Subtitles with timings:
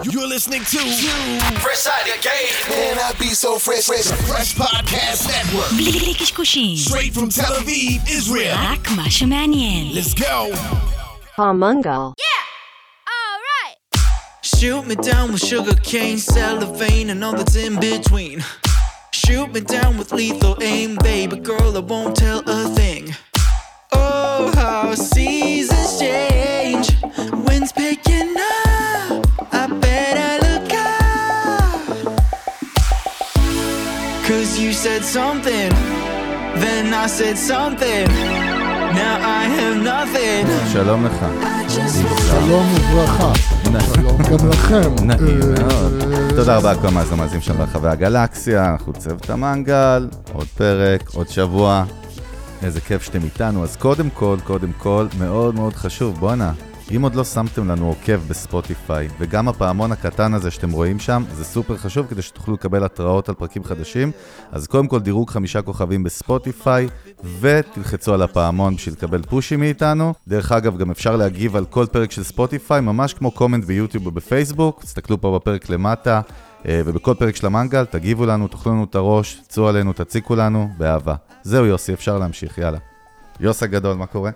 [0.00, 0.79] You're listening to
[1.59, 2.69] Fresh Out of Game.
[2.69, 4.07] Man, I be so fresh, fresh.
[4.27, 5.69] Fresh Podcast Network.
[5.77, 8.55] בלי קשקושים, Straight from Tel Aviv, Israel.
[8.57, 9.91] רק מה שמעניין.
[9.93, 10.55] Let's go.
[11.37, 12.13] Pomungal.
[14.43, 18.43] Shoot me down with sugar cane, cellophane, and all that's in between.
[19.11, 23.03] Shoot me down with lethal aim, baby girl, I won't tell a thing.
[23.91, 26.87] Oh, how seasons change.
[27.45, 28.49] Wind's picking up.
[34.31, 35.69] Cause you said something,
[36.63, 38.07] then I said something.
[38.99, 40.47] Now I have nothing.
[40.73, 41.25] שלום לך.
[42.29, 43.33] שלום וברכה.
[43.93, 45.05] שלום גם לכם.
[45.05, 46.03] נעים אה, מאוד.
[46.35, 51.83] תודה רבה לכל המאזינים המאזינים שלנו ברחבי הגלקסיה, אנחנו צוות המנגל, עוד פרק, עוד שבוע.
[52.63, 53.63] איזה כיף שאתם איתנו.
[53.63, 56.51] אז קודם כל, קודם כל, מאוד מאוד חשוב, בואנה,
[56.95, 61.23] אם עוד לא שמתם לנו עוקב ב Spotify, וגם הפעמון הקטן הזה שאתם רואים שם,
[61.33, 64.11] זה סופר חשוב כדי שתוכלו לקבל התראות על פרקים חדשים.
[64.51, 66.87] אז קודם כל דירוג חמישה כוכבים ב Spotify,
[67.39, 70.13] ותלחצו על הפעמון בשביל לקבל פושים מאיתנו.
[70.27, 74.83] דרך אגב, גם אפשר להגיב על כל פרק של Spotify, ממש כמו comment ביוטיוב ובפייסבוק.
[74.83, 76.21] תסתכלו פה בפרק למטה,
[76.65, 80.69] אה, ובכל פרק של המנגל, תגיבו לנו, תאכלו לנו את הראש, צאו עלינו, תציקו לנו,
[80.77, 81.15] באהבה.
[81.43, 82.77] זהו יוסי, אפשר להמשיך, יאללה.
[83.39, 84.31] יוס הגדול, מה קורה?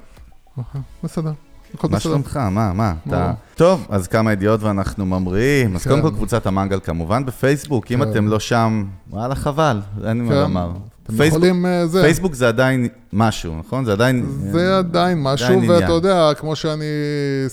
[1.03, 1.31] בסדר.
[1.73, 2.11] הכל מה בסדר.
[2.11, 2.37] שלומך?
[2.37, 2.93] מה, מה?
[3.07, 3.17] אתה...
[3.19, 3.33] מה?
[3.55, 5.75] טוב, אז כמה ידיעות ואנחנו ממריאים.
[5.75, 5.89] אז כן.
[5.89, 8.11] קודם כל קבוצת המנגל כמובן בפייסבוק, אם כן.
[8.11, 10.41] אתם לא שם, וואלה חבל, אין לי מה כן.
[10.41, 10.71] לומר.
[11.03, 12.01] אתם פייסבוק- יכולים, אה, זה.
[12.01, 13.85] פייסבוק זה עדיין משהו, נכון?
[13.85, 14.25] זה עדיין...
[14.51, 15.61] זה עדיין משהו.
[15.67, 16.85] ואתה יודע, כמו שאני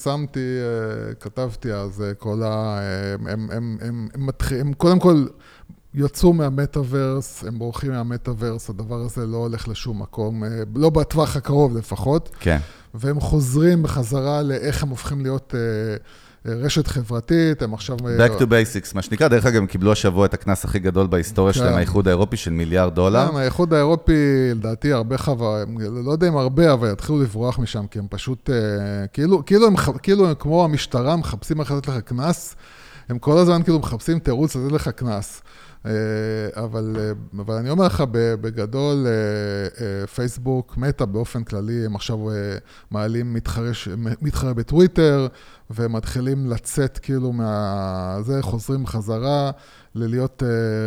[0.03, 2.79] שמתי, אה, כתבתי אז, אה, כל ה...
[3.15, 5.25] הם, הם, הם, הם, הם, מתחיל- הם קודם כל
[5.95, 11.77] יצאו מהמטאוורס, הם בורחים מהמטאוורס, הדבר הזה לא הולך לשום מקום, אה, לא בטווח הקרוב
[11.77, 12.59] לפחות, כן.
[12.95, 15.61] והם חוזרים בחזרה לאיך הם הופכים להיות אה,
[16.53, 17.97] אה, רשת חברתית, הם עכשיו...
[17.99, 19.29] Back to basics, מה שנקרא.
[19.29, 21.59] דרך אגב, הם קיבלו השבוע את הקנס הכי גדול בהיסטוריה כן.
[21.59, 23.29] שלהם, האיחוד האירופי של מיליארד דולר.
[23.31, 25.65] כן, האיחוד האירופי, לדעתי, הרבה חווה,
[26.05, 28.51] לא יודע אם הרבה, אבל יתחילו לברוח משם, כי הם פשוט,
[29.13, 32.57] כאילו, כאילו, הם, כאילו הם כמו המשטרה, מחפשים איך לתת לך קנס,
[33.09, 35.43] הם כל הזמן כאילו מחפשים תירוץ לתת לך קנס.
[35.87, 35.93] אה,
[36.65, 42.19] אבל, אה, אבל אני אומר לך, בגדול, אה, פייסבוק, מטא באופן כללי, הם עכשיו
[42.91, 43.71] מעלים מתחרה,
[44.23, 45.27] מתחרה בטוויטר,
[45.71, 48.17] והם מתחילים לצאת כאילו מה...
[48.21, 49.51] זה, חוזרים חזרה
[49.95, 50.43] ללהיות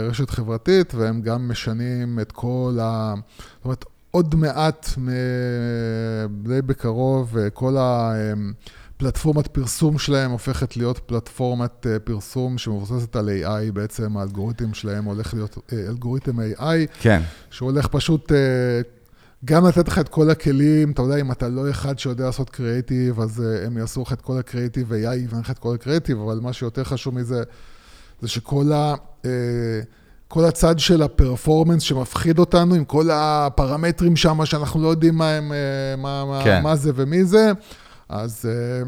[0.09, 3.13] רשת חברתית, והם גם משנים את כל ה...
[3.37, 4.89] זאת אומרת, עוד מעט,
[6.43, 7.77] די בקרוב, כל
[8.95, 15.33] הפלטפורמת פרסום שלהם הופכת להיות פלטפורמת אה, פרסום שמבוססת על AI, בעצם האלגוריתם שלהם הולך
[15.33, 17.21] להיות אה, אלגוריתם AI, כן.
[17.49, 18.37] שהוא הולך פשוט אה,
[19.45, 23.19] גם לתת לך את כל הכלים, אתה יודע, אם אתה לא אחד שיודע לעשות קריאיטיב,
[23.19, 26.53] אז הם יעשו לך את כל הקריאיטיב, ו-AI יבנה לך את כל הקריאיטיב, אבל מה
[26.53, 27.43] שיותר חשוב מזה,
[28.21, 28.95] זה שכל ה...
[30.27, 35.51] כל הצד של הפרפורמנס שמפחיד אותנו, עם כל הפרמטרים שם, שאנחנו לא יודעים מה, הם,
[35.97, 36.63] מה, כן.
[36.63, 37.51] מה זה ומי זה,
[38.09, 38.83] אז, אה,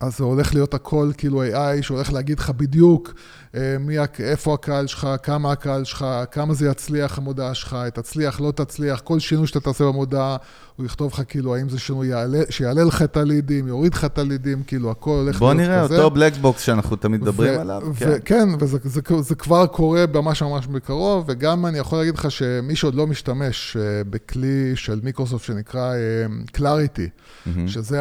[0.00, 3.14] אז זה הולך להיות הכל כאילו AI, שהולך להגיד לך בדיוק
[3.54, 8.52] אה, מי, איפה הקהל שלך, כמה הקהל שלך, כמה זה יצליח המודעה שלך, תצליח, לא
[8.52, 10.36] תצליח, כל שינוי שאתה תעשה במודעה,
[10.76, 14.18] הוא יכתוב לך כאילו האם זה שינוי יעלה, שיעלה לך את הלידים, יוריד לך את
[14.18, 15.96] הלידים, כאילו הכל הולך בוא להיות נראה, כזה.
[15.96, 17.82] אותו black box שאנחנו תמיד מדברים עליו.
[17.96, 18.18] כן.
[18.24, 22.76] כן, וזה זה, זה כבר קורה ממש ממש בקרוב, וגם אני יכול להגיד לך שמי
[22.76, 26.26] שעוד לא משתמש אה, בכלי של מיקרוסופט שנקרא אה,
[26.56, 27.08] Clarity,
[27.46, 27.68] מהמם.
[27.68, 28.00] שזה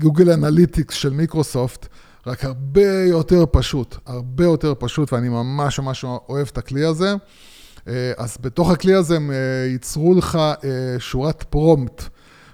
[0.00, 1.86] ה Google Analytics של מיקרוסופט,
[2.26, 7.14] רק הרבה יותר פשוט, הרבה יותר פשוט, ואני ממש ממש אוהב את הכלי הזה.
[7.88, 10.58] אה, אז בתוך הכלי הזה הם אה, ייצרו לך אה,
[10.98, 12.02] שורת prompt,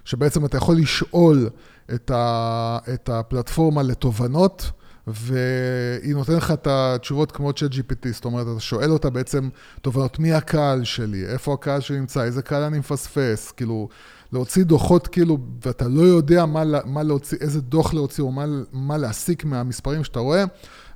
[0.04, 1.48] שבעצם אתה יכול לשאול
[1.94, 4.70] את, ה, את הפלטפורמה לתובנות,
[5.06, 9.48] והיא נותנת לך את התשובות כמו ChatGPT, זאת אומרת, אתה שואל אותה בעצם
[9.82, 13.88] תובנות, מי הקהל שלי, איפה הקהל שלי נמצא, איזה קהל אני מפספס, כאילו,
[14.32, 18.96] להוציא דוחות כאילו, ואתה לא יודע מה, מה להוציא, איזה דוח להוציא או מה, מה
[18.96, 20.44] להסיק מהמספרים שאתה רואה,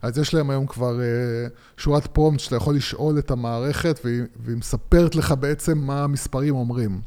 [0.02, 1.46] אז יש להם היום כבר אה,
[1.76, 7.00] שורת פרומפט שאתה יכול לשאול את המערכת, והיא, והיא מספרת לך בעצם מה המספרים אומרים.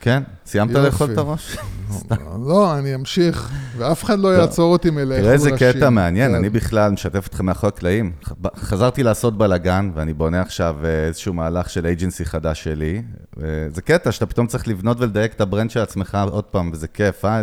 [0.00, 0.22] כן?
[0.46, 0.70] סיימת.
[0.74, 1.56] לאכול את הראש?
[2.48, 4.28] לא, אני אמשיך, ואף אחד לא.
[4.28, 5.72] יעצור אותי מלאכול תראה איזה ראשים.
[5.72, 6.34] קטע מעניין, כן.
[6.36, 8.12] אני בכלל משתף אתכם מאחורי הקלעים.
[8.56, 13.02] חזרתי לעשות בלאגן, ואני בונה עכשיו אה, איזשהו מהלך של אייג'נסי חדש שלי.
[13.42, 16.70] אה, זה קטע שאתה פתאום צריך לבנות ולדייק את ה brand של עצמך עוד פעם,
[16.72, 17.38] וזה כיף, אה?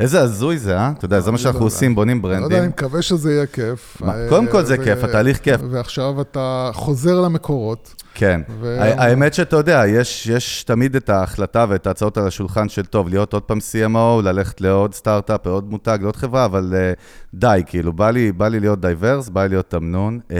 [0.00, 0.92] איזה- הזוי זה, אה?
[0.98, 2.68] אתה יודע, זה מה אני שאנחנו לא עושים, בונים לא יודע, אני ברנדים.
[2.68, 3.96] מקווה שזה יהיה כיף.
[4.00, 5.60] מה, אה, קודם כל זה כיף, התהליך כיף.
[5.70, 8.03] ועכשיו אתה חוזר למקורות.
[8.14, 8.40] כן.
[8.60, 13.08] ו- האמת שאתה יודע, יש, יש תמיד את ההחלטה ואת ההצעות על השולחן של טוב,
[13.08, 17.00] להיות עוד פעם CMO, ללכת לעוד סטארט-אפ, לעוד מותג, לעוד חברה, אבל uh,
[17.34, 20.20] די, כאילו, בא לי, בא לי להיות diverse, בא לי להיות תמנון.
[20.28, 20.32] Uh,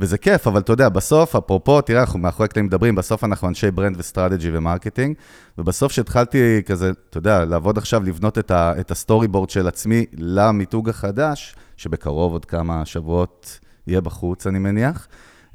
[0.00, 3.70] וזה כיף, אבל אתה יודע, בסוף, אפרופו, תראה, אנחנו מאחורי הקלעים מדברים, בסוף אנחנו אנשי
[3.70, 5.16] brand ו strategy ו marketing,
[5.58, 10.06] ובסוף שהתחלתי כזה, אתה יודע, לעבוד עכשיו, לבנות את, ה, את ה storyboard של עצמי
[10.12, 15.08] למיתוג החדש, שבקרוב עוד כמה שבועות יהיה בחוץ, אני מניח.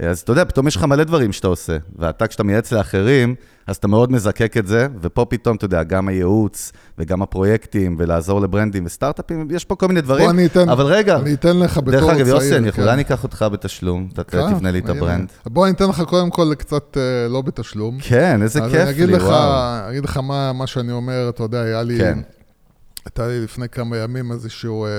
[0.08, 3.36] אז אתה יודע, פתאום יש לך מלא דברים שאתה עושה, ואתה, כשאתה מייעץ לאחרים,
[3.68, 8.42] אז אתה מאוד מזקק את זה, ופה פתאום, אתה יודע, גם הייעוץ, וגם הפרויקטים, ולעזור
[8.42, 10.24] לברנדים וסטארט-אפים, יש פה כל מיני דברים.
[10.24, 12.06] בוא אני אתן, אבל רגע, אני אתן לך בתור צעיר.
[12.06, 12.82] דרך אגב, יוסי, אני כן.
[12.82, 14.90] אולי אני אקח אותך בתשלום, אתה כן, תבנה לי את.
[14.90, 15.30] ה brand.
[15.46, 17.98] בוא אני אתן לך קודם כל קצת אה, לא בתשלום.
[18.02, 19.80] כן, איזה כיף לי, לך, וואו.
[19.84, 22.00] אני אגיד לך מה, מה שאני אומר, אתה יודע, היה לי...
[23.10, 24.90] הייתה לי לפני כמה ימים איזשהו אה,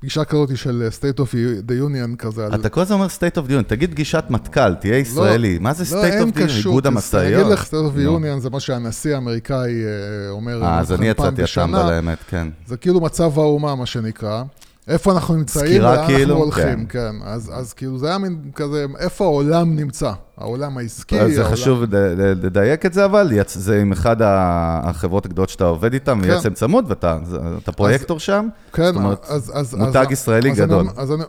[0.00, 1.34] פגישה כזאת של אה, State of
[1.68, 2.46] the Union כזה.
[2.46, 5.58] על- אתה כל הזמן אומר state of the union, תגיד גישת מטכ"ל, תהיה ישראלי.
[5.58, 6.50] מה זה לא, אין State of the Union?
[6.66, 7.24] איגוד המשאיות?
[7.34, 8.00] אני אגיד לך, State of the.
[8.36, 9.90] Union זה מה שהנשיא האמריקאי אה,
[10.30, 11.90] אומר אה, אז אני יצאתי הטעם בשנה.
[11.90, 12.48] לאמת, כן.
[12.66, 14.42] זה כאילו מצב האומה, מה שנקרא.
[14.88, 17.10] איפה אנחנו נמצאים, לאן כאילו, אנחנו הולכים, כן.
[17.12, 17.16] כן.
[17.24, 20.12] אז, אז כאילו זה היה מין כזה, איפה העולם נמצא?
[20.38, 21.56] העולם העסקי, אז זה העולם...
[21.56, 21.82] חשוב
[22.16, 26.28] לדייק את זה, אבל זה עם אחד החברות הגדולות שאתה עובד איתן, כן.
[26.28, 27.18] בעצם צמוד, ואתה
[27.62, 28.48] אתה פרויקטור שם.
[28.72, 30.80] כן, זאת אומרת, אז, אז, מותג אז, ישראלי אז גדול.
[30.80, 31.22] אני, אז אני,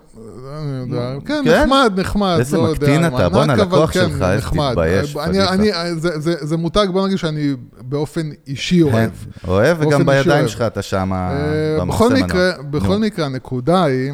[0.59, 1.63] אני יודע, כן, כן?
[1.63, 4.47] נחמד, נחמד, איזה לא יודע, מקטין אתה, בואנה, לקוח כן, שלך, איזה.
[4.71, 5.47] תתבייש, אני.
[5.47, 8.93] אני, זה, זה, זה מותג, בוא נגיד שאני באופן אישי אוהב.
[8.93, 9.07] כן,
[9.47, 10.47] אוהב, באופן וגם בידיים אוהב.
[10.47, 11.85] שלך אתה שם אה,
[12.71, 12.97] בכל.
[12.97, 14.11] מקרה, הנקודה היא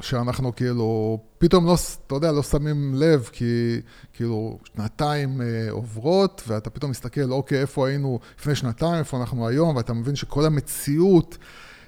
[0.00, 1.76] שאנחנו כאילו, פתאום לא,
[2.06, 3.80] אתה יודע, לא שמים לב, כי
[4.12, 9.76] כאילו שנתיים אה, עוברות, ואתה פתאום מסתכל, אוקיי, איפה היינו לפני שנתיים, איפה אנחנו היום,
[9.76, 11.38] ואתה מבין שכל המציאות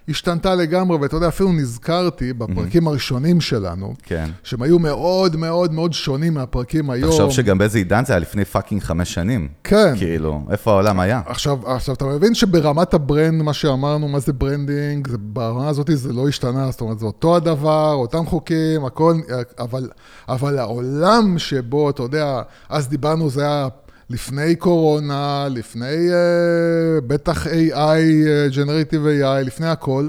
[0.08, 4.30] השתנתה לגמרי, ואתה יודע, אפילו נזכרתי בפרקים הראשונים שלנו, כן.
[4.42, 7.10] שהם היו מאוד מאוד מאוד שונים מהפרקים היום.
[7.10, 9.48] תחשוב שגם באיזה עידן זה היה לפני fucking חמש שנים.
[9.64, 9.94] כן.
[9.96, 11.20] כאילו, איפה העולם היה?
[11.26, 15.90] עכשיו, עכשיו, אתה מבין שברמת ה brand, מה שאמרנו, מה זה branding, זה, ברמה הזאת
[15.94, 19.14] זה לא השתנה, זאת אומרת, זה אותו הדבר, אותם חוקים, הכל,
[19.58, 19.88] אבל,
[20.28, 23.68] אבל העולם שבו, אתה יודע, אז דיברנו, זה היה
[24.10, 30.08] לפני קורונה, לפני uh, בטח AI, uh, Generative AI, לפני הכל.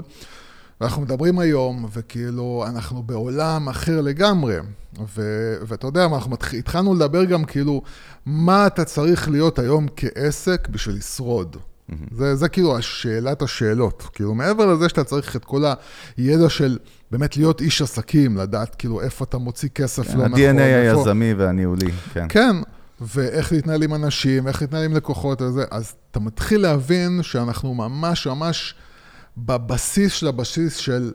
[0.80, 4.56] ואנחנו מדברים היום, וכאילו, אנחנו בעולם אחר לגמרי.
[5.16, 6.54] ו- ואתה יודע, אנחנו מתח...
[6.54, 7.82] התחלנו לדבר גם כאילו,
[8.26, 11.56] מה אתה צריך להיות היום כעסק בשביל לשרוד.
[12.12, 14.02] זה, זה כאילו שאלת השאלות.
[14.12, 15.64] כאילו, מעבר לזה שאתה צריך את כל
[16.16, 16.78] הידע של
[17.10, 20.40] באמת להיות איש עסקים, לדעת כאילו איפה אתה מוציא כסף לא נכון.
[20.40, 20.60] ה-DNA.
[20.60, 22.26] היזמי והניהולי, כן.
[22.28, 22.56] כן,
[23.00, 28.26] ואיך להתנהל עם אנשים, איך להתנהל עם לקוחות וזה, אז אתה מתחיל להבין שאנחנו ממש
[28.26, 28.74] ממש
[29.36, 31.12] בבסיס של הבסיס של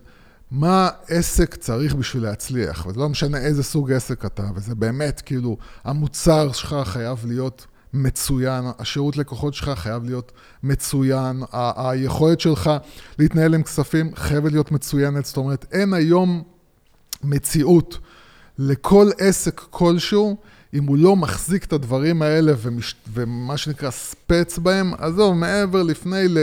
[0.52, 5.58] מה עסק צריך בשביל להצליח, וזה לא משנה איזה סוג עסק אתה, וזה באמת כאילו,
[5.84, 10.32] המוצר שלך חייב להיות מצוין, השירות לקוחות שלך חייב להיות
[10.64, 12.72] מצוין, ה- היכולת שלך
[13.20, 16.44] להתנהל עם כספים חייבת להיות מצוינת, זאת אומרת, אין היום
[17.24, 17.98] מציאות
[18.58, 20.38] לכל עסק כלשהו,
[20.74, 22.96] אם הוא לא מחזיק את הדברים האלה ומש...
[23.14, 26.38] ומה שנקרא ספץ בהם, זהו, מעבר לפני ל...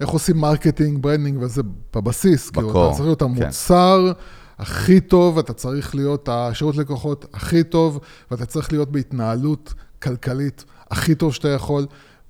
[0.00, 1.62] איך עושים marketing, branding וזה
[1.94, 2.50] בבסיס.
[2.50, 3.24] כאילו, ב core, אתה צריך להיות כן.
[3.24, 4.12] המוצר
[4.58, 11.14] הכי טוב, אתה צריך להיות השירות לקוחות הכי טוב, ואתה צריך להיות בהתנהלות כלכלית הכי
[11.14, 11.86] טוב שאתה יכול.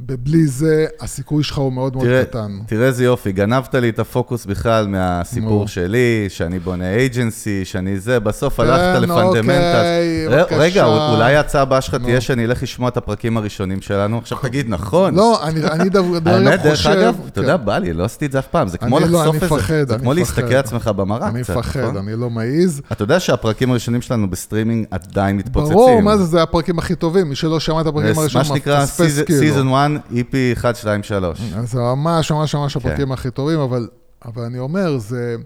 [0.09, 2.59] ובלי זה, הסיכוי שלך הוא מאוד תראה, מאוד קטן.
[2.67, 5.69] תראה איזה יופי, גנבת לי את הפוקוס בכלל מהסיפור no.
[5.69, 9.77] שלי, שאני בונה agency, שאני זה, בסוף כן, הלכת אוקיי, ל fundamentals.
[9.77, 10.55] אוקיי, ל fundamental.
[10.55, 14.67] רגע, אולי ההצעה הבאה שלך תהיה שאני אלך לשמוע את הפרקים הראשונים שלנו, עכשיו תגיד,
[14.69, 15.15] נכון.
[15.15, 16.89] לא, אני אני דבר, דבר דווקא חושב...
[16.91, 17.65] האמת, דרך אגב, אתה יודע, כן.
[17.65, 19.99] בא לי, לא עשיתי את זה אף פעם, זה כמו לא, לחשוף את זה, זה
[19.99, 21.97] כמו להסתכל עצמך במראה קצת, אני מפחד, נכון?
[21.97, 22.83] אני לא מעיז.
[22.93, 25.77] אתה יודע שהפרקים הראשונים שלנו בסטרימינג עדיין מתפוצצים.
[25.77, 28.85] ברור, מה זה, זה הפרקים הכי טובים, מי שלא שמע את הפרקים הראשונים, מה שנקרא,
[28.85, 29.77] season כאילו.
[29.77, 29.90] 1.
[29.99, 31.41] כמובן, EP 1, 123.
[31.57, 32.89] אז זה ממש ממש ממש כן.
[32.89, 33.89] הפרקים הכי טובים, אבל,
[34.25, 35.37] אבל אני אומר, זה...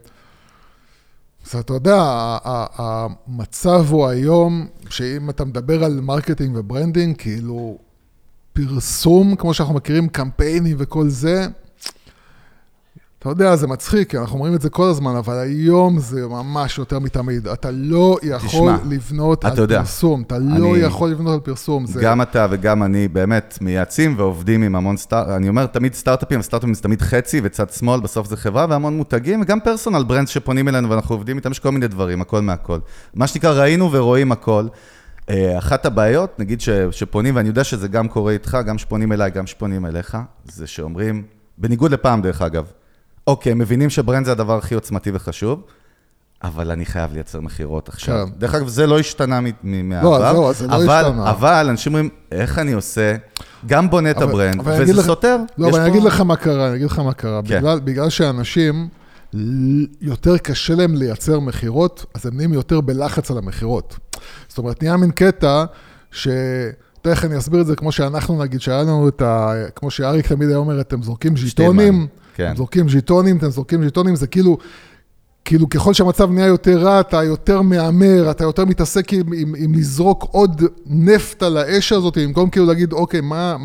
[1.46, 2.02] אז אתה יודע,
[2.76, 7.78] המצב הוא היום, שאם אתה מדבר על marketing ו branding, כאילו
[8.52, 11.46] פרסום, כמו שאנחנו מכירים, קמפיינים וכל זה,
[13.24, 16.78] אתה יודע, זה מצחיק, כי אנחנו אומרים את זה כל הזמן, אבל היום זה ממש
[16.78, 17.48] יותר מתמיד.
[17.48, 21.86] אתה לא יכול תשמע, לבנות על יודע, פרסום, אתה אני- לא יכול לבנות על פרסום.
[21.86, 22.00] זה...
[22.02, 25.28] גם אתה וגם אני באמת מייעצים ועובדים עם המון סטארט...
[25.28, 29.40] אני אומר תמיד סטארט-אפים, סטארט-אפים זה תמיד חצי וצד שמאל, בסוף זה חברה והמון מותגים,
[29.42, 32.78] וגם פרסונל ברנדס שפונים אלינו ואנחנו עובדים איתם, יש כל מיני דברים, הכל מהכל.
[33.14, 34.66] מה שנקרא, ראינו ורואים הכל.
[35.30, 39.30] אה, אחת הבעיות, נגיד ש, שפונים, ואני יודע שזה גם קורה איתך, גם שפונים אליי,
[39.30, 41.22] גם שפונים אליך, זה שאומרים,
[41.58, 42.64] בניגוד לפעם דרך אגב,
[43.26, 45.62] אוקיי, מבינים שברנד זה הדבר הכי עוצמתי וחשוב,
[46.44, 48.26] אבל אני חייב לייצר מכירות עכשיו.
[48.26, 48.38] כן.
[48.38, 50.24] דרך אגב, זה לא השתנה מהעבר.
[50.26, 51.30] אז זהו, אז זה לא אבל- השתנה.
[51.30, 53.14] אבל אנשים אומרים, איך אני עושה,
[53.66, 55.36] גם בונה את אבל- ה brand, אבל אני אגיד וזה לך- סותר.
[55.58, 57.40] לא, יש אבל אני פה- אגיד לך מה קרה, אני אגיד לך מה קרה.
[57.44, 57.58] כן.
[57.58, 58.88] בגלל, בגלל שאנשים,
[59.34, 63.98] ל- יותר קשה להם לייצר מכירות, אז הם נהיים יותר בלחץ על המכירות.
[64.48, 65.64] זאת אומרת, נהיה מין קטע
[66.10, 66.28] ש...
[66.28, 69.52] אתה יודע איך אני אסביר את זה, כמו שאנחנו נגיד, שהיה לנו את ה...
[69.76, 72.46] כמו שאריק תמיד היה אומר, אתם זורקים ז'יטונים, כן.
[72.46, 74.58] אתם זורקים ז'יטונים, אתם זורקים ז'יטונים, זה כאילו...
[75.44, 79.74] כאילו ככל שהמצב נהיה יותר רע, אתה יותר מהמר, אתה יותר מתעסק עם, עם, עם
[79.74, 83.56] לזרוק עוד נפט על האש הזאת, במקום כאילו להגיד, אוקיי, מה,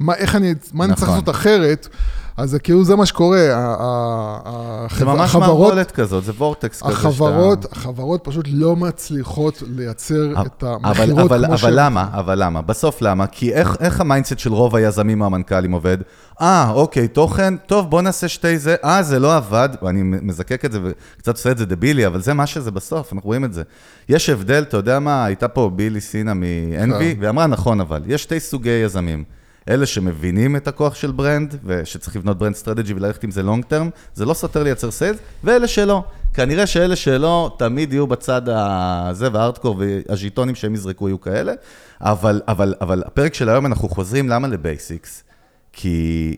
[0.00, 1.14] מה, איך אני, מה אני צריך נכון.
[1.14, 1.88] לעשות אחרת?
[2.36, 3.38] אז זה כאילו זה מה שקורה.
[3.56, 6.92] ה- ה- זה ממש החברות, מערבולת כזאת, זה vortex כזה.
[6.92, 12.08] החברות, החברות פשוט לא מצליחות לייצר את המכירות אבל, כמו אבל למה?
[12.12, 12.62] אבל למה?
[12.62, 13.26] בסוף למה?
[13.26, 15.98] כי איך, איך ה mindset של רוב היזמים או המנכ"לים עובד?
[16.40, 18.76] אה, אוקיי, תוכן, טוב, בוא נעשה שתי זה.
[18.84, 22.34] אה, זה לא עבד, ואני מזקק את זה וקצת עושה את זה דבילי, אבל זה
[22.34, 23.62] מה שזה בסוף, אנחנו רואים את זה.
[24.08, 27.16] יש הבדל, אתה יודע מה, הייתה פה בילי סינה מ-NV, כן.
[27.20, 29.24] והיא אמרה, נכון, אבל יש שתי סוגי יזמים.
[29.68, 33.90] אלה שמבינים את הכוח של brand, ושצריך לבנות brand strategy וללכת עם זה long term,
[34.14, 36.04] זה לא סותר לייצר sales, ואלה שלא.
[36.34, 41.52] כנראה שאלה שלא, תמיד יהיו בצד הזה, והארדקור והז'יטונים שהם יזרקו יהיו כאלה,
[42.00, 45.24] אבל, אבל, אבל הפרק של היום אנחנו חוזרים, למה ל basics?
[45.72, 46.36] כי,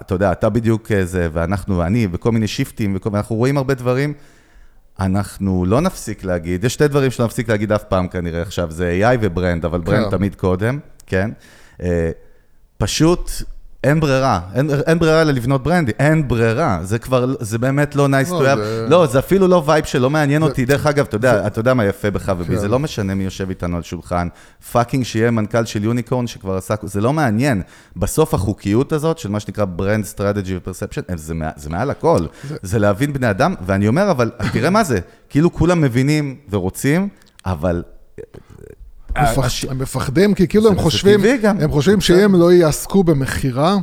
[0.00, 4.12] אתה יודע, אתה בדיוק זה, ואנחנו, ואני, וכל מיני shiftים, וכל, ואנחנו רואים הרבה דברים.
[5.00, 8.98] אנחנו לא נפסיק להגיד, יש שתי דברים שלא נפסיק להגיד אף פעם כנראה עכשיו, זה
[9.02, 10.10] AI ו brand, אבל brand כן.
[10.10, 11.30] תמיד קודם, כן?
[12.78, 13.30] פשוט
[13.84, 18.30] אין ברירה, אין, אין ברירה לבנות brandים, אין ברירה, זה כבר, זה באמת לא nice
[18.30, 21.16] לא, to have, זה- לא, זה אפילו לא vibe שלא מעניין אותי, דרך אגב, אתה
[21.16, 22.60] יודע, אתה יודע מה יפה בך ובי, כן.
[22.60, 24.28] זה לא משנה מי יושב איתנו על שולחן,
[24.72, 27.62] fucking שיהיה מנכ"ל של unicorn שכבר עשה, זה לא מעניין,
[27.96, 32.18] בסוף החוקיות הזאת של מה שנקרא brand strategy ו perception, זה, מע- זה מעל הכל,
[32.62, 37.08] זה להבין בני אדם, ואני אומר, אבל תראה מה זה, כאילו כולם מבינים ורוצים,
[37.46, 37.82] אבל...
[39.18, 41.20] הש- הם מפחדים, כי כאילו הם חושבים.
[41.44, 42.00] הם חושבים.
[42.00, 43.76] שאם לא יעסקו במכירה,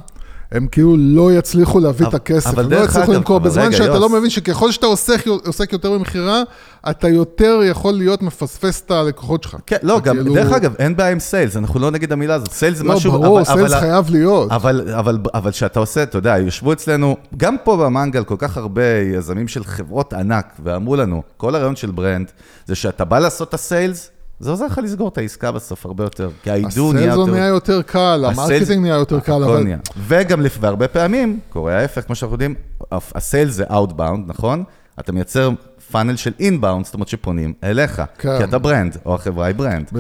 [0.52, 4.00] הם כאילו לא יצליחו להביא את הכסף, הם לא יצליחו למכור, בזמן שאתה.
[4.00, 6.42] לא מבין שככל שאתה עוסק, יותר במכירה,
[6.90, 9.56] אתה יותר יכול להיות מפספס את הלקוחות שלך.
[9.68, 12.78] כן, לא, גם, דרך אגב, אין בעיה עם סיילס, אנחנו לא נגד המילה הזאת, סיילס
[12.78, 13.12] זה לא, משהו...
[13.12, 14.52] ברור, אבל- סיילס חייב להיות.
[14.52, 18.84] אבל, אבל, אבל כשאתה עושה, אתה יודע, יושבו אצלנו, גם פה במנגל, כל כך הרבה
[19.18, 22.32] יזמים של חברות ענק, ואמרו לנו, כל הרעיון של brand,
[22.66, 24.10] זה שאתה בא לעשות את ה sales,
[24.44, 27.32] זה עוזר לך לסגור את העסקה בסוף הרבה יותר, כי העידון נהיה יותר...
[27.32, 29.66] נהיה יותר קל, ה marketing נהיה יותר קל, אבל...
[30.08, 32.56] וגם, והרבה פעמים, קורה ההפך, כמו שאנחנו יודעים,
[32.92, 34.64] ה sales זה Outbound, נכון?
[35.00, 35.50] אתה מייצר
[35.92, 38.38] funnel של inbound, זאת אומרת שפונים אליך, כן.
[38.38, 39.92] כי אתה brand, או החברה היא brand.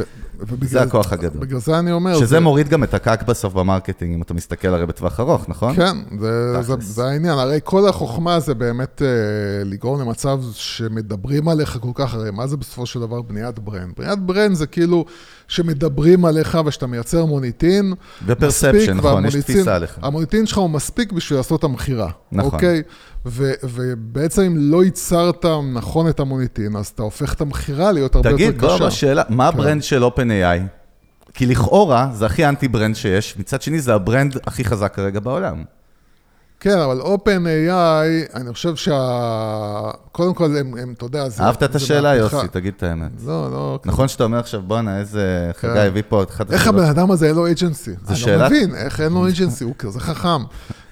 [0.61, 1.41] זה הכוח הגדול.
[1.41, 2.15] בגלל זה אני אומר...
[2.15, 5.19] שזה זה- מוריד גם את ה CAC בסוף ב marketing, אם אתה מסתכל הרי בטווח
[5.19, 5.75] ארוך, נכון?
[5.75, 6.73] כן, זה, זה.
[6.79, 7.37] זה העניין.
[7.37, 9.07] הרי כל החוכמה זה באמת אה,
[9.65, 13.93] לגרום למצב שמדברים עליך כל כך, הרי מה זה בסופו של דבר בניית brand?
[13.97, 15.05] בניית brand זה כאילו
[15.47, 17.93] שמדברים עליך ושאתה מייצר מוניטין.
[18.25, 19.99] ו perception, נכון, יש תפיסה עליך.
[20.01, 22.09] המוניטין שלך הוא מספיק בשביל לעשות את המכירה.
[22.31, 22.51] נכון.
[22.53, 22.81] אוקיי?
[23.25, 28.31] ו, ובעצם אם לא ייצרת נכון את המוניטין, אז אתה הופך את המכירה להיות הרבה
[28.33, 28.87] תגיד, יותר בוא קשה.
[28.87, 30.61] בשאלה, מה ה brand של OpenAI?
[31.33, 35.19] כי לכאורה זה הכי אנטי brand שיש, מצד שני זה ה brand הכי חזק כרגע
[35.19, 35.63] בעולם.
[36.59, 38.99] כן, אבל OpenAI, אני חושב שה...
[40.11, 41.43] קודם כל, הם, הם, אתה יודע, זה...
[41.43, 42.15] אהבת את זה השאלה.
[42.15, 43.11] יוסי, תגיד את האמת.
[43.25, 43.79] לא, לא.
[43.85, 47.27] נכון שאתה אומר עכשיו, בואנה, איזה חגי הביא פה את אחת איך הבן אדם הזה
[47.27, 47.91] אין לו agency?
[48.07, 50.43] אני שאלה- לא מבין, איך אין לו אייג'נסי, הוא כזה חכם.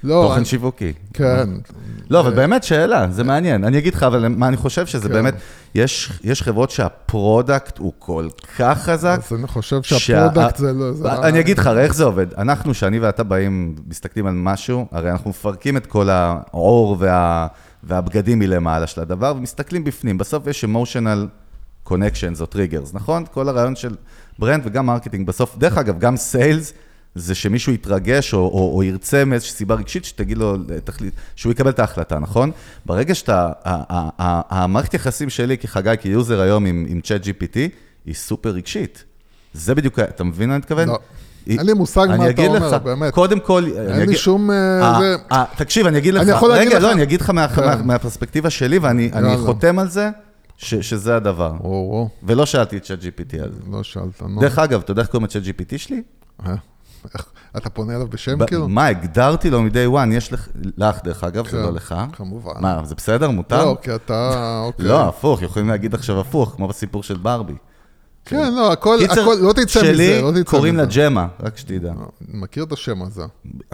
[0.04, 0.94] לא, תוכן אני- שיווקי.
[1.14, 1.50] כן.
[2.10, 3.64] לא, אבל באמת שאלה, זה מעניין.
[3.64, 5.14] אני אגיד לך, אבל מה אני חושב שזה כן.
[5.14, 5.34] באמת,
[5.76, 8.28] יש יש חברות שה product הוא כל
[8.58, 9.20] כך חזק.
[9.32, 10.92] אז אני חושב שה- שה product זה לא...
[10.94, 12.34] זה- אני אגיד לך, הרי איך זה עובד?
[12.34, 17.48] אנחנו, שאני ואתה באים, מסתכלים על משהו, הרי אנחנו מפרקים את כל העור וה,
[17.84, 20.18] והבגדים מלמעלה של הדבר, ומסתכלים בפנים.
[20.18, 21.28] בסוף יש emotional
[21.90, 23.24] connections או triggers, נכון?
[23.34, 23.96] כל הרעיון של
[24.40, 25.58] brand וגם marketing בסוף.
[25.58, 26.74] דרך אגב, גם sales,
[27.16, 31.70] זה שמישהו יתרגש או, או, או ירצה מאיזושהי סיבה רגשית, שתגיד לו, תחליט, שהוא יקבל
[31.70, 32.52] את ההחלטה, נכון?
[32.86, 33.50] ברגע שאתה,
[34.50, 37.58] המערכת יחסים שלי כחגי, כיוזר היום עם, עם צ'אט GPT,
[38.06, 39.04] היא סופר רגשית.
[39.54, 40.88] זה בדיוק, אתה מבין מה אני מתכוון?
[40.88, 41.00] לא.
[41.48, 43.14] אין לי מושג מה אני אתה אומר, לך, באמת.
[43.14, 43.66] קודם כל,
[44.00, 44.52] אין לי שום...
[44.52, 47.04] אה, אה, זה- אה, תקשיב, אני אגיד לך, אני יכול להגיד רגע, לך- לא, אני
[47.04, 47.66] אגיד לך מה- כן.
[47.66, 49.38] מה- מהפרספקטיבה שלי, ואני אני.
[49.38, 50.10] חותם על זה,
[50.58, 51.52] ש- שזה הדבר.
[51.64, 53.60] או, או, ולא שאלתי את צ'אט GPT על זה.
[53.72, 54.42] לא שאלת, נו.
[54.42, 56.02] דרך אגב, אתה יודע איך קוראים לצ'אט GPT שלי?
[57.06, 57.26] אה, איך-
[57.58, 58.68] אתה פונה אליו בשם כאילו?
[58.70, 61.96] מה, הגדרתי לו מ-day one, יש לך, לך דרך אגב, זה כן, לא לך.
[62.14, 62.52] כמובן.
[62.60, 63.66] מה, זה בסדר, מותר?
[63.66, 64.62] לא, כי אתה...
[64.66, 64.86] אוקיי.
[64.86, 67.54] לא, הפוך, יכולים להגיד עכשיו הפוך, כמו בסיפור של ברבי.
[68.26, 71.00] כן, לא, הכל, קיצר, הכל, לא תצא מזה, שלי לא תצא קוראים לה מזה.
[71.00, 71.94] ג'מה, רק שתדע.
[72.30, 73.24] מכיר את השם הזה.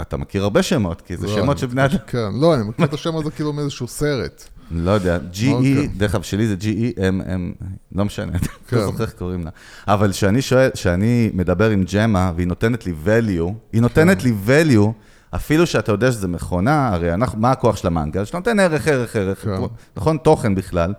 [0.02, 1.98] אתה מכיר הרבה שמות, כי זה לא, שמות של בני אדם.
[2.08, 4.44] כן, לא, אני מכיר את השם הזה כאילו מאיזשהו סרט.
[4.72, 5.88] לא יודע, GE, אוקיי.
[5.88, 7.54] דרך אגב, שלי זה GE, הם, הם,
[7.96, 8.78] לא משנה, כן.
[8.78, 9.50] לא זוכר איך קוראים לה.
[9.88, 14.30] אבל כשאני שואל, כשאני מדבר עם ג'מה, והיא נותנת לי value, היא נותנת כן.
[14.30, 14.92] לי value,
[15.36, 18.26] אפילו שאתה יודע שזה מכונה, הרי אנחנו, מה הכוח של המנגל?
[18.26, 19.52] שאתה נותן ערך, ערך, ערך, כן.
[19.98, 20.18] נכון?
[20.18, 20.94] תוכן בכלל.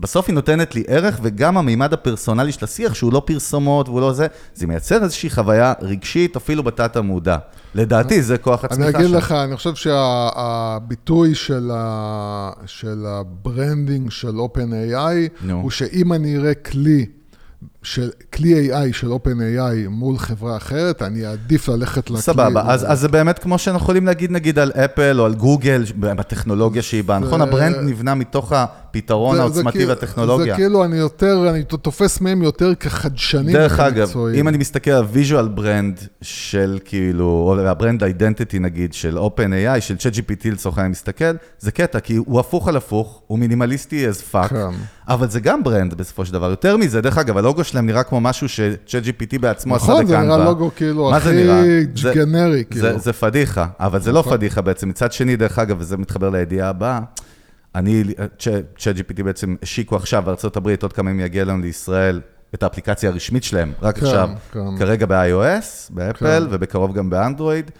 [0.00, 4.12] בסוף היא נותנת לי ערך, וגם המימד הפרסונלי של השיח, שהוא לא פרסומות והוא לא
[4.12, 7.36] זה, זה מייצר איזושהי חוויה רגשית, אפילו בתת המודע.
[7.74, 9.16] לדעתי, זה כוח הצמיחה אני אגיד.
[9.16, 15.60] לך, אני חושב שהביטוי של, ה, של ה branding של OpenAI, נו.
[15.60, 17.06] הוא שאם אני אראה כלי,
[17.82, 22.22] של, כלי AI של OpenAI מול חברה אחרת, אני אעדיף ללכת לכלי.
[22.22, 25.84] סבבה, אז, אז זה באמת כמו שאנחנו יכולים להגיד נגיד על אפל או על גוגל,
[25.98, 27.40] בטכנולוגיה שהיא באה, נכון?
[27.40, 30.54] ה brand נבנה מתוך הפתרון זה- העוצמתי כאילו- והטכנולוגיה.
[30.54, 33.52] זה כאילו, אני יותר, אני תופס מהם יותר כחדשנים.
[33.52, 34.12] דרך אגב.
[34.34, 39.80] אם אני מסתכל על visual brand של כאילו, או ה brand identity נגיד, של OpenAI,
[39.80, 41.24] של ChatGPT לצורך העניין מסתכל,
[41.58, 44.56] זה קטע, כי הוא הפוך על הפוך, הוא מינימליסטי as fuck, כן.
[45.08, 46.50] אבל זה גם ברנד בסופו של דבר.
[46.50, 50.18] יותר מזה, דרך אגב, הלוגו שלהם נראה כמו משהו ש-ChatGPT בעצמו עשה נכון, זה.
[50.18, 51.44] נראה לוגו כאילו הכי
[52.14, 52.98] גנרי, זה, כאילו.
[52.98, 54.36] זה פדיחה, אבל זה לא נכון.
[54.36, 54.88] פדיחה בעצם.
[54.88, 57.00] מצד שני, דרך אגב, וזה מתחבר לידיעה הבאה,
[57.74, 58.04] אני,
[58.78, 62.20] צ'אט GPT בעצם השיקו עכשיו בארצות הברית, עוד כמה ימים יגיע לנו לישראל,
[62.54, 64.78] את האפליקציה הרשמית שלהם, רק כן, עכשיו, כן.
[64.78, 66.54] כרגע ב-iOS, באפל, כן.
[66.54, 67.70] ובקרוב גם באנדרואיד.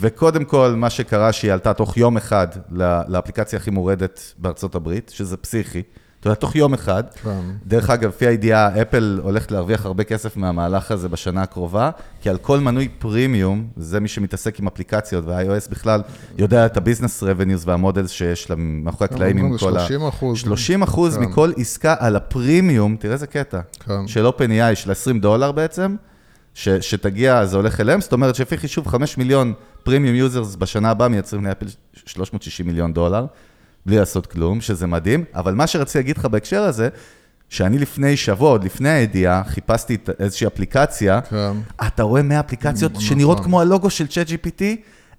[0.00, 2.48] וקודם כל, מה שקרה, שהיא עלתה תוך יום אחד
[3.08, 5.82] לאפליקציה הכי מורדת בארצות הברית, שזה פסיכי.
[6.24, 7.04] אתה יודע, תוך יום אחד.
[7.22, 7.40] כן.
[7.66, 11.90] דרך אגב, לפי הידיעה, אפל הולכת להרוויח הרבה כסף מהמהלך הזה בשנה הקרובה,
[12.20, 16.02] כי על כל מנוי פרימיום, זה מי שמתעסק עם אפליקציות, וה-iOS בכלל
[16.38, 19.80] יודע את ה business revenues וה models שיש מאחורי הקלעים עם כל ה...
[19.80, 20.38] 30 אחוז.
[20.38, 21.22] 30 אחוז כן.
[21.22, 24.06] מכל עסקה על הפרימיום, תראה איזה קטע, כן.
[24.06, 25.96] של OpenAI, של 20 דולר בעצם,
[26.54, 29.52] ש, שתגיע, זה הולך אליהם, זאת אומרת שלפי חישוב 5 מיליון
[29.82, 31.66] פרימיום users בשנה הבאה מייצרים לאפל
[32.06, 33.26] 360 מיליון דולר,
[33.86, 36.88] בלי לעשות כלום, שזה מדהים, אבל מה שרציתי להגיד לך בהקשר הזה,
[37.48, 41.52] שאני לפני שבוע, עוד לפני הידיעה, חיפשתי איזושהי אפליקציה, כן.
[41.86, 43.04] אתה רואה 100 אפליקציות נכון.
[43.04, 44.62] שנראות כמו הלוגו של ChatGPT,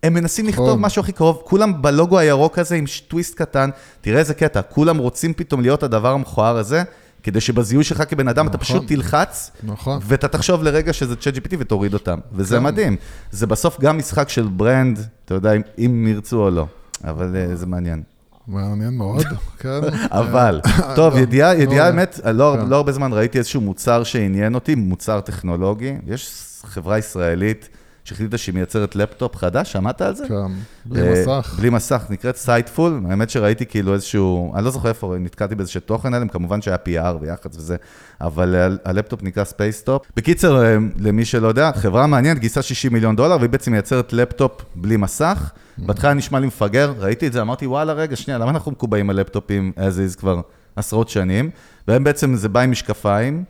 [0.04, 0.82] הם מנסים לכתוב נכון.
[0.82, 3.70] משהו הכי קרוב, כולם בלוגו הירוק הזה עם טוויסט קטן,
[4.02, 6.84] תראה איזה קטע, כולם רוצים פתאום להיות הדבר המכוער הזה,
[7.24, 8.66] כדי שבזיהוי שלך כבן אדם אתה נכון.
[8.80, 10.00] פשוט תלחץ, נכון.
[10.04, 12.64] ואתה תחשוב לרגע שזה ChatGPT ותוריד אותם, וזה כן.
[12.64, 12.96] מדהים.
[13.32, 16.66] זה בסוף גם משחק של brand, אתה יודע, אם- אם ירצו או לא,
[17.04, 18.04] אבל אה, זה מעניין.
[18.48, 19.24] מעניין מאוד,
[19.62, 19.80] כן.
[20.12, 20.62] אבל,
[20.96, 21.88] טוב, לא, ידיעה, לא ידיעה.
[21.88, 22.68] האמת, לא כן.
[22.70, 25.94] לא הרבה זמן ראיתי איזשהו מוצר שעניין אותי, מוצר טכנולוגי.
[26.08, 26.30] יש
[26.64, 27.70] חברה ישראלית
[28.06, 30.28] שהחליטה שהיא מייצרת לפטופ חדש, שמעת על זה?
[30.28, 30.52] כן,
[30.86, 31.56] בלי אה, מסך.
[31.60, 33.02] בלי מסך, נקראת Sightful.
[33.10, 37.16] האמת שראיתי כאילו איזשהו, אני לא זוכר איפה, נתקעתי באיזשהו תוכן עליהם, כמובן שהיה PR
[37.22, 37.76] ויח"צ וזה,
[38.22, 40.06] אבל הלפטופ נקרא Spacetop.
[40.16, 44.62] בקיצר, אה, למי שלא יודע, חברה מעניינת, גייסה 60 מיליון דולר, והיא בעצם מייצרת לפטופ
[44.76, 45.52] בלי מסך.
[45.78, 49.16] בהתחלה נשמע לי מפגר, ראיתי את זה, אמרתי, וואלה, רגע, שנייה, למה אנחנו מקובעים על
[49.20, 50.42] לפטופים as is כבר
[50.76, 51.50] עשרות שנים?
[51.88, 53.44] והם בעצם, זה בא עם משקפיים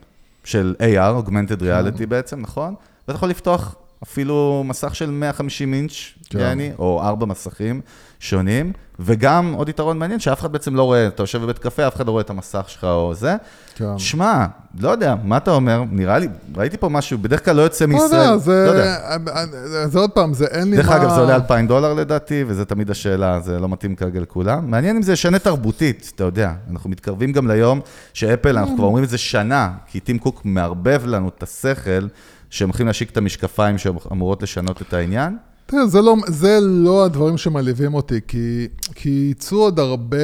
[0.43, 2.75] של AR, Augmented Reality בעצם, נכון?
[3.07, 5.91] ואתה יכול לפתוח אפילו מסך של 150 אינץ',
[6.29, 6.39] כן.
[6.39, 7.81] יעני, או ארבע מסכים
[8.19, 11.95] שונים, וגם עוד יתרון מעניין, שאף אחד בעצם לא רואה, אתה יושב בבית קפה, אף
[11.95, 13.35] אחד לא רואה את המסך שלך או זה.
[13.75, 13.97] כן.
[13.97, 14.45] שמע,
[14.79, 15.83] לא יודע, מה אתה אומר?
[15.91, 18.31] נראה לי, ראיתי פה משהו, בדרך כלל לא יוצא לא מישראל.
[18.31, 19.87] לא זה, יודע.
[19.87, 20.95] זה עוד פעם, זה אין לי דרך מה...
[20.95, 24.71] אגב, זה עולה 2,000 דולר לדעתי, וזה תמיד השאלה, זה לא מתאים כרגע לכולם.
[24.71, 26.53] מעניין אם זה ישנה תרבותית, אתה יודע.
[26.71, 27.79] אנחנו מתקרבים גם ליום
[28.13, 32.07] שאפל, אנחנו כבר אומרים את זה שנה, כי טים קוק מערבב לנו את השכל,
[32.55, 35.37] שהם הולכים להשיק את המשקפיים שאמורות לשנות את העניין.
[35.65, 40.17] תראה, זה לא, זה לא הדברים שמלהיבים אותי, כי, כי יצאו עוד הרבה,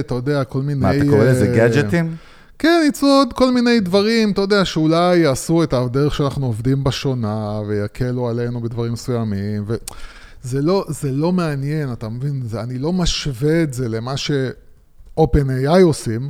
[0.00, 0.80] אתה יודע, כל מיני...
[0.80, 2.16] מה, אתה קורא לזה אה, גאדג'טים?
[2.58, 6.90] כן, יצאו עוד כל מיני דברים, אתה יודע, שאולי יעשו את הדרך שאנחנו עובדים בה
[6.90, 12.42] שונה, ויקלו עלינו בדברים מסוימים, וזה לא, זה לא מעניין, אתה מבין?
[12.44, 16.28] זה, אני לא משווה את זה למה ש-OpenAI עושים,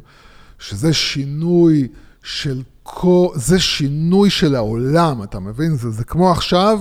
[0.59, 1.89] שזה שינוי
[2.23, 2.63] של
[3.35, 5.77] זה שינוי של העולם, אתה מבין?
[5.77, 6.81] זה, זה כמו עכשיו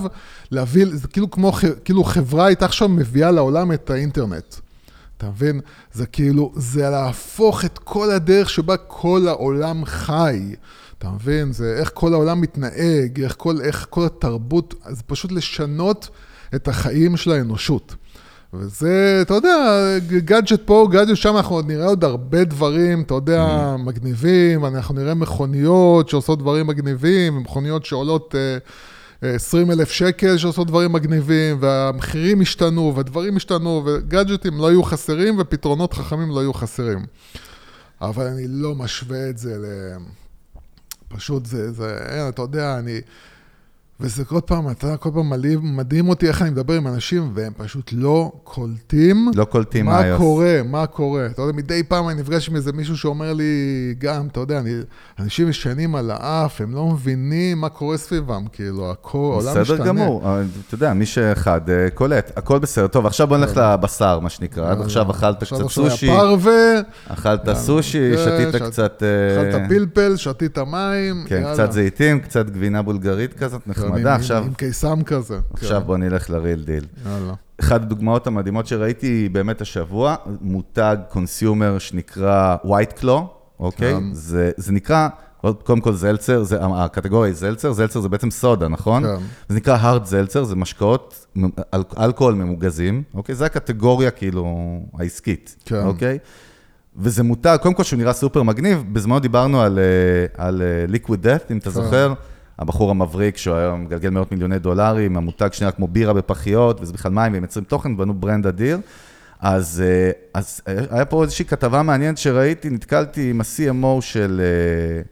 [0.50, 1.52] להביא, זה כאילו כמו,
[1.84, 4.54] כאילו חברה הייתה עכשיו מביאה לעולם את האינטרנט.
[5.16, 5.60] אתה מבין?
[5.92, 10.54] זה כאילו, זה להפוך את כל הדרך שבה כל העולם חי.
[10.98, 11.52] אתה מבין?
[11.52, 16.08] זה איך כל העולם מתנהג, איך כל, איך כל התרבות, זה פשוט לשנות
[16.54, 17.94] את החיים של האנושות.
[18.54, 19.58] וזה, אתה יודע,
[20.18, 25.14] גאדג'ט פה, גאדג'ט שם, אנחנו עוד נראה עוד הרבה דברים, אתה יודע, מגניבים, אנחנו נראה
[25.14, 28.34] מכוניות שעושות דברים מגניבים, ומכוניות שעולות...
[28.34, 28.58] אה,
[29.22, 35.94] 20 אלף שקל שעושות דברים מגניבים, והמחירים השתנו, והדברים השתנו, וגאדג'טים לא יהיו חסרים, ופתרונות
[35.94, 37.06] חכמים לא יהיו חסרים.
[38.00, 39.66] אבל אני לא משווה את זה ל...
[41.08, 43.00] פשוט זה, זה, אתה יודע, אני...
[44.02, 47.52] וזה כל פעם, אתה כל פעם מדהים, מדהים אותי איך אני מדבר עם אנשים, והם
[47.56, 49.28] פשוט לא קולטים.
[49.34, 50.18] לא קולטים מה iOS.
[50.18, 51.26] קורה, מה קורה.
[51.26, 53.44] אתה יודע, מדי פעם אני נפגש עם איזה מישהו שאומר לי,
[53.98, 54.70] גם, אתה יודע, אני,
[55.18, 59.62] אנשים ישנים על האף, הם לא מבינים מה קורה סביבם, כאילו, הכל, העולם משתנה.
[59.76, 62.86] בסדר גמור, אבל אתה יודע, מי שאחד אה, קולט, הכל בסדר.
[62.86, 64.70] טוב, עכשיו בוא נלך לבשר, מה שנקרא.
[64.70, 66.10] עד עכשיו אכלת קצת סושי,
[67.08, 69.02] אכלת סושי, כן, שתית שת- קצת...
[69.02, 71.42] אה, אכלת פלפל, שתית מים, כן.
[71.52, 74.10] קצת זיתים, קצת גבינה בולגרית כזאת עם- נחמדה.
[74.14, 75.38] עם- עכשיו, עם קיסם כזה.
[75.54, 76.84] עכשיו כן, בוא נלך ל real deal.
[77.06, 77.34] יאללה.
[77.60, 83.20] אחת הדוגמאות המדהימות שראיתי באמת השבוע, מותג consumer שנקרא White Claw,
[83.60, 83.94] אוקיי?
[83.94, 84.04] כן.
[84.12, 85.08] זה, זה נקרא,
[85.64, 89.02] קודם כל seltzer, זה, הקטגוריה היא seltzer, seltzer זה בעצם סודה, נכון?
[89.04, 89.14] כן.
[89.48, 91.26] זה נקרא hard seltzer, זה משקאות,
[91.74, 93.34] אל, אלכוהול ממוגזים, אוקיי?
[93.34, 94.46] זה הקטגוריה כאילו
[94.98, 95.82] העסקית, כן.
[95.86, 96.18] אוקיי?
[96.96, 101.10] וזה מותג, קודם כל שהוא נראה סופר מגניב, בזמנו דיברנו על, אה, על אה, Liquid
[101.24, 101.70] Death, אם אתה כן.
[101.70, 102.12] זוכר,
[102.58, 107.12] הבחור המבריק שהוא היום מגלגל מאות מיליוני דולרים, המותג שנראה כמו בירה בפחיות, וזה בכלל
[107.12, 108.78] מים, והם יוצרים תוכן, בנו brand אדיר.
[109.40, 115.02] אז, אה, אז היה פה איזושהי כתבה מעניינת שראיתי, נתקלתי עם ה-CMO של, אה,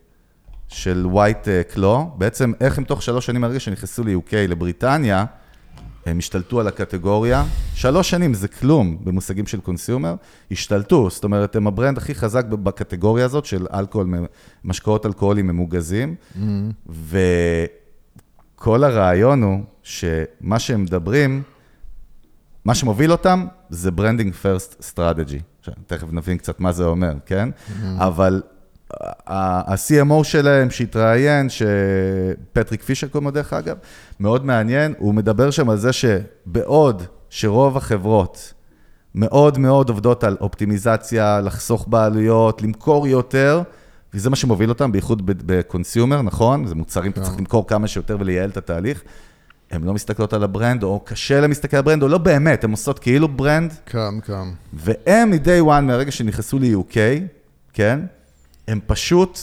[0.69, 5.25] של White Claw, בעצם איך הם תוך שלוש שנים מהרגע שנכנסו ל-UK, לבריטניה,
[6.07, 7.45] הם השתלטו על הקטגוריה.
[7.75, 10.15] שלוש שנים זה כלום במושגים של consumer,
[10.51, 14.09] השתלטו, זאת אומרת, הם ה brand הכי חזק בקטגוריה הזאת של אלכוהול,
[14.65, 16.15] משקאות אלכוהוליים ממוגזים,
[18.57, 21.43] וכל הרעיון הוא שמה שהם מדברים,
[22.65, 25.41] מה שמוביל אותם זה branding first strategy.
[25.87, 27.49] תכף נבין קצת מה זה אומר, כן?
[27.97, 28.43] אבל
[29.27, 33.77] ה-CMO שלהם שהתראיין, שפטריק פישר קוראים לו דרך אגב,
[34.21, 38.55] מאוד מעניין, הוא מדבר שם על זה שבעוד שרוב החברות
[39.15, 43.63] מאוד מאוד עובדות על אופטימיזציה, לחסוך בעלויות, למכור יותר,
[44.15, 46.67] וזה מה שמוביל אותם, בייחוד ב consumer, נכון?
[46.67, 49.03] זה מוצרים, אתה צריך למכור כמה שיותר ולייעל את התהליך.
[49.71, 52.19] הן לא מסתכלות על ה brand, או קשה להן להסתכל על ה brand, או לא
[52.19, 54.51] באמת, הן עושות כאילו brand, כאן, כאן.
[54.73, 56.97] והם מ-day one, מהרגע שנכנסו ל-UK,
[57.73, 58.01] כן?
[58.69, 59.39] הם פשוט,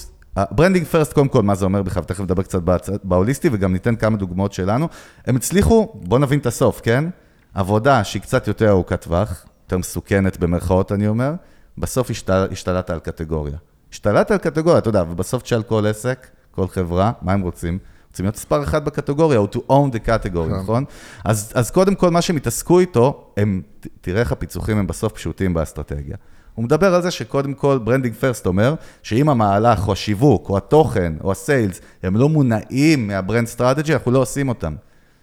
[0.52, 2.62] branding first, קודם כל, מה זה אומר בכלל, תכף נדבר קצת
[3.04, 4.88] בהוליסטי, וגם ניתן כמה דוגמאות שלנו.
[5.26, 7.06] הם הצליחו, בואו נבין את הסוף, כן?
[7.54, 11.34] עבודה שהיא קצת יותר ארוכת טווח, יותר מסוכנת במרכאות, אני אומר,
[11.78, 13.58] בסוף השתל, השתלטת על קטגוריה.
[13.92, 17.80] השתלטת על קטגוריה, אתה יודע, ובסוף תשאל כל עסק, כל חברה, מה הם רוצים?
[18.10, 20.60] רוצים להיות מספר אחד בקטגוריה, או to own the category, כן.
[20.62, 20.86] נכון?
[21.26, 23.62] אז, אז קודם כל, מה שהם התעסקו איתו, הם,
[24.02, 26.16] תראה איך הפיצוחים הם בסוף פשוטים באסטרטגיה.
[26.58, 31.14] הוא מדבר על זה שקודם כל, branding first אומר, שאם המהלך, או השיווק, או התוכן,
[31.24, 34.76] או ה sales, הם לא מונעים מה brand strategy, אנחנו לא עושים אותם.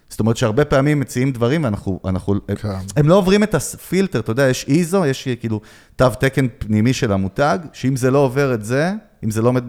[0.09, 2.69] זאת אומרת שהרבה פעמים מציעים דברים ואנחנו, אנחנו, כן.
[2.95, 5.61] הם לא עוברים את הפילטר, אתה יודע, יש איזו, יש כאילו
[5.95, 8.91] תו תקן פנימי של המותג, שאם זה לא עובר את זה,
[9.25, 9.63] אם זה לא עומד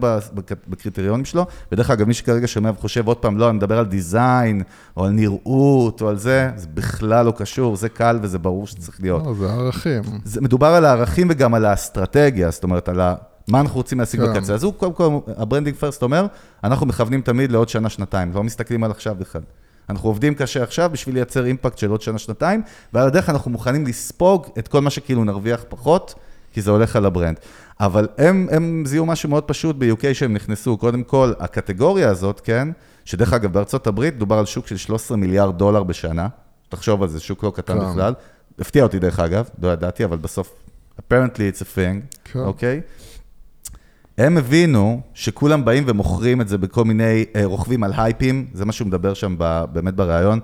[0.67, 4.63] בקריטריונים שלו, ודרך אגב, מי שכרגע שומע וחושב עוד פעם, לא, אני מדבר על design,
[4.97, 8.97] או על נראות, או על זה, זה בכלל לא קשור, זה קל וזה ברור שצריך
[9.01, 9.25] להיות.
[9.25, 10.03] לא, זה ערכים.
[10.23, 13.15] זה מדובר על הערכים וגם על האסטרטגיה, זאת אומרת, על ה...
[13.47, 14.33] מה אנחנו רוצים להשיג כן.
[14.33, 14.53] בקצה.
[14.53, 16.25] אז הוא, קודם כל, ה branding first אומר,
[16.63, 19.41] אנחנו מכוונים תמיד לעוד שנה, שנתיים, לא מסתכלים על עכשיו בכלל.
[19.89, 22.61] אנחנו עובדים קשה עכשיו בשביל לייצר אימפקט של עוד שנה, שנתיים,
[22.93, 26.15] ועל הדרך אנחנו מוכנים לספוג את כל מה שכאילו נרוויח פחות,
[26.57, 27.39] כי זה הולך על ה brand.
[27.79, 30.77] אבל הם, הם זיהו משהו מאוד פשוט ב-UK שהם נכנסו.
[30.77, 32.67] קודם כל, הקטגוריה הזאת, כן,
[33.05, 36.27] שדרך אגב, בארצות הברית דובר על שוק של 13 מיליארד דולר בשנה.
[36.69, 37.91] תחשוב על זה, שוק לא קטן כן.
[37.91, 38.13] בכלל.
[38.59, 40.53] הפתיע אותי דרך אגב, לא ידעתי, אבל בסוף,
[40.99, 42.39] apparently it's a thing, כן.
[42.39, 42.81] אוקיי?
[44.17, 48.71] הם הבינו שכולם באים ומוכרים את זה בכל מיני, אה, רוכבים על hypeים, זה מה
[48.71, 49.35] שהוא מדבר שם
[49.71, 50.39] באמת בריאיון,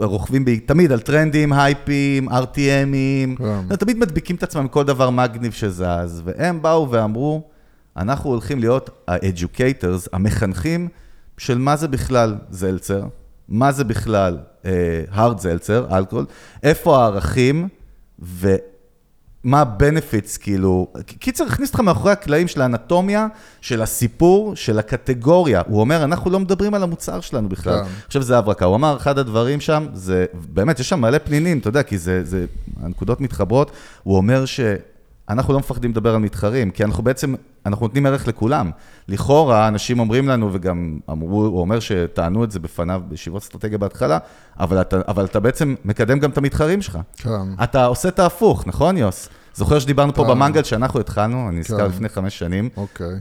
[0.00, 3.76] רוכבים תמיד על טרנדים, הייפים, RTMים, כן.
[3.76, 7.42] תמיד מדביקים את עצמם כל דבר מגניב שזז, והם באו ואמרו,
[7.96, 10.88] אנחנו הולכים להיות ה-educators, המחנכים
[11.38, 13.02] של מה זה בכלל זלצר,
[13.48, 16.26] מה זה בכלל אה, hard זלצר, אלכוהול,
[16.62, 17.68] איפה הערכים,
[18.22, 18.54] ו...
[19.44, 23.26] מה ה-benefits, כאילו, קיצר, הכניס אותך מאחורי הקלעים של האנטומיה,
[23.60, 25.62] של הסיפור, של הקטגוריה.
[25.66, 27.84] הוא אומר, אנחנו לא מדברים על המוצר שלנו בכלל.
[27.84, 27.90] כן.
[28.06, 31.68] עכשיו זה הברקה, הוא אמר, אחד הדברים שם, זה, באמת, יש שם מלא פנינים, אתה
[31.68, 32.46] יודע, כי זה, זה,
[32.82, 33.70] הנקודות מתחברות.
[34.02, 34.44] הוא אומר
[35.28, 37.34] שאנחנו לא מפחדים לדבר על מתחרים, כי אנחנו בעצם,
[37.66, 38.70] אנחנו נותנים ערך לכולם.
[39.08, 44.18] לכאורה, אנשים אומרים לנו, וגם אמרו, הוא אומר שטענו את זה בפניו בישיבות אסטרטגיה בהתחלה,
[44.60, 46.98] אבל אתה, אבל אתה בעצם מקדם גם את המתחרים שלך.
[47.16, 47.30] כן.
[47.62, 49.28] אתה עושה את ההפוך, נכון, יוס?
[49.54, 51.84] זוכר שדיברנו פה אתה- במנגל שאנחנו התחלנו, אני נזכר כן.
[51.86, 53.14] לפני חמש שנים, אוקיי.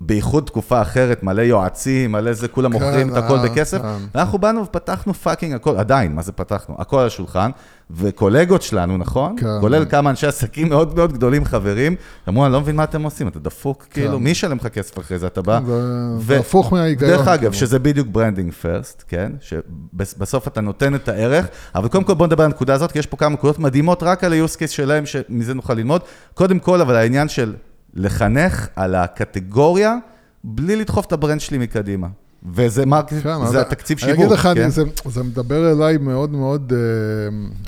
[0.00, 3.82] בייחוד תקופה אחרת, מלא יועצים, מלא זה, כולם כן, מוכרים את הכל אה, בכסף.
[3.82, 3.88] כן.
[4.14, 6.74] ואנחנו באנו ופתחנו fucking הכל, עדיין, מה זה פתחנו?
[6.78, 7.50] הכל על השולחן,
[7.90, 9.36] וקולגות שלנו, נכון?
[9.38, 9.46] כן.
[9.60, 11.96] כולל כמה אנשי עסקים מאוד מאוד גדולים, חברים,
[12.28, 15.18] אמרו, אני לא מבין מה אתם עושים, אתה דפוק, כאילו, מי ישלם לך כסף אחרי
[15.18, 15.26] זה?
[15.26, 15.58] אתה בא...
[15.60, 15.66] כן.
[15.66, 15.72] זה-
[16.20, 17.10] ו- הפוך מההיגיון.
[17.10, 17.52] דרך אגב, כאילו.
[17.52, 19.32] שזה בדיוק branding first, כן?
[19.40, 23.06] שבסוף אתה נותן את הערך, אבל קודם כל בוא נדבר על הנקודה הזאת, כי יש
[23.06, 26.02] פה כמה נקודות מדהימות רק על ה-use case שלהם, שמזה נוכל ללמוד.
[26.34, 27.54] קודם כל, אבל העניין של
[27.96, 29.96] לחנך על הקטגוריה,
[30.44, 32.08] בלי לדחוף את ה brand שלי מקדימה.
[32.52, 34.62] וזה market, כן, זה התקציב אני שיווק, אגיד לך, כן?
[34.62, 36.78] אני, זה, זה מדבר אליי מאוד מאוד, אה,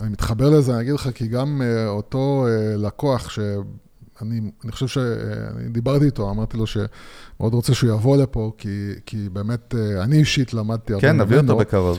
[0.00, 4.86] אני מתחבר לזה, אני אגיד לך, כי גם אה, אותו אה, לקוח, שאני אני חושב
[4.86, 10.54] שאני דיברתי איתו, אמרתי לו שמאוד רוצה שהוא יבוא לפה, כי, כי באמת, אני אישית
[10.54, 11.58] למדתי הרבה כן, נביא אותו ממנו.
[11.58, 11.98] בקרוב.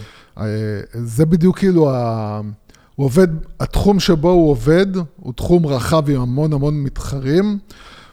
[0.94, 2.42] זה בדיוק כאילו, ה...
[2.96, 3.28] הוא עובד,
[3.60, 7.60] התחום שבו הוא עובד הוא תחום רחב עם המון המון מתחרים,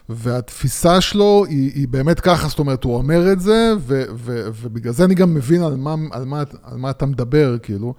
[0.09, 4.93] והתפיסה שלו היא, היא באמת ככה, זאת אומרת, הוא אומר את זה, ו, ו, ובגלל
[4.93, 7.93] זה אני גם מבין על מה, על, מה, על מה אתה מדבר, כאילו,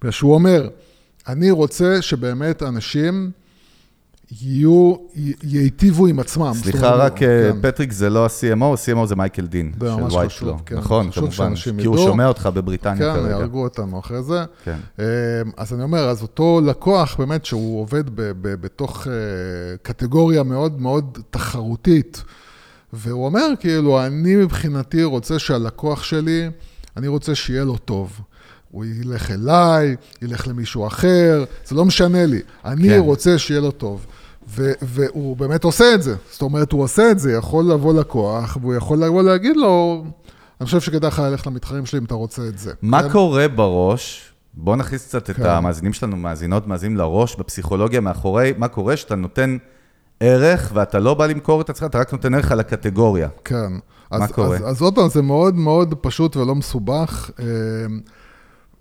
[0.00, 0.68] בגלל שהוא אומר,
[1.28, 3.30] אני רוצה שבאמת אנשים
[4.42, 6.52] יהיו, י- ייטיבו עם עצמם.
[6.54, 7.58] סליחה, רק אה, כן.
[7.62, 9.86] פטריק זה לא ה-CMO, ה-CMO זה מייקל דין, של
[10.16, 10.56] וייטלו.
[10.66, 12.06] כן, נכון, כמובן, כי הוא ידעו.
[12.06, 13.30] שומע אותך בבריטניה כן, כרגע.
[13.30, 14.44] יהרגו אותנו אחרי זה.
[14.64, 14.76] כן.
[14.98, 15.04] אמ,
[15.56, 19.12] אז אני אומר, אז אותו לקוח, באמת, שהוא עובד ב- ב- בתוך אה,
[19.82, 22.22] קטגוריה מאוד מאוד תחרותית,
[22.92, 26.50] והוא אומר, כאילו, אני מבחינתי רוצה שהלקוח שלי,
[26.96, 28.20] אני רוצה שיהיה לו טוב.
[28.70, 32.40] הוא ילך אליי, ילך למישהו אחר, זה לא משנה לי.
[32.64, 32.98] אני כן.
[32.98, 34.06] רוצה שיהיה לו טוב.
[34.82, 36.14] והוא באמת עושה את זה.
[36.30, 40.04] זאת אומרת, הוא עושה את זה, יכול לבוא לקוח, והוא יכול לבוא להגיד לו,
[40.60, 42.72] אני חושב שכדאי לך ללכת למתחרים שלי אם אתה רוצה את זה.
[42.82, 43.12] מה כן?
[43.12, 44.32] קורה בראש?
[44.54, 45.46] בוא נכניס קצת את כן.
[45.46, 49.56] המאזינים שלנו, מאזינות, מאזינים לראש, בפסיכולוגיה מאחורי, מה קורה שאתה נותן
[50.20, 53.28] ערך ואתה לא בא למכור את עצמך, אתה רק נותן ערך על הקטגוריה.
[53.44, 53.72] כן.
[54.12, 54.56] מה אז, קורה?
[54.56, 57.30] אז, אז עוד פעם, זה מאוד מאוד פשוט ולא מסובך.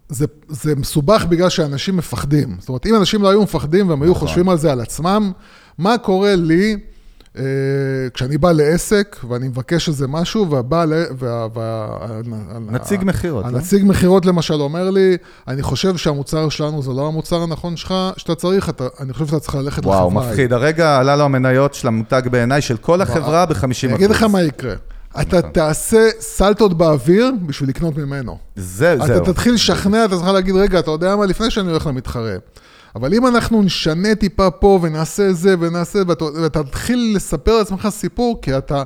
[0.10, 2.56] זה, זה מסובך בגלל שאנשים מפחדים.
[2.60, 4.28] זאת אומרת, אם אנשים לא היו מפחדים והם היו נכון.
[4.28, 5.32] חושבים על זה על עצמם,
[5.78, 6.78] מה קורה לי
[7.38, 7.44] אה,
[8.14, 10.94] כשאני בא לעסק ואני מבקש איזה משהו, והבעל...
[11.18, 11.88] וה, וה,
[12.70, 13.50] נציג מכירות, לא?
[13.50, 15.18] הנציג מכירות למשל אומר לי,
[15.48, 19.56] אני חושב שהמוצר שלנו זה לא המוצר הנכון שלך, שאתה צריך, אני חושב שאתה צריך
[19.56, 19.98] ללכת לחברה.
[19.98, 20.54] וואו, מפחיד.
[20.54, 23.66] הרגע עלה לו המניות של המותג בעיניי, של כל החברה ב-50%.
[23.84, 24.74] אני אגיד לך מה יקרה.
[25.22, 25.52] אתה נכון.
[25.52, 28.38] תעשה סלטות באוויר בשביל לקנות ממנו.
[28.56, 29.06] זה, זהו.
[29.06, 32.36] אתה תתחיל לשכנע את עצמך להגיד, רגע, אתה יודע מה, לפני שאני הולך למתחרה.
[32.96, 38.40] אבל אם אנחנו נשנה טיפה פה ונעשה זה ונעשה, ואתה, ואתה תתחיל לספר לעצמך סיפור,
[38.42, 38.84] כי אתה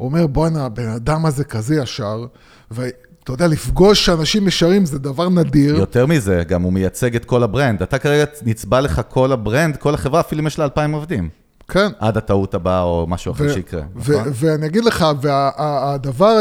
[0.00, 2.26] אומר, בואנה, הבן אדם הזה כזה ישר,
[2.70, 5.76] ואתה יודע, לפגוש אנשים ישרים זה דבר נדיר.
[5.76, 7.82] יותר מזה, גם הוא מייצג את כל ה brand.
[7.82, 11.28] אתה כרגע נצבע לך כל ה brand, כל החברה, אפילו אם יש לה 2,000 עובדים.
[11.68, 11.88] כן.
[11.98, 14.14] עד הטעות הבאה או משהו אחר שיקרה, נכון?
[14.32, 16.38] ואני אגיד לך, והדבר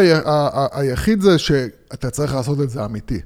[0.72, 3.20] היחיד זה שאתה צריך לעשות את זה אמיתי.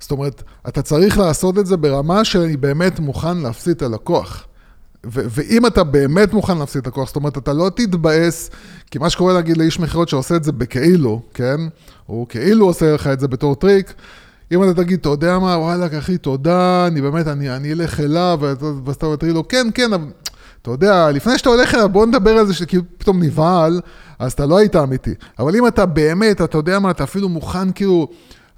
[0.00, 4.46] זאת אומרת, אתה צריך לעשות את זה ברמה שאני באמת מוכן להפסיד את הלקוח.
[5.06, 8.50] ו- ואם אתה באמת מוכן להפסיד את הכוח, זאת אומרת, אתה לא תתבאס,
[8.90, 11.60] כי מה שקורה להגיד לאיש מכירות שעושה את זה בכאילו, כן?
[12.06, 13.94] הוא כאילו עושה לך את זה בתור טריק.
[14.52, 18.38] אם אתה תגיד, אתה יודע מה, וואלכ, אחי, תודה, אני באמת, אני, אני אלך אליו,
[18.40, 19.90] ואז אתה תגיד לו, כן, כן,
[20.66, 23.80] אתה יודע, לפני שאתה הולך אליו, בוא נדבר על זה שכאילו פתאום נבהל,
[24.18, 25.14] אז אתה לא היית אמיתי.
[25.38, 28.08] אבל אם אתה באמת, אתה יודע מה, אתה אפילו מוכן כאילו,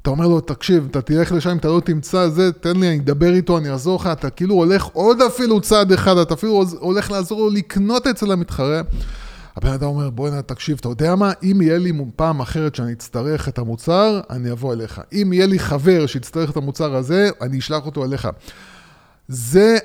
[0.02, 2.98] אתה אומר לו, תקשיב, אתה תלך לשם, אם אתה לא תמצא זה, תן לי, אני
[2.98, 7.10] אדבר איתו, אני אעזור לך, אתה כאילו הולך עוד אפילו צעד אחד, אתה אפילו הולך
[7.10, 8.80] לעזור לו לקנות אצל המתחרה.
[9.56, 11.32] הבן אדם אומר, בוא'נה, תקשיב, אתה יודע מה?
[11.42, 15.00] אם יהיה לי פעם אחרת שאני אצטרך את המוצר, אני אבוא אליך.
[15.12, 18.28] אם יהיה לי חבר שיצטרך את המוצר הזה, אני אשלח אותו אליך.
[19.28, 19.78] זה,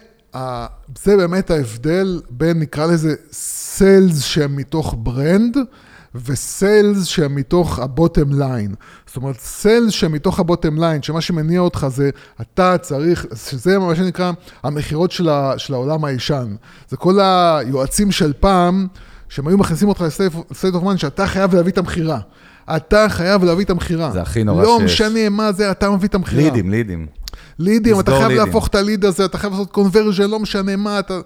[1.03, 5.57] זה באמת ההבדל בין, נקרא לזה, סיילס שהם מתוך ברנד,
[6.15, 8.75] ו sales שהם מתוך ה bottom line.
[9.07, 12.09] זאת אומרת, sales שהם מתוך ה bottom line, שמה שמניע אותך זה,
[12.41, 14.31] אתה צריך, שזה מה שנקרא
[14.63, 16.55] המכירות של, ה, של העולם הישן.
[16.89, 18.87] זה כל היועצים של פעם,
[19.29, 22.19] שהם היו מכניסים אותך ל state of mind, שאתה חייב להביא את המכירה.
[22.75, 24.11] אתה חייב להביא את המכירה.
[24.11, 24.91] זה הכי נורא לא שיש.
[25.01, 26.43] משנה מה זה, אתה מביא את המכירה.
[26.43, 27.07] leadים, leadים.
[27.59, 28.45] leadים, אתה חייב leadים.
[28.45, 31.19] להפוך את ה lead הזה, אתה חייב לעשות conversion, לא משנה מה, אתה...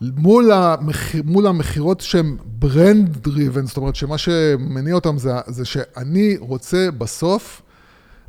[0.00, 1.14] מול, המח...
[1.24, 7.62] מול המכירות שהן brand driven, זאת אומרת שמה שמניע אותם זה, זה שאני רוצה בסוף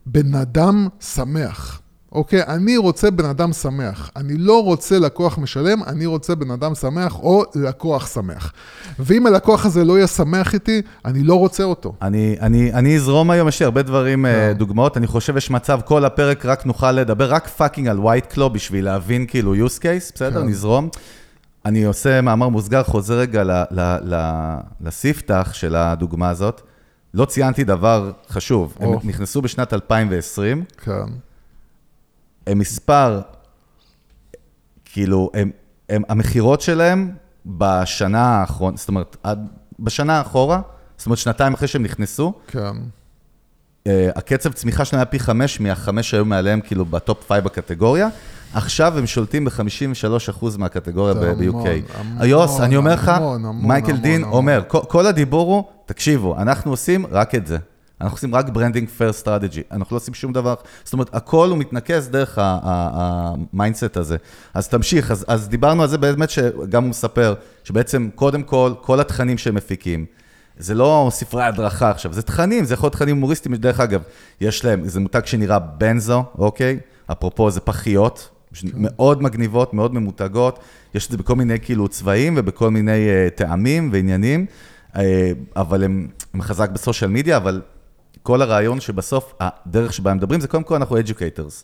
[0.06, 1.82] בן אדם שמח.
[2.12, 2.44] אוקיי?
[2.44, 4.10] אני רוצה בן אדם שמח.
[4.16, 8.54] אני לא רוצה לקוח משלם, אני רוצה בן אדם שמח או לקוח שמח.
[9.00, 11.94] ואם הלקוח הזה לא יהיה שמח איתי, אני לא רוצה אותו.
[12.02, 14.32] אני, אני, אני אזרום היום, יש לי הרבה דברים, כן.
[14.32, 18.26] אה, דוגמאות, אני חושב יש מצב, כל הפרק רק נוכל לדבר רק fucking על White
[18.26, 20.42] Claw בשביל להבין כאילו use case, בסדר?
[20.42, 20.48] כן.
[20.48, 20.90] נזרום.
[21.66, 26.62] אני עושה מאמר מוסגר, חוזר רגע ל- ל- ל- לספתח של הדוגמה הזאת.
[27.14, 29.00] לא ציינתי דבר חשוב, הם או.
[29.04, 30.92] נכנסו בשנת 2020, כן.
[32.50, 33.22] הם מספר,
[34.86, 35.52] כאילו, הם,
[35.90, 37.12] הם, המכירות שלהם
[37.46, 39.48] בשנה האחרונה, זאת אומרת, עד,
[39.80, 40.62] בשנה אחורה,
[40.98, 42.60] זאת אומרת, שנתיים אחרי שהם נכנסו, כן.
[42.60, 48.10] uh, הקצב צמיחה שלהם היה פי חמש מהחמש שהיו מעליהם, כאילו, ב top five בקטגוריה.
[48.54, 51.68] עכשיו הם שולטים ב-53% מהקטגוריה ב-UK.
[52.20, 53.12] היוס, אני אומר לך,
[53.54, 54.24] מייקל דין.
[54.24, 57.58] אומר, כל הדיבור הוא, תקשיבו, אנחנו עושים רק את זה.
[58.02, 61.58] אנחנו עושים רק ברנדינג פייר סטרטג'י, אנחנו לא עושים שום דבר, זאת אומרת, הכל הוא
[61.58, 64.18] מתנקז דרך המיינדסט הזה.
[64.54, 67.34] אז תמשיך, אז, אז דיברנו על זה באמת שגם הוא מספר,
[67.64, 70.06] שבעצם קודם כל, כל התכנים שהם מפיקים,
[70.58, 74.02] זה לא ספרי הדרכה עכשיו, זה תכנים, זה יכול להיות תכנים הומוריסטיים, דרך אגב,
[74.42, 76.80] יש להם, זה מותג שנראה בנזו, אוקיי?
[77.12, 78.30] אפרופו, זה פחיות,
[78.74, 80.60] מאוד מגניבות, מאוד ממותגות,
[80.94, 84.46] יש את זה בכל מיני כאילו צבעים ובכל מיני uh, טעמים ועניינים,
[84.94, 84.98] uh,
[85.56, 87.62] אבל הם, הם חזק בסושיאל מדיה, אבל
[88.24, 91.64] כל הרעיון שבסוף, הדרך שבה הם מדברים, זה קודם כל אנחנו educators.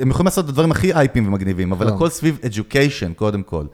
[0.00, 1.94] הם יכולים לעשות את הדברים הכי אייפים ומגניבים, אבל כן.
[1.94, 3.64] הכל סביב education, קודם כל.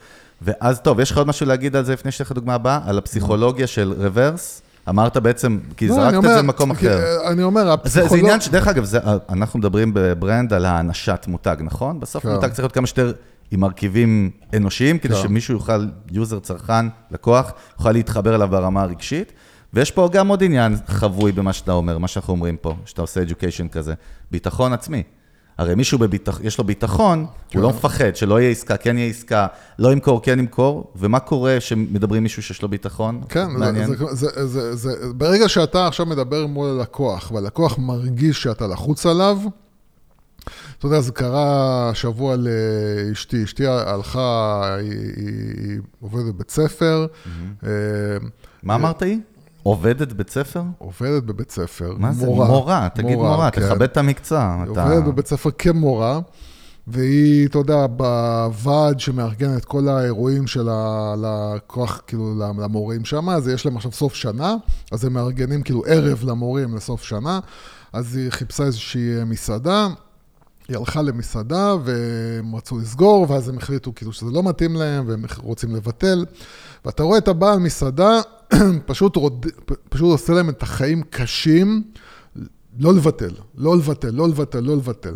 [0.42, 2.80] ואז טוב, יש לך עוד משהו להגיד על זה לפני שתהיה לך דוגמה הבאה?
[2.86, 4.62] על הפסיכולוגיה של רוורס?
[4.88, 7.30] אמרת בעצם, כי לא, זרקת אני את זה אומר- למקום כי- אחר.
[7.32, 8.10] אני אומר, זה, הפסיכולוג...
[8.10, 8.98] זה עניין שדרך אגב, זה,
[9.28, 12.00] אנחנו מדברים ב brand על האנשת מותג, נכון?
[12.00, 12.28] בסוף כן.
[12.32, 13.12] מותג צריך להיות כמה שיותר
[13.50, 15.22] עם מרכיבים אנושיים, כדי כן.
[15.22, 19.32] שמישהו יוכל, user, צרכן, לקוח, יוכל להתחבר אליו ברמה הרגשית.
[19.72, 23.20] ויש פה גם עוד עניין חבוי במה שאתה אומר, מה שאנחנו אומרים פה, שאתה עושה
[23.22, 23.94] education כזה,
[24.30, 25.02] ביטחון עצמי.
[25.58, 26.40] הרי מישהו בביטח...
[26.42, 29.46] יש לו ביטחון, הוא לא מפחד שלא יהיה עסקה, כן יהיה עסקה,
[29.78, 33.20] לא ימכור, כן ימכור, ומה קורה שמדברים עם מישהו שיש לו ביטחון?
[33.28, 33.86] כן, מעניין.
[33.86, 39.06] זה, זה, זה, זה, זה, ברגע שאתה עכשיו מדבר מול הלקוח, והלקוח מרגיש שאתה לחוץ
[39.06, 39.38] עליו,
[40.78, 47.06] אתה יודע, זה קרה שבוע לאשתי, אשתי הלכה, היא, היא, היא עובדת בבית ספר,
[47.64, 47.68] אה,
[48.62, 49.20] מה אמרת היא?
[49.66, 50.62] עובדת בית ספר?
[50.78, 52.26] עובדת בבית ספר, מה זה?
[52.26, 52.46] מורה.
[52.48, 53.60] מורה, תגיד מורה, כן.
[53.60, 54.56] תכבד את המקצוע.
[54.64, 56.20] היא אתה- עובדת בבית ספר כמורה,
[56.86, 63.66] והיא, אתה יודע, בוועד שמארגן את כל האירועים של הלקוח, כאילו, למורים שם, אז יש
[63.66, 64.54] להם עכשיו סוף שנה,
[64.92, 67.40] אז הם מארגנים כאילו ערב למורים לסוף שנה,
[67.92, 69.88] אז היא חיפשה איזושהי מסעדה.
[70.68, 75.24] היא הלכה למסעדה והם רצו לסגור, ואז הם החליטו כאילו שזה לא מתאים להם והם
[75.42, 76.24] רוצים לבטל.
[76.84, 78.20] ואתה רואה את הבעל מסעדה,
[78.86, 79.46] פשוט, רוד...
[79.88, 81.82] פשוט עושה להם את החיים קשים,
[82.78, 85.14] לא לבטל, לא לבטל, לא לבטל, לא לבטל.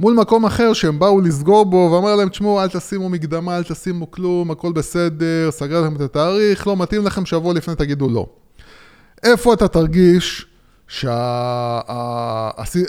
[0.00, 4.10] מול מקום אחר שהם באו לסגור בו, ואמר להם, תשמעו, אל תשימו מקדמה, אל תשימו
[4.10, 8.26] כלום, הכל בסדר, סגר לכם את התאריך, לא מתאים לכם, שבוע לפני תגידו לא.
[9.22, 10.46] איפה אתה תרגיש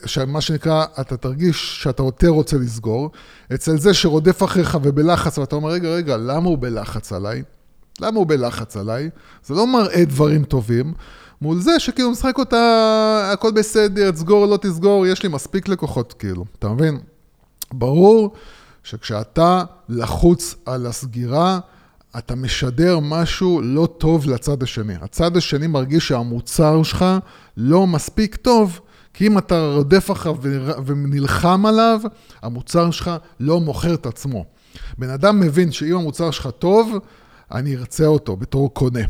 [0.06, 3.12] שמה שנקרא, אתה תרגיש שאתה יותר רוצה לסגור,
[3.54, 7.44] אצל זה שרודף אחריך ובלחץ, ואתה אומר, רגע, רגע, למה הוא בלחץ עליי?
[8.02, 9.10] למה הוא בלחץ עליי?
[9.46, 10.94] זה לא מראה דברים טובים.
[11.42, 16.46] מול זה שכאילו משחק אותה, הכל בסדר, תסגור, לא תסגור, יש לי מספיק לקוחות, כאילו,
[16.60, 17.00] אתה מבין?
[17.74, 18.34] ברור
[18.84, 21.60] שכשאתה לחוץ על הסגירה,
[22.18, 24.94] אתה משדר משהו לא טוב לצד השני.
[25.02, 27.06] הצד השני מרגיש שהמוצר שלך
[27.58, 28.80] לא מספיק טוב,
[29.14, 30.36] כי אם אתה רודף אחריו
[30.86, 32.02] ונלחם עליו,
[32.42, 34.46] המוצר שלך לא מוכר את עצמו.
[34.98, 36.98] בן אדם מבין שאם המוצר שלך טוב,
[37.52, 39.04] אני ארצה אותו בתור קונה.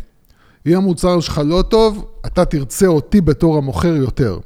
[0.65, 4.39] אם המוצר שלך לא טוב, אתה תרצה אותי בתור המוכר יותר.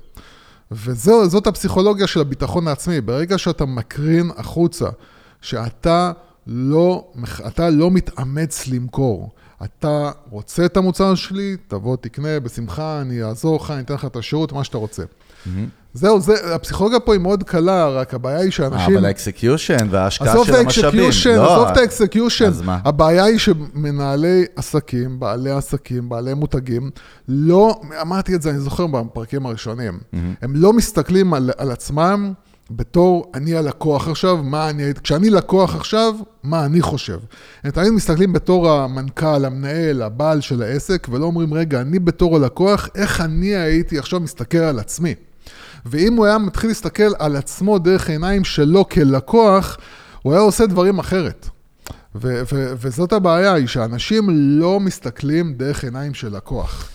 [0.72, 3.02] וזאת הפסיכולוגיה של הביטחון העצמי.
[3.02, 4.90] ברגע שאתה מקרין החוצה,
[5.42, 6.12] שאתה
[6.48, 7.12] לא,
[7.48, 9.30] אתה לא מתאמץ למכור,
[9.64, 14.16] אתה רוצה את המוצר שלי, תבוא, תקנה, בשמחה, אני אעזור לך, אני אתן לך את
[14.16, 15.04] השירות, מה שאתה רוצה.
[15.94, 18.98] זהו, זה, הפסיכולוגיה פה היא מאוד קלה, רק הבעיה היא שאנשים...
[18.98, 21.10] אבל ה execution וההשקעה של המשאבים.
[21.36, 22.46] לא, עזוב את ה execution.
[22.46, 22.80] אז מה?
[22.86, 26.90] הבעיה היא שמנהלי עסקים, בעלי עסקים, בעלי מותגים,
[27.28, 30.00] לא, אמרתי את זה, אני זוכר בפרקים הראשונים,
[30.42, 32.34] הם לא מסתכלים על, על עצמם
[32.72, 37.20] בתור אני הלקוח עכשיו, מה אני, כשאני לקוח עכשיו, מה אני חושב.
[37.64, 42.90] הם תמיד מסתכלים בתור המנכ"ל, המנהל, הבעל של העסק, ולא אומרים, רגע, אני בתור הלקוח,
[42.96, 45.16] איך אני הייתי עכשיו מסתכל על עצמי.
[45.86, 49.78] ואם הוא היה מתחיל להסתכל על עצמו דרך עיניים שלו כלקוח,
[50.22, 51.50] הוא היה עושה דברים אחרת.
[52.16, 56.90] ו- ו- וזאת הבעיה, היא שאנשים לא מסתכלים דרך עיניים של לקוח.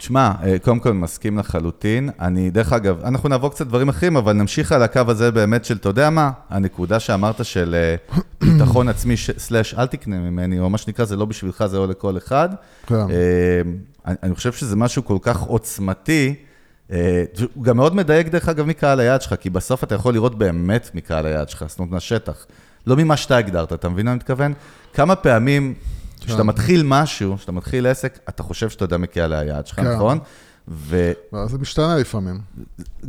[0.00, 2.10] תשמע, אה, קודם כל מסכים לחלוטין.
[2.20, 5.76] אני, דרך אגב, אנחנו נעבור קצת דברים אחרים, אבל נמשיך על הקו הזה באמת של,
[5.76, 8.18] אתה יודע מה, הנקודה שאמרת של אה,
[8.52, 12.16] ביטחון עצמי, סלאש, אל תקנה ממני, או מה שנקרא, זה לא בשבילך, זה או לכל
[12.16, 12.48] אחד.
[12.86, 12.94] כן.
[12.94, 13.06] אה,
[14.06, 16.34] אני, אני חושב שזה משהו כל כך עוצמתי.
[17.54, 20.90] הוא גם מאוד מדייק, דרך אגב, מקהל היעד שלך, כי בסוף אתה יכול לראות באמת
[20.94, 22.46] מקהל היעד שלך, זאת אומרת, מהשטח.
[22.86, 24.52] לא ממה שאתה הגדרת, אתה מבין מה אני מתכוון?
[24.94, 25.74] כמה פעמים,
[26.26, 26.46] כשאתה כן.
[26.46, 29.94] מתחיל משהו, כשאתה מתחיל עסק, אתה חושב שאתה יודע מגיע ליעד שלך, כן.
[29.94, 30.18] נכון?
[30.68, 31.12] ו...
[31.32, 32.38] ואז זה משתנה לפעמים.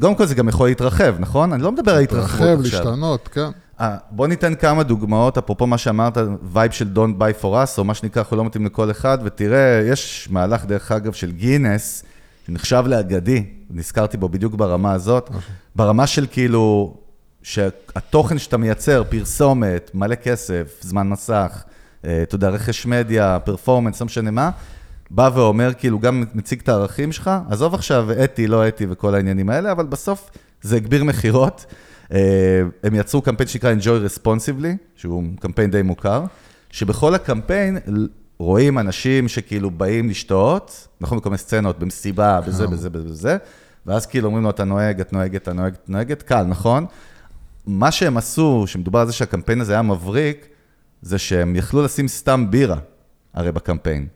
[0.02, 1.54] קודם כל זה גם יכול להתרחב, נכון?
[1.54, 2.80] אני לא מדבר על התרחבות להתרחב, עכשיו.
[2.80, 3.50] להשתנות, כן.
[3.80, 7.84] אה, בוא ניתן כמה דוגמאות, אפרופו מה שאמרת, וייב של Don't buy from us, או
[7.84, 12.04] מה שנקרא, אנחנו לא מתאים לכל אחד, ותראה, יש מהלך, דרך אגב, של גינס,
[12.48, 15.30] שנחשב לאגדי, נזכרתי בו בדיוק ברמה הזאת,
[15.76, 16.96] ברמה של כאילו,
[17.44, 21.64] שהתוכן שאתה מייצר, פרסומת, מלא כסף, זמן מסך,
[22.02, 24.50] אתה יודע, רכש מדיה, performance, לא משנה מה,
[25.10, 29.50] בא ואומר, כאילו, גם מציג את הערכים שלך, עזוב עכשיו אתי, לא אתי וכל העניינים
[29.50, 30.30] האלה, אבל בסוף
[30.62, 31.66] זה הגביר מכירות.
[32.14, 36.24] אה, הם יצרו קמפיין שנקרא Enjoy Responsibly, שהוא קמפיין די מוכר,
[36.72, 37.78] שבכל הקמפיין
[38.40, 43.38] רואים אנשים שכאילו באים לשתות, נכון, בכל מיני סצנות, במסיבה, בזה, בזה, בזה, בזה,
[43.86, 46.86] ואז כאילו אומרים לו, אתה נוהג, את נוהגת, אתה נוהגת, את נוהגת, קל, נכון?
[47.68, 50.46] מה שהם עשו, שמדובר על זה שהקמפיין הזה היה מבריק,
[51.02, 52.78] זה שהם יכלו לשים סתם בירה,
[53.34, 54.08] הרי בקמפיין.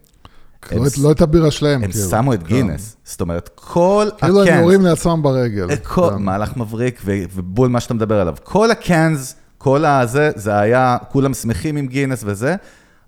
[0.71, 2.09] הם לא את- לא את הבירה שלהם, הם כאילו.
[2.09, 2.47] שמו את כן.
[2.47, 5.75] גינס, זאת אומרת, כל כאילו הם הקאנס, יורים לעצמם ברגל.
[5.75, 6.21] כל, כן.
[6.21, 8.35] מהלך מבריק ו- ובול מה שאתה מדבר עליו.
[8.43, 12.55] כל הקאנס, כל הזה, זה היה, כולם שמחים עם גינס וזה.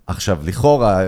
[0.06, 1.02] עכשיו, לכאורה,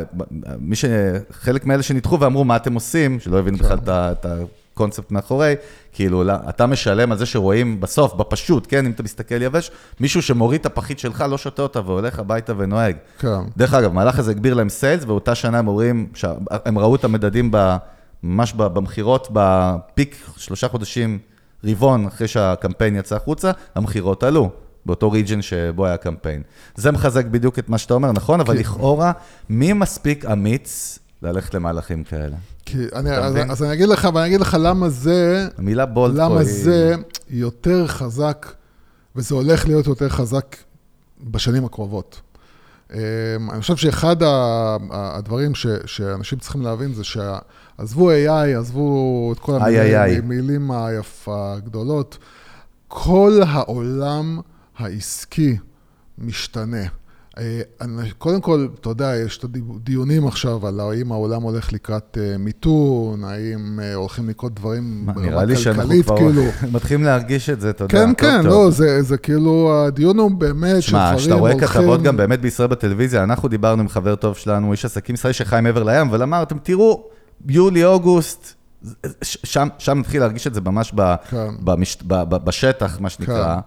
[0.59, 0.85] מי ש...
[1.33, 3.21] חלק מאלה שנדחו ואמרו, מה אתם עושים?
[3.21, 4.27] שלא הבינו בכלל את ה- את
[4.75, 5.55] הקונספט מאחורי,
[5.93, 9.71] כאילו, לא, אתה משלם על זה שרואים בסוף, בפשוט, כן, אם אתה מסתכל יבש,
[10.01, 12.97] מישהו שמוריד את הפחית שלך, לא שותה אותה והולך הביתה ונוהג.
[13.19, 13.29] כן.
[13.57, 17.49] דרך אגב, המהלך הזה הגביר להם סיילס, ואותה שנה הם שה- הם ראו את המדדים
[17.53, 17.77] ב,
[18.23, 21.19] ממש במכירות, בפיק שלושה חודשים,
[21.65, 24.51] רבעון אחרי שהקמפיין יצא החוצה, המכירות עלו.
[24.87, 26.43] באותו ריג'ן שבו היה קמפיין.
[26.77, 28.41] זה מחזק בדיוק את מה שאתה אומר, נכון?
[28.41, 29.13] אבל לכאורה,
[29.49, 32.37] מי מספיק אמיץ ללכת למהלכים כאלה?
[32.67, 33.35] כי אני, אז?
[33.51, 36.49] אז אני אגיד לך, ואני אגיד לך למה זה, המילה בולט פה למה היא...
[36.49, 36.95] זה
[37.31, 38.53] יותר חזק,
[39.17, 40.57] וזה הולך להיות יותר חזק
[41.21, 42.21] בשנים הקרובות.
[42.93, 42.99] אמ,
[43.51, 44.17] אני חושב שאחד
[44.91, 50.19] הדברים ש, שאנשים צריכים להבין זה שעזבו AI, עזבו את כל איי.
[50.19, 52.19] המילים היפה הגדולות,
[52.89, 54.41] כל העולם
[54.79, 55.57] העסקי
[56.19, 56.87] משתנה.
[57.41, 57.87] אה,
[58.19, 63.25] קודם כל, אתה יודע, יש את הדיונים עכשיו על האם העולם הולך לקראת אה, מיתון,
[63.25, 66.43] האם אה, הולכים לקרות דברים מה, ברמה נראה לי שאנחנו כלכלית, כבר כאילו.
[66.75, 67.95] מתחילים להרגיש את זה, אתה יודע.
[67.95, 68.47] כן, כן.
[68.47, 71.69] לא, זה, זה כאילו, הדיון הוא באמת שמע, שדברים כשאתה רואה הולכים...
[71.69, 75.59] כתבות גם באמת בישראל בטלוויזיה, אנחנו דיברנו עם חבר טוב שלנו, איש עסקים ישראלי שחי
[75.63, 77.05] מעבר לים, אבל אמר, אתם תראו,
[77.49, 78.55] יולי, אוגוסט,
[79.23, 81.49] שם, שם נתחיל להרגיש את זה ממש ב, כן.
[81.61, 83.59] במש, ב, ב, בשטח, מה שנקרא.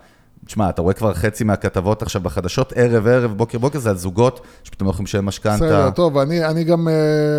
[0.45, 4.41] תשמע, אתה רואה כבר חצי מהכתבות עכשיו בחדשות, ערב, ערב, בוקר, בוקר, זה על זוגות
[4.63, 5.55] שפתאום לא יכולים לשלם משכנתה.
[5.55, 6.87] בסדר, טוב, אני, אני גם...
[6.87, 6.93] אה,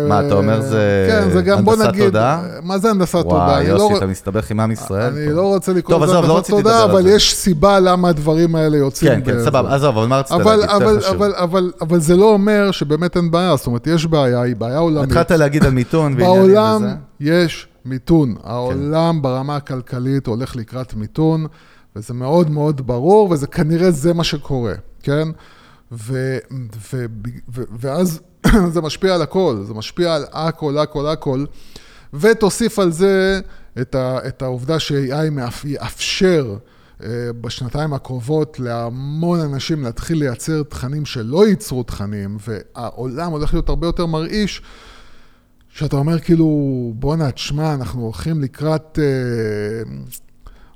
[0.09, 2.05] מה, אתה אומר זה כן, זה גם, הנדסת נגיד...
[2.05, 2.43] תודעה?
[2.63, 3.37] מה זה הנדסת תודעה?
[3.37, 5.13] וואי, אני יוסי, לא- אתה מסתבך עם עם ישראל.
[5.13, 5.31] אני פה.
[5.31, 7.07] לא רוצה לקרוא טוב, לזה לא הנדסת לדבר תודעה, אבל.
[7.07, 9.21] יש סיבה למה הדברים האלה יוצאים.
[9.21, 9.43] כן, כן.
[9.43, 10.69] סבבה, עזוב, אבל מה רצית אבל, להגיד?
[10.75, 10.99] אבל.
[11.09, 14.77] אבל, אבל, אבל זה לא אומר שבאמת אין בעיה, זאת אומרת, יש בעיה, היא בעיה
[14.77, 15.09] עולמית.
[15.09, 16.93] התחלת להגיד על מיתון ועניינים בעולם וזה.
[17.19, 18.35] יש מיתון.
[18.43, 21.47] העולם ברמה הכלכלית הולך לקראת מיתון,
[21.95, 24.73] וזה מאוד מאוד ברור, וזה כנראה זה מה שקורה,
[25.03, 25.27] כן?
[25.91, 26.37] ו,
[26.93, 27.05] ו,
[27.53, 28.19] ו, ואז
[28.73, 31.45] זה משפיע על הכל, זה משפיע על הכל, הכל, הכל,
[32.13, 33.39] ותוסיף על זה
[33.81, 36.57] את, ה, את העובדה ש-AI יאפשר
[37.03, 37.09] אה,
[37.41, 44.05] בשנתיים הקרובות להמון אנשים להתחיל לייצר תכנים שלא ייצרו תכנים, והעולם הולך להיות הרבה יותר
[44.05, 44.61] מרעיש.
[45.69, 46.47] שאתה אומר כאילו,
[46.95, 48.99] בואנה, תשמע, אנחנו הולכים לקראת...
[49.01, 49.91] אה,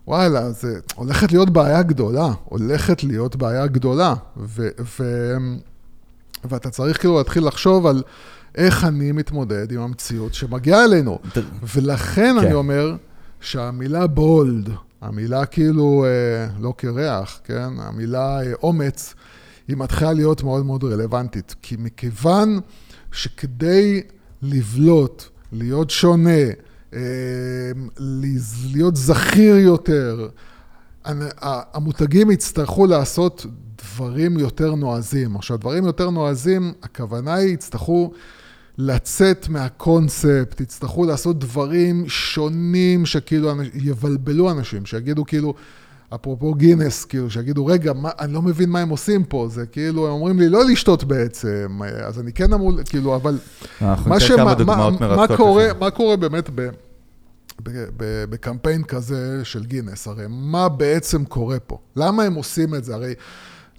[0.10, 4.14] וואלה, זה הולכת להיות בעיה גדולה, הולכת להיות בעיה גדולה.
[4.38, 4.68] ו,
[5.00, 5.04] ו,
[6.44, 8.04] ואתה צריך כאילו להתחיל לחשוב על
[8.56, 11.20] איך אני מתמודד עם המציאות שמגיעה אלינו.
[11.76, 12.46] ולכן כן.
[12.46, 12.96] אני אומר
[13.42, 14.70] שהמילה בולד,
[15.02, 17.70] המילה כאילו, אה, לא קרח, כן?
[17.78, 19.14] המילה אה, אומץ,
[19.68, 21.56] היא מתחילה להיות מאוד מאוד רלוונטית.
[21.62, 22.60] כי מכיוון
[23.12, 24.02] שכדי
[24.42, 26.42] לבלוט, להיות שונה,
[28.74, 30.30] להיות זכיר יותר,
[31.74, 33.46] המותגים יצטרכו לעשות
[33.78, 35.36] דברים יותר נועזים.
[35.36, 38.12] עכשיו, דברים יותר נועזים, הכוונה היא, יצטרכו
[38.78, 45.54] לצאת מהקונספט, יצטרכו לעשות דברים שונים שכאילו יבלבלו אנשים, שיגידו כאילו,
[46.16, 50.08] אפרופו גינס, כאילו, שיגידו, רגע, מה, אני לא מבין מה הם עושים פה, זה כאילו,
[50.08, 53.38] הם אומרים לי לא לשתות בעצם, אז אני כן אמור, כאילו, אבל...
[53.82, 55.28] אנחנו מה שמה- מה- מה.
[55.38, 55.68] קורה.
[55.80, 56.62] מה קורה באמת ב,
[57.64, 60.08] ב, ב, בקמפיין כזה של גינס?
[60.08, 61.78] הרי מה בעצם קורה פה?
[61.96, 62.96] למה הם עושים את זה?
[62.96, 63.14] הרי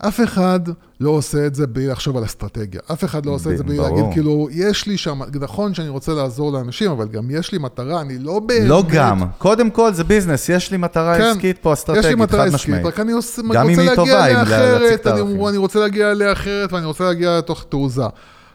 [0.09, 0.61] אף אחד
[1.01, 2.81] לא עושה את זה בלי לחשוב על אסטרטגיה.
[2.93, 3.89] אף אחד לא עושה את זה בלי ברור.
[3.89, 8.01] להגיד, כאילו, יש לי שם, נכון שאני רוצה לעזור לאנשים, אבל גם יש לי מטרה,
[8.01, 8.69] אני לא באמת...
[8.69, 12.19] לא גם, קודם כל זה ביזנס, יש לי מטרה כן, עסקית פה, יש לי אסטרטגית,
[12.19, 12.87] מטרה חד עסקית, משמעית.
[12.87, 15.37] רק אני אם רוצה להגיע אליה להציג אחרת, הערכים.
[15.37, 18.07] אני, אני רוצה להגיע אליה אחרת, ואני רוצה להגיע אליה תוך תעוזה.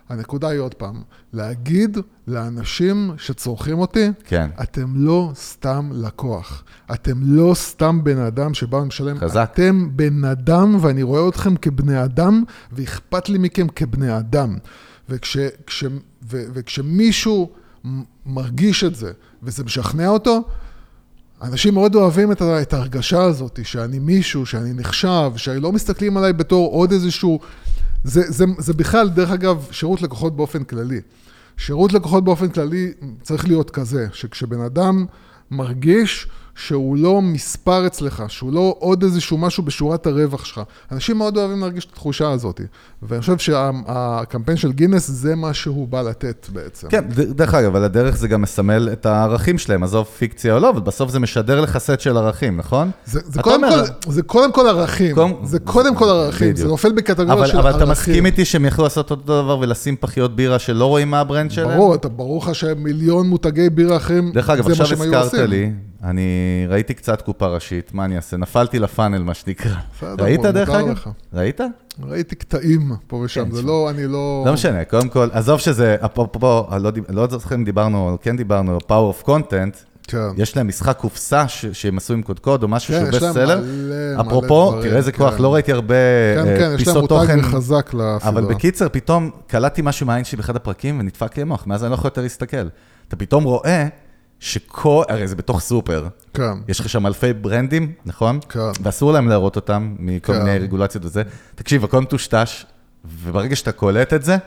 [0.10, 1.01] הנקודה היא עוד פעם,
[1.34, 1.97] להגיד
[2.28, 4.49] לאנשים שצורכים אותי, כן.
[4.64, 6.64] אתם לא סתם לקוח.
[6.93, 9.20] אתם לא סתם בן אדם שבא ומשלם.
[9.20, 9.49] חזק.
[9.53, 14.58] אתם בן אדם, ואני רואה אתכם כבני אדם, ואכפת לי מכם כבני אדם.
[15.10, 15.38] וכש,
[15.68, 15.84] כש,
[16.32, 17.49] ו, וכשמישהו
[18.26, 19.12] מרגיש את זה,
[19.43, 20.43] וזה משכנע אותו,
[21.41, 26.72] אנשים מאוד אוהבים את, את ההרגשה הזאת, שאני מישהו, שאני נחשב, שלא מסתכלים עליי בתור
[26.72, 27.39] עוד איזשהו...
[28.06, 31.01] זה, זה, זה בכלל, דרך אגב, שירות לקוחות באופן כללי.
[31.58, 35.06] שירות לקוחות באופן כללי צריך להיות כזה, שכשבן אדם
[35.51, 40.62] מרגיש שהוא לא מספר אצלך, שהוא לא עוד איזשהו משהו בשורת הרווח שלך.
[40.91, 42.62] אנשים מאוד אוהבים להרגיש את התחושה הזאת.
[43.03, 46.88] ואני חושב שהקמפיין של גינס זה מה שהוא בא לתת בעצם.
[46.89, 50.70] כן, דרך אגב, על הדרך זה גם מסמל את הערכים שלהם, עזוב פיקציה או לא,
[50.70, 52.91] אבל בסוף זה משדר לך סט של ערכים, נכון?
[53.06, 56.60] זה, זה, קודם אומר- כל, זה קודם כל ערכים, קודם- זה קודם כל ערכים, בדיוק.
[56.60, 57.84] זה נופל בקטגוריה אבל, של אבל ערכים.
[57.84, 61.25] אתה מסכים איתי שהם יכלו לעשות אותו דבר ולשים פחיות בירה שלא רואים מה ה
[61.25, 61.78] brand שלהם?
[61.78, 65.16] ברור, אתה ברור לך שמיליון מותגי בירה אחרים, דרך אגב, זה מה עכשיו שהם היו
[65.20, 65.49] הזכרת.
[65.49, 65.72] לי,
[66.06, 68.38] אני ראיתי קצת קופה ראשית, מה אני אעשה?
[68.38, 69.72] נפלתי ל funnel, מה שנקרא.
[69.97, 70.97] בסדר, ראית דרך אגב?
[71.34, 71.62] ראית?
[72.03, 73.62] ראיתי קטעים פה ושם, כן, זה.
[73.62, 74.43] לא, אני לא...
[74.45, 78.78] לא משנה, קודם כל, עזוב שזה, אפרופו, לא לא זוכר אם דיברנו, או כן דיברנו,
[78.78, 79.78] power of content,
[80.08, 80.18] כן.
[80.38, 83.32] יש להם משחק קופסה ש- שהם עשו עם קודקוד או משהו כן, שהוא יש להם
[83.34, 83.62] best seller.
[83.62, 83.68] מלא,
[84.16, 85.18] מלא אפרופו, דברים, תראה איזה כן.
[85.18, 85.95] כוח, לא ראיתי הרבה
[86.36, 87.41] כן, אה, כן, יש להם פיסות מותג תוכן.
[87.41, 88.18] חזק לסדרה.
[88.24, 91.95] אבל בקיצר, פתאום קלטתי משהו מהעין שלי באחד הפרקים ונדפק לי המוח, מאז אני לא
[91.95, 92.68] יכול יותר להסתכל.
[93.08, 93.88] אתה פתאום רואה
[94.40, 96.52] שכל, הרי זה בתוך סופר, כן.
[96.68, 98.40] יש לך שם אלפי ברנדים, נכון?
[98.50, 98.60] כן.
[98.84, 100.40] ואסור להם להראות אותם מכל כן.
[100.44, 101.24] מיני רגולציות וזה.
[101.56, 102.66] תקשיב, הכל מטושטש,
[103.24, 104.38] וברגע שאתה קולט את זה,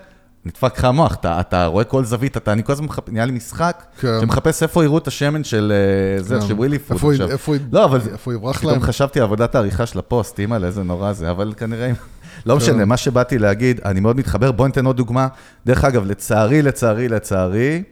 [0.45, 3.32] נדפק לך המוח, אתה, אתה רואה כל זווית, אתה, אני כל הזמן מחפש, נהיה לי
[3.32, 4.18] משחק, כן.
[4.20, 5.72] שמחפש איפה יראו את השמן של
[6.16, 6.47] אה, זה, כן.
[6.47, 7.30] של ווילי פוד איפה- עכשיו.
[7.30, 8.82] איפה- לא, אבל איפה יברח פתאום להם?
[8.82, 11.91] חשבתי על עבודת העריכה של הפוסט, אימא'לה, איזה נורא זה, אבל כנראה...
[12.47, 12.57] לא כן.
[12.57, 15.28] משנה, מה שבאתי להגיד, אני מאוד מתחבר, בוא ניתן עוד דוגמה.
[15.66, 17.82] דרך אגב, לצערי, לצערי, לצערי,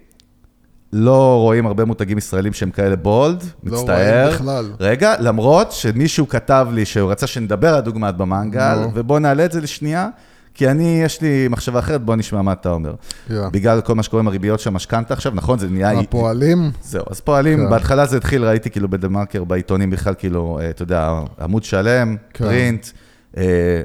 [0.92, 4.22] לא רואים הרבה מותגים ישראלים שהם כאלה bold, לא מצטער.
[4.22, 4.72] רואים בכלל.
[4.80, 8.90] רגע, למרות שמישהו כתב לי שהוא רצה שנדבר על דוגמת במנגל, נו.
[8.94, 10.08] ובוא נעלה את זה לשנייה,
[10.54, 12.94] כי אני, יש לי מחשבה אחרת, בוא נשמע מה אתה אומר.
[13.30, 13.40] יא.
[13.52, 16.00] בגלל כל מה שקורה עם הריביות של המשכנתה עכשיו, נכון, זה נהיה...
[16.00, 17.70] הפועלים, זהו, אז פועלים, כן.
[17.70, 22.44] בהתחלה זה התחיל, ראיתי כאילו בדה-מרקר, בעיתונים בכלל, כאילו, אה, אתה יודע, עמוד שלם, כן.
[22.44, 22.86] פרינט,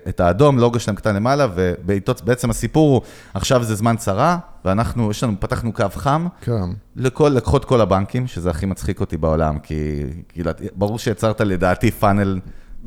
[0.09, 3.01] את האדום, לוגו שלהם קטן למעלה, ובעיתות, בעצם הסיפור הוא,
[3.33, 6.69] עכשיו זה זמן צרה, ואנחנו, יש לנו, פתחנו קו חם, כן.
[6.95, 12.39] לכל, לקוחות כל הבנקים, שזה הכי מצחיק אותי בעולם, כי כאילו, ברור שיצרת לדעתי פאנל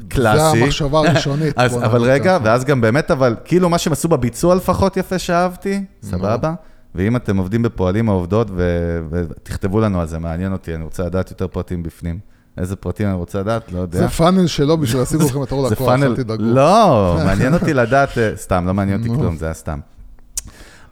[0.09, 0.59] קלאסי.
[0.59, 1.59] זה המחשבה הראשונית.
[1.59, 2.45] אז, אבל רגע, ככה.
[2.45, 6.55] ואז גם באמת, אבל כאילו מה שהם עשו בביצוע לפחות יפה שאהבתי, סבבה?
[6.95, 11.03] ואם אתם עובדים בפועלים או עובדות, ו- ותכתבו לנו על זה, מעניין אותי, אני רוצה
[11.03, 12.34] לדעת יותר פרטים בפנים.
[12.59, 13.73] איזה פרטים אני רוצה לדעת?
[13.73, 13.99] לא יודע.
[13.99, 16.43] זה פאנל שלו בשביל לשים אתכם בתור זה לקוח, אל תדאגו.
[16.43, 19.21] לא, מעניין אותי לדעת, אה, סתם, לא מעניין אותי.
[19.21, 19.79] כלום, זה היה סתם.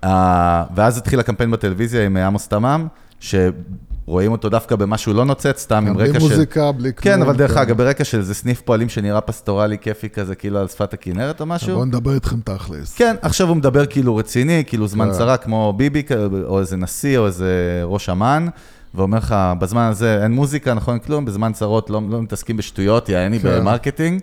[0.05, 2.87] אה, ואז התחיל הקמפיין בטלוויזיה עם עמוס תמם,
[3.21, 6.29] שרואים אותו דווקא במשהו לא נוצץ, סתם עם בלי רקע של...
[6.29, 7.15] מוזיקה, בלי כלום.
[7.15, 7.61] כן, אבל דרך כן.
[7.61, 11.47] אגב, ברקע של איזה סניף פועלים שנראה פסטורלי, כיפי כזה, כאילו על שפת הכנרת או
[11.47, 11.75] משהו.
[11.75, 12.95] בואו נדבר איתכם תכלס.
[12.95, 15.13] כן, עכשיו הוא מדבר כאילו רציני, כאילו זמן כן.
[15.13, 16.03] צרה כמו ביבי,
[16.45, 18.47] או איזה נשיא, או איזה ראש אמ"ן,
[18.95, 23.41] ואומר לך, בזמן הזה אין מוזיקה, נכון, כלום, בזמן צרות לא, לא מתעסקים בשטויות, יעני
[23.41, 23.49] כן.
[23.61, 24.21] ב marketing,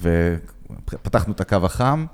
[0.00, 2.04] ופתחנו את הקו החם.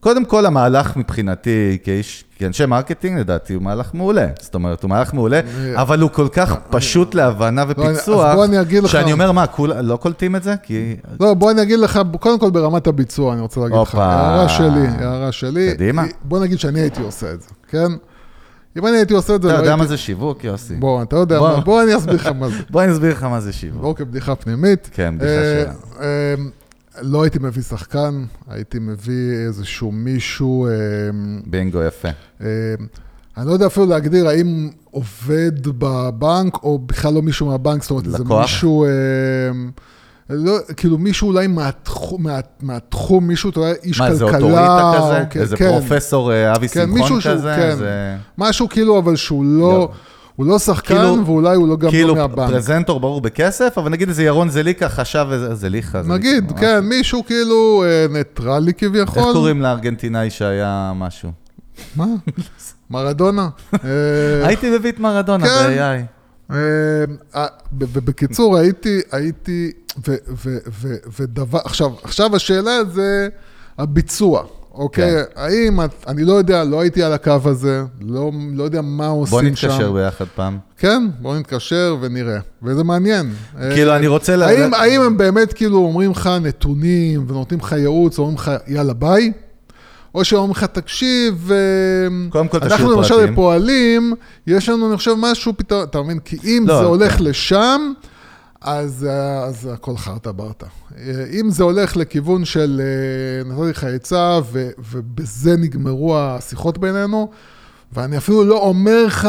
[0.00, 4.26] קודם כל, המהלך מבחינתי, כאיש, כאנשי marketing, לדעתי, הוא מהלך מעולה.
[4.40, 5.40] זאת אומרת, הוא מהלך מעולה,
[5.74, 9.32] אבל הוא כל כך פשוט להבנה לא, ופיצוח, אז בוא אני אגיד לך- שאני אומר,
[9.32, 10.54] מה, כול, לא קולטים את זה?
[10.62, 10.96] כי...
[11.20, 14.04] לא, בוא אני אגיד לך, קודם כל ברמת הביצוע, אני רוצה להגיד לך, הופה.
[14.04, 15.70] הערה שלי, הערה שלי.
[15.74, 16.04] קדימה.
[16.24, 17.88] בוא נגיד שאני הייתי עושה את זה, כן?
[18.78, 19.76] אם אני הייתי עושה את זה, אתה לא יודע.
[19.76, 20.74] מה זה שיווק, יוסי?
[20.74, 21.40] בוא, אתה יודע.
[21.40, 22.56] מה, בוא אני אסביר לך מה זה.
[22.70, 23.82] בוא אני אסביר לך מה זה שיווק.
[23.82, 24.90] בואו כבדיחה פנימית.
[24.92, 25.72] כן, בדיחה אה, שלה.
[26.00, 26.34] אה,
[27.02, 30.72] לא הייתי מביא שחקן, הייתי מביא איזשהו מישהו, אה,
[31.46, 32.08] בינגו, יפה.
[33.36, 38.04] אני לא יודע אפילו להגדיר האם עובד בבנק, או בכלל לא מישהו מהבנק, זאת אומרת,
[38.04, 38.42] זה לקוח?
[38.42, 38.90] מישהו, אה,
[40.30, 44.18] לא, כאילו מישהו אולי מהתחום, מה, מהתחום, מישהו, אתה יודע, איש מה, כלכלה.
[44.18, 45.24] זה אוטוריטה כזה?
[45.30, 47.52] כן, איזה כן, פרופסור אה, אבי כן, שמחון מישהו שהוא, כזה?
[47.56, 49.90] כן, זה- משהו כאילו, אבל שהוא לא, לא.
[50.36, 52.50] הוא לא שחקן, כאילו- ואולי הוא לא גם כאילו לא מהבנק.
[52.50, 56.02] פרזנטור ברור בכסף, אבל נגיד איזה ירון זליקה חשב איזה זליכה.
[56.02, 56.60] זליקה, נגיד, ממש.
[56.60, 59.22] כן, מישהו כאילו אה, ניטרלי כביכול.
[59.22, 61.30] איך קוראים לארגנטינאי שהיה משהו?
[61.96, 62.06] מה?
[62.90, 63.48] מרדונה?
[63.74, 63.78] אה,
[64.46, 65.52] הייתי מביא את מרדונה כן.
[65.68, 66.20] ב-AI.
[66.54, 67.04] אה,
[67.40, 67.46] אה,
[67.78, 69.70] ובקיצור, הייתי, הייתי,
[71.18, 73.28] ודבר, עכשיו, עכשיו השאלה זה,
[73.78, 74.42] הביצוע,
[74.74, 75.10] אוקיי?
[75.12, 75.22] כן.
[75.36, 79.30] האם, את- אני לא יודע, לא הייתי על הקו הזה, לא, לא יודע מה עושים
[79.30, 79.68] בוא שם.
[79.68, 80.58] נתקשר ביחד פעם.
[80.78, 82.38] כן, בואו נתקשר ונראה.
[82.62, 83.32] וזה מעניין.
[83.74, 88.18] כאילו, אני רוצה ל- האם, האם הם באמת כאילו אומרים לך נתונים ונותנים לך ייעוץ,
[88.18, 89.32] אומרים לך יאללה ביי?
[90.14, 91.56] או שאומרים לך, תקשיב, אה,
[92.30, 94.14] קודם כל, אנחנו למשל פרטים." בפועלים,
[94.46, 96.18] יש לנו, אני חושב, משהו פתאום, אתה מבין?
[96.18, 97.24] כי אם לא, זה הולך כן.
[97.24, 97.92] לשם,
[98.60, 100.66] אז, אה, אז הכל חרטה ברטה.
[100.98, 107.30] אה, אם זה הולך לכיוון של אה, נתתי לך עצה, ו- ובזה נגמרו השיחות בינינו,
[107.92, 109.28] ואני אפילו לא אומר לך,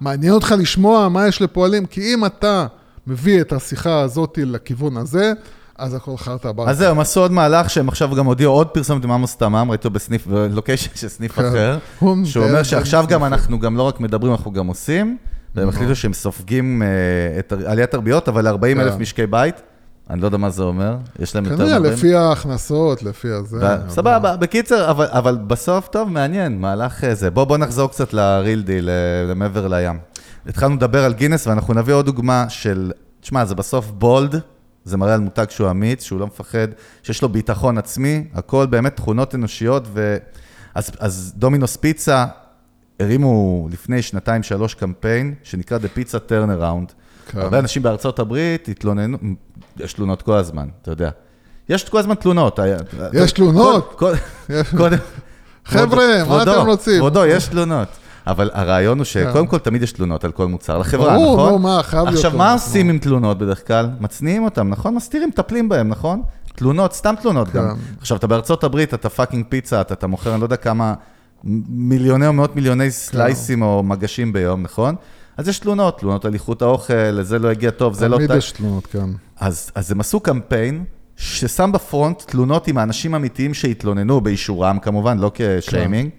[0.00, 2.66] מעניין אותך לשמוע מה יש לפועלים, כי אם אתה
[3.06, 5.32] מביא את השיחה הזאת לכיוון הזה,
[5.78, 6.70] אז הכל חרטה ברטה.
[6.70, 9.54] אז זהו, הם עשו עוד מהלך שהם עכשיו גם הודיעו עוד פרסומת עם עמוס תמם,
[9.54, 11.46] ראיתי אותו בסניף, בלוקיישן של סניף כן.
[11.46, 13.24] אחר, הוא שהוא אומר שעכשיו גם.
[13.24, 15.16] אנחנו גם לא רק מדברים, אנחנו גם עושים,
[15.54, 16.88] והם החליטו שהם סופגים אה,
[17.38, 19.00] את עליית הריביות, אבל 40 אלף כן.
[19.00, 19.62] משקי בית,
[20.10, 21.86] אני לא יודע מה זה אומר, יש להם יותר כנראה, מ-40.
[21.88, 23.58] לפי ההכנסות, לפי הזה.
[23.88, 27.30] סבבה, בקיצר, אבל, אבל בסוף, טוב, מעניין, מהלך איזה.
[27.30, 29.98] בוא, בוא נחזור קצת ל real deal, אה, למעבר לים.
[30.46, 34.40] התחלנו לדבר על גינס, ואנחנו נביא עוד דוגמה של, תשמע, זה בסוף bold,
[34.84, 36.68] זה מראה על מותג שהוא אמיץ, שהוא לא מפחד,
[37.02, 40.16] שיש לו ביטחון עצמי, הכל באמת תכונות אנושיות, ו...
[40.74, 42.26] אז, אז דומינוס פיצה
[43.00, 46.92] הרימו לפני שנתיים, שלוש קמפיין, שנקרא The Pizza Turnaround.
[47.30, 47.38] כן.
[47.40, 49.18] הרבה אנשים בארצות הברית התלוננו,
[49.76, 51.10] יש תלונות כל הזמן, אתה יודע.
[51.68, 52.58] יש כל הזמן תלונות.
[53.12, 53.94] יש תלונות?
[53.96, 54.12] כל-
[54.48, 54.98] יש- קודם...
[55.64, 56.98] חבר'ה, מה אתם רוצים?
[56.98, 57.88] כבודו, יש תלונות.
[58.26, 61.50] אבל הרעיון הוא שקודם כל תמיד יש תלונות על כל מוצר לחברה, ברור, נכון?
[61.52, 62.60] נו, מה, חייב להיות עכשיו, תלונות, מה נו.
[62.60, 63.90] עושים עם תלונות בדרך כלל?
[64.00, 64.94] מצניעים אותם, נכון?
[64.94, 66.22] מסתירים, מטפלים בהם, נכון?
[66.54, 67.68] תלונות, סתם תלונות גם.
[67.68, 67.74] כן.
[68.00, 70.94] עכשיו, אתה בארצות הברית, אתה fucking פיצה, אתה מוכר, אני לא יודע כמה,
[71.44, 74.94] מיליוני או מאות מיליוני סלייסים או מגשים ביום, נכון?
[75.36, 78.16] אז יש תלונות, תלונות על איכות האוכל, זה לא הגיע טוב, זה לא...
[78.16, 78.30] תמיד.
[78.30, 79.10] יש תלונות, כן.
[79.40, 80.84] אז, אז הם עשו קמפיין
[81.16, 86.10] ששם ב front תלונות עם האנשים אמיתיים שהתלוננו, באישורם כמובן, לא כשיימינג,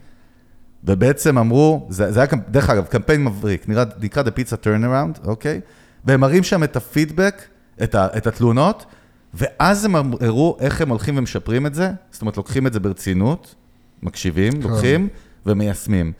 [0.84, 5.62] ובעצם אמרו, זה, זה היה, דרך אגב, קמפיין מבריק, נקרא, נקרא The Pizza Turnaround, אוקיי?
[6.06, 7.42] והם מראים שם את הפידבק,
[7.84, 8.86] את, ה, את התלונות,
[9.34, 13.56] ואז הם הראו איך הם הולכים ומשפרים את זה, זאת אומרת, לוקחים את זה ברצינות,
[14.04, 14.62] מקשיבים, כן.
[14.62, 15.08] לוקחים
[15.46, 16.12] ומיישמים.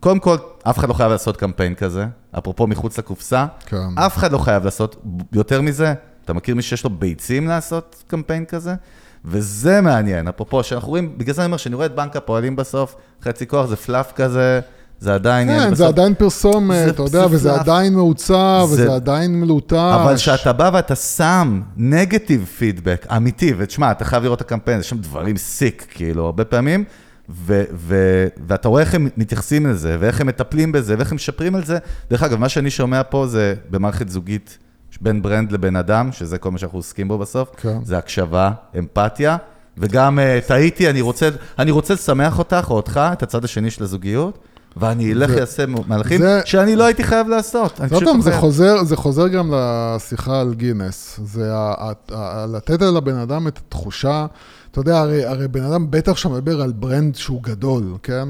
[0.00, 2.06] קודם כל, אף אחד לא חייב לעשות קמפיין כזה,
[2.38, 3.98] אפרופו מחוץ לקופסה, כן.
[3.98, 5.94] אף אחד לא חייב לעשות יותר מזה.
[6.24, 8.74] אתה מכיר מי שיש לו ביצים לעשות קמפיין כזה?
[9.24, 12.96] וזה מעניין, אפרופו, שאנחנו רואים, בגלל זה אני אומר, שאני רואה את בנק הפועלים בסוף,
[13.22, 14.60] חצי כוח זה פלאף כזה,
[15.04, 15.48] זה עדיין...
[15.48, 17.60] כן, בסוף- זה עדיין פרסומת, זה אתה יודע, וזה פלאף.
[17.60, 19.72] עדיין מעוצב, זה- וזה עדיין מלוטש.
[19.72, 24.88] אבל כשאתה בא ואתה שם נגטיב פידבק אמיתי, ותשמע, אתה חייב לראות את הקמפיין, יש
[24.90, 26.84] שם דברים סיק, כאילו, הרבה פעמים,
[27.30, 31.54] ו- ו- ואתה רואה איך הם מתייחסים לזה, ואיך הם מטפלים בזה, ואיך הם משפרים
[31.54, 31.78] על זה.
[32.10, 34.58] דרך אגב, מה שאני שומע פה זה במערכת זוגית
[35.00, 37.78] בין ברנד לבן אדם, שזה כל מה שאנחנו עוסקים בו בסוף, כן.
[37.84, 39.36] זה הקשבה, אמפתיה,
[39.78, 41.28] וגם אה, טעיתי, אני רוצה,
[41.58, 44.38] אני רוצה לשמח אותך או אותך, את הצד השני של הזוגיות,
[44.76, 47.80] ואני אלך זה- ויעשה מהלכים זה- שאני לא הייתי חייב לעשות.
[47.92, 48.36] עוד פעם, זה.
[48.38, 51.20] חוזר, זה חוזר גם לשיחה על גינס.
[51.24, 51.52] זה
[52.48, 54.26] לתת לבן אדם את התחושה,
[54.70, 58.28] אתה יודע, הרי, הרי בן אדם בטח שמדבר על ברנד שהוא גדול, כן?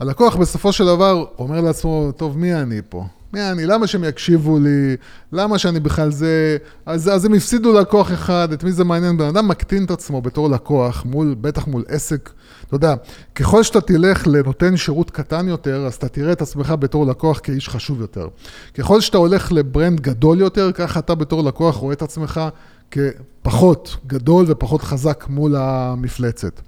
[0.00, 3.04] הלקוח בסופו של דבר אומר לעצמו, טוב, מי אני פה?
[3.34, 3.66] מי אני?
[3.66, 4.96] למה שהם יקשיבו לי?
[5.32, 6.56] למה שאני בכלל זה...
[6.86, 9.16] אז, אז הם הפסידו לקוח אחד, את מי זה מעניין?
[9.16, 12.30] בן אדם מקטין את עצמו בתור לקוח, מול, בטח מול עסק.
[12.66, 12.94] אתה יודע,
[13.34, 17.68] ככל שאתה תלך לנותן שירות קטן יותר, אז אתה תראה את עצמך בתור לקוח כאיש
[17.68, 18.28] חשוב יותר.
[18.74, 22.40] ככל שאתה הולך לברנד גדול יותר, ככה אתה בתור לקוח רואה את עצמך
[22.90, 26.60] כפחות גדול ופחות חזק מול המפלצת.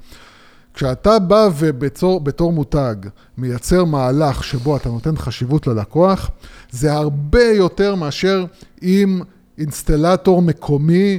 [0.76, 2.94] כשאתה בא ובתור בתור מותג
[3.38, 6.30] מייצר מהלך שבו אתה נותן חשיבות ללקוח,
[6.70, 8.44] זה הרבה יותר מאשר
[8.82, 9.20] אם
[9.58, 11.18] אינסטלטור מקומי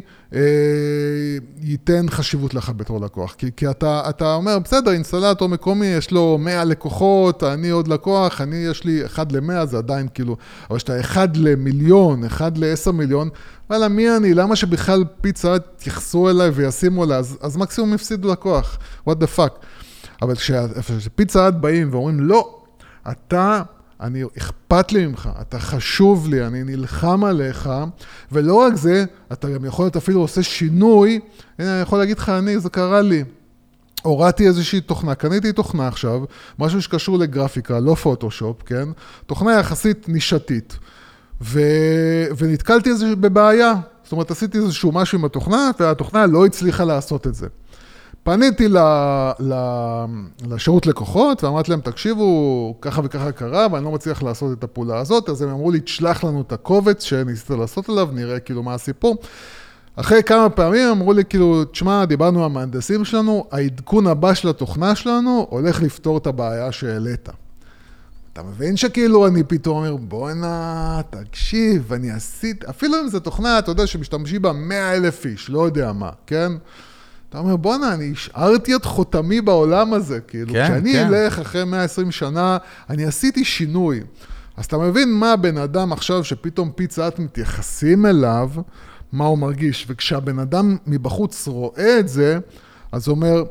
[1.62, 3.36] ייתן חשיבות לך בתור לקוח.
[3.38, 8.42] כי, כי אתה, אתה אומר, בסדר, אינסטלטור מקומי, יש לו 100 לקוחות, אני עוד לקוח,
[8.42, 10.38] אני, יש לי 1 ל-100, זה עדיין כאילו,
[10.70, 13.30] אבל כשאתה 1 למיליון, 1 ל-10 מיליון,
[13.70, 14.34] וואלה, מי אני?
[14.34, 17.18] למה שבכלל פיצה יתייחסו אליי וישימו אליי?
[17.18, 18.78] אז, אז מקסימום הפסידו לקוח,
[19.10, 19.66] what the fuck.
[20.22, 22.60] אבל כשפיצה עד באים ואומרים, לא,
[23.12, 23.62] אתה,
[24.02, 27.70] אני, אכפת לי ממך, אתה חשוב לי, אני נלחם עליך,
[28.32, 31.20] ולא רק זה, אתה גם יכול להיות אפילו עושה שינוי,
[31.60, 33.24] הנה, אני יכול להגיד לך, אני, זה קרה לי.
[34.02, 36.22] הורדתי איזושהי תוכנה, קניתי תוכנה עכשיו,
[36.60, 38.90] משהו שקשור לגרפיקה, לא פוטושופ, כן?
[39.26, 40.80] תוכנה יחסית נישתית.
[41.42, 41.60] ו...
[42.38, 42.90] ונתקלתי.
[43.20, 43.74] בבעיה.
[44.04, 47.48] זאת אומרת, עשיתי איזשהו משהו עם התוכנה, והתוכנה לא הצליחה לעשות את זה.
[48.28, 48.78] פניתי ל...
[49.40, 49.54] ל...
[50.50, 55.30] לשירות לקוחות, ואמרתי להם, תקשיבו, ככה וככה קרה, ואני לא מצליח לעשות את הפעולה הזאת,
[55.30, 59.18] אז הם אמרו לי, תשלח לנו את הקובץ שניסית לעשות עליו, נראה כאילו מה הסיפור.
[59.96, 64.96] אחרי כמה פעמים אמרו לי, כאילו, תשמע, דיברנו עם המהנדסים שלנו, העדכון הבא של התוכנה
[64.96, 67.30] שלנו הולך לפתור את הבעיה שהעלית.
[68.34, 73.72] אתה מבין שכאילו אני פתאום אומר, בואנה, תקשיב, אני עשיתי, אפילו אם זו תוכנה, אתה
[73.72, 76.52] יודע, שמשתמשים בה 100 אלף איש, לא יודע מה, כן?
[77.30, 81.14] אתה אומר, בואנה, אני השארתי את חותמי בעולם הזה, כאילו, כן, כשאני כן.
[81.14, 82.58] אלך אחרי 120 שנה,
[82.90, 84.02] אני עשיתי שינוי.
[84.58, 88.50] אז אתה מבין מה הבן אדם עכשיו, שפתאום פיצה את מתייחסים אליו,
[89.12, 89.86] מה הוא מרגיש.
[89.90, 92.40] וכשהבן אדם מבחוץ רואה את זה,
[92.92, 93.44] אז הוא אומר,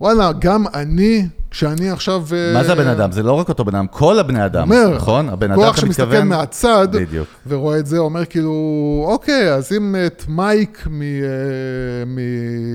[0.00, 2.20] וואלה, גם אני, כשאני עכשיו...
[2.54, 3.12] מה זה אה, הבן אדם?
[3.12, 5.28] זה לא רק אותו בן אדם, כל הבני אדם, אומר, נכון?
[5.28, 6.28] הבן אדם, כוח אתה שמסתכל מתכוון...
[6.28, 7.28] מהצד, בדיוק.
[7.46, 11.02] ורואה את זה, אומר כאילו, אוקיי, אז אם את מייק מ...
[11.02, 11.08] אה,
[12.06, 12.18] מ...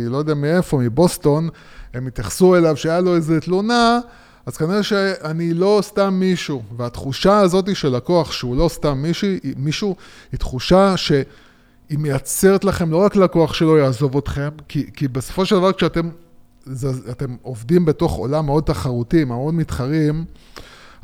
[0.10, 1.50] לא יודע מאיפה, מבוסטון,
[1.94, 4.00] הם התייחסו אליו שהיה לו איזו תלונה,
[4.46, 6.62] אז כנראה שאני לא סתם מישהו.
[6.78, 9.96] והתחושה הזאת של לקוח שהוא לא סתם מישהו, מישהו
[10.32, 15.56] היא תחושה שהיא מייצרת לכם, לא רק לקוח שלא יעזוב אתכם, כי, כי בסופו של
[15.56, 16.10] דבר כשאתם
[16.66, 20.26] זה, אתם עובדים בתוך עולם מאוד תחרותי, מאוד מתחרים,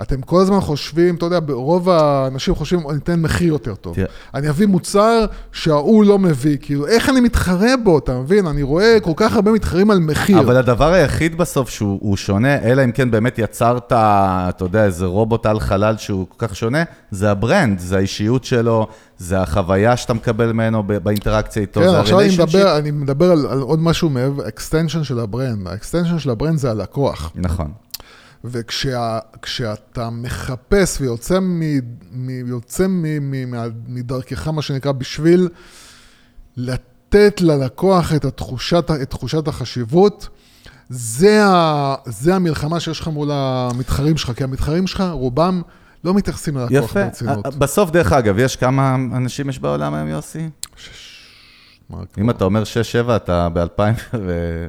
[0.01, 3.95] אתם כל הזמן חושבים, אתה יודע, רוב האנשים חושבים, אני אתן מחיר יותר טוב.
[3.95, 4.07] תראה.
[4.33, 8.47] אני אביא מוצר שההוא לא מביא, כאילו, איך אני מתחרה בו, אתה מבין?
[8.47, 10.39] אני רואה כל כך הרבה מתחרים על מחיר.
[10.39, 15.05] אבל הדבר היחיד בסוף שהוא הוא שונה, אלא אם כן באמת יצרת, אתה יודע, איזה
[15.05, 18.87] רובוט על חלל שהוא כל כך שונה, זה ה brand, זה האישיות שלו,
[19.17, 22.29] זה החוויה שאתה מקבל ממנו באינטראקציה איתו, כן, זה עכשיו אני.
[22.33, 25.67] מדבר, אני מדבר על, על עוד משהו מעבר, extension של ה brand.
[25.67, 27.31] ה extension של ה brand זה הלקוח.
[27.35, 27.71] נכון.
[28.45, 31.59] וכשאתה מחפש ויוצא מ,
[32.11, 35.49] מ, יוצא מ, מ, מה- מדרכך, מה שנקרא, בשביל
[36.57, 40.27] לתת ללקוח את, התחושת, את תחושת החשיבות,
[40.89, 45.61] זה, ה, זה המלחמה שיש לך מול המתחרים שלך, כי המתחרים שלך, רובם
[46.03, 47.03] לא מתייחסים ללקוח יפה.
[47.03, 47.55] ברצינות.
[47.55, 50.39] בסוף, דרך אגב, יש כמה אנשים יש בעולם היום, יוסי?
[50.41, 51.14] מה,
[52.17, 52.63] אם אתה אומר
[53.07, 53.81] 6-7, אתה ב-2000
[54.13, 54.67] ו...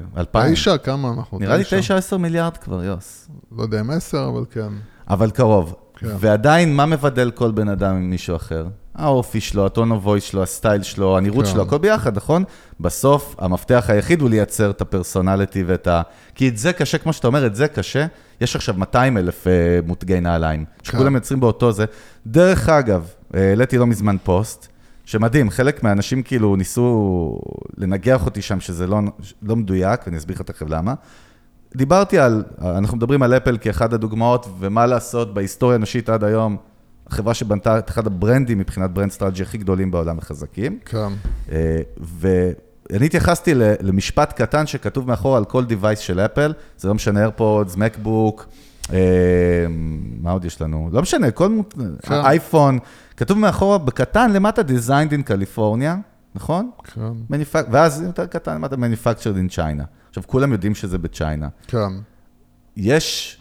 [0.51, 1.39] תשע, כמה אנחנו?
[1.39, 1.97] נראה לי תשע.
[2.13, 3.29] 9-10 מיליארד כבר, יוס.
[3.57, 4.69] לא יודע אם עשר, אבל כן.
[5.09, 5.75] אבל קרוב.
[5.95, 6.07] כן.
[6.19, 8.67] ועדיין, מה מבדל כל בן אדם עם מישהו אחר?
[8.95, 11.51] האופי שלו, הטון הוויס שלו, הסטייל שלו, הנראות כן.
[11.51, 12.43] שלו, הכל ביחד, נכון?
[12.79, 16.01] בסוף, המפתח היחיד הוא לייצר את הפרסונליטי ואת ה...
[16.35, 18.05] כי את זה קשה, כמו שאתה אומר, את זה קשה.
[18.41, 21.85] יש עכשיו 200 אלף אה, מותגי נעליים, שכולם יוצרים באותו זה.
[22.27, 24.67] דרך אגב, אה, העליתי לא מזמן פוסט,
[25.07, 27.39] שמדהים, חלק מהאנשים כאילו ניסו
[27.77, 28.99] לנגח אותי שם, שזה לא,
[29.41, 30.93] לא מדויק, ואני אסביר לך תכף למה.
[31.75, 36.57] דיברתי על, אנחנו מדברים על אפל כאחד הדוגמאות, ומה לעשות בהיסטוריה האנושית עד היום,
[37.07, 40.79] החברה שבנתה את אחד הברנדים מבחינת brand strategy הכי גדולים בעולם וחזקים.
[40.85, 41.07] כן.
[41.51, 43.51] אה, ואני התייחסתי
[43.81, 48.47] למשפט קטן שכתוב מאחור על כל device של אפל, זה לא משנה איירפודס, מקבוק,
[48.93, 48.97] אה,
[50.21, 50.89] מה עוד יש לנו?
[50.91, 52.13] לא משנה, כל מות- כן.
[53.17, 55.95] כתוב מאחורה בקטן למטה designed in California,
[56.35, 56.69] נכון?
[56.83, 57.01] כן,
[57.31, 59.83] Manufactured- ואז יותר קטן למטה manufactured in China.
[60.09, 61.47] עכשיו, כולם יודעים שזה ב China.
[61.67, 61.77] כן.
[62.77, 63.37] יש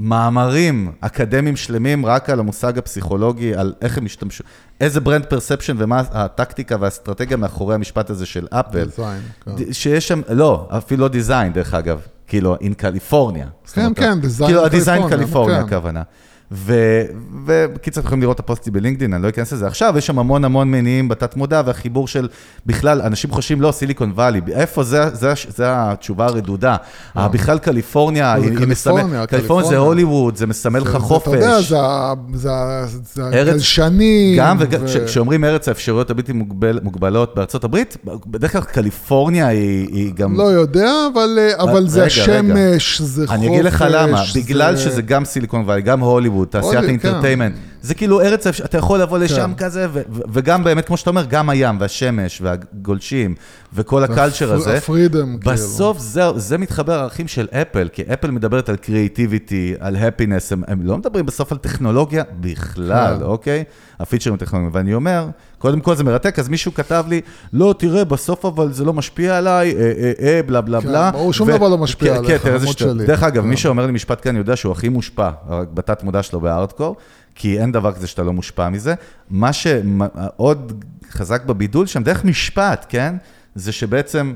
[0.00, 4.44] מאמרים אקדמיים שלמים רק על המושג הפסיכולוגי, על איך הם השתמשו,
[4.80, 8.84] איזה brand perception ומה הטקטיקה והאסטרטגיה מאחורי המשפט הזה של אפל.
[8.84, 9.72] design, כן.
[9.72, 13.46] שיש שם, לא, אפילו לא design, דרך אגב, כאילו, in קליפורניה.
[13.72, 16.10] כן, כן, דיזיין כאילו, הדיזיין קליפורניה, קליפורניה, כן.
[16.50, 20.44] ובקיצור, אתם יכולים לראות את הפוסטים בלינקדאין, אני לא אכנס לזה עכשיו, יש שם המון
[20.44, 22.28] המון מניעים בתת מודע, והחיבור של,
[22.66, 26.76] בכלל, אנשים חושבים, לא, סיליקון וואלי, איפה זה, זה, הש- זה התשובה הרדודה.
[27.16, 29.76] אה, בכלל קליפורניה, זה היא- היא קליפורניה, מסמל, קליפורניה זה.
[29.76, 31.28] הוליווד, זה מסמל לך זה- חופש.
[31.28, 34.38] אתה יודע, זה ה- זה ה- זה ארץ- הגלשנים.
[34.38, 34.64] גם, ו-
[35.02, 37.96] וכשאומרים ארץ האפשרויות הבלתי מוגבל, מוגבלות בארצות הברית,
[38.26, 40.36] בדרך כלל קליפורניה היא, היא גם...
[40.36, 42.52] לא יודע, אבל, אה, אבל זה רגע, רגע.
[42.52, 43.38] השמש, זה חופש.
[43.38, 47.53] אני אגיד לך למה, זה- בגלל שזה גם סיליקון ואלי, גם הוליווד, תעשיית הולי- אינטרטיימנט,
[47.82, 49.64] זה כאילו ארץ, אתה יכול לבוא לשם כן.
[49.64, 49.86] כזה,
[50.32, 53.34] וגם באמת, כמו שאתה אומר, גם הים והשמש והגולשים,
[53.74, 54.76] וכל הקלצ'ר הזה.
[54.76, 55.56] הפרידם, כאילו.
[55.56, 60.62] בסוף זה, זה מתחבר לערכים של אפל, כי אפל מדברת על קריאיטיביטי, על הפינס, הם,
[60.82, 63.22] לא מדברים בסוף על טכנולוגיה בכלל, כן.
[63.22, 63.64] אוקיי?
[64.00, 64.74] הפיצ'רים הטכנולוגיים.
[64.74, 65.28] ואני אומר,
[65.58, 67.20] קודם כל זה מרתק, אז מישהו כתב לי,
[67.52, 71.10] לא, תראה, בסוף אבל זה לא משפיע עליי, אה, אה, אה, בלה בלה כן, בלה.
[71.10, 72.78] ברור, שום דבר לא משפיע כן, עליך, כן, למרות.
[72.78, 73.06] שלי.
[73.06, 73.48] דרך אגב, כן.
[73.48, 76.96] מי שאומר לי משפט כאן יודע שהוא הכי מושפע, רק בתת מודע שלו בארדקור,
[77.40, 78.94] כי אין דבר כזה שאתה לא מושפע מזה.
[79.30, 83.14] מה שעוד חזק בבידול שם, דרך משפט, כן?
[83.54, 84.34] זה שבעצם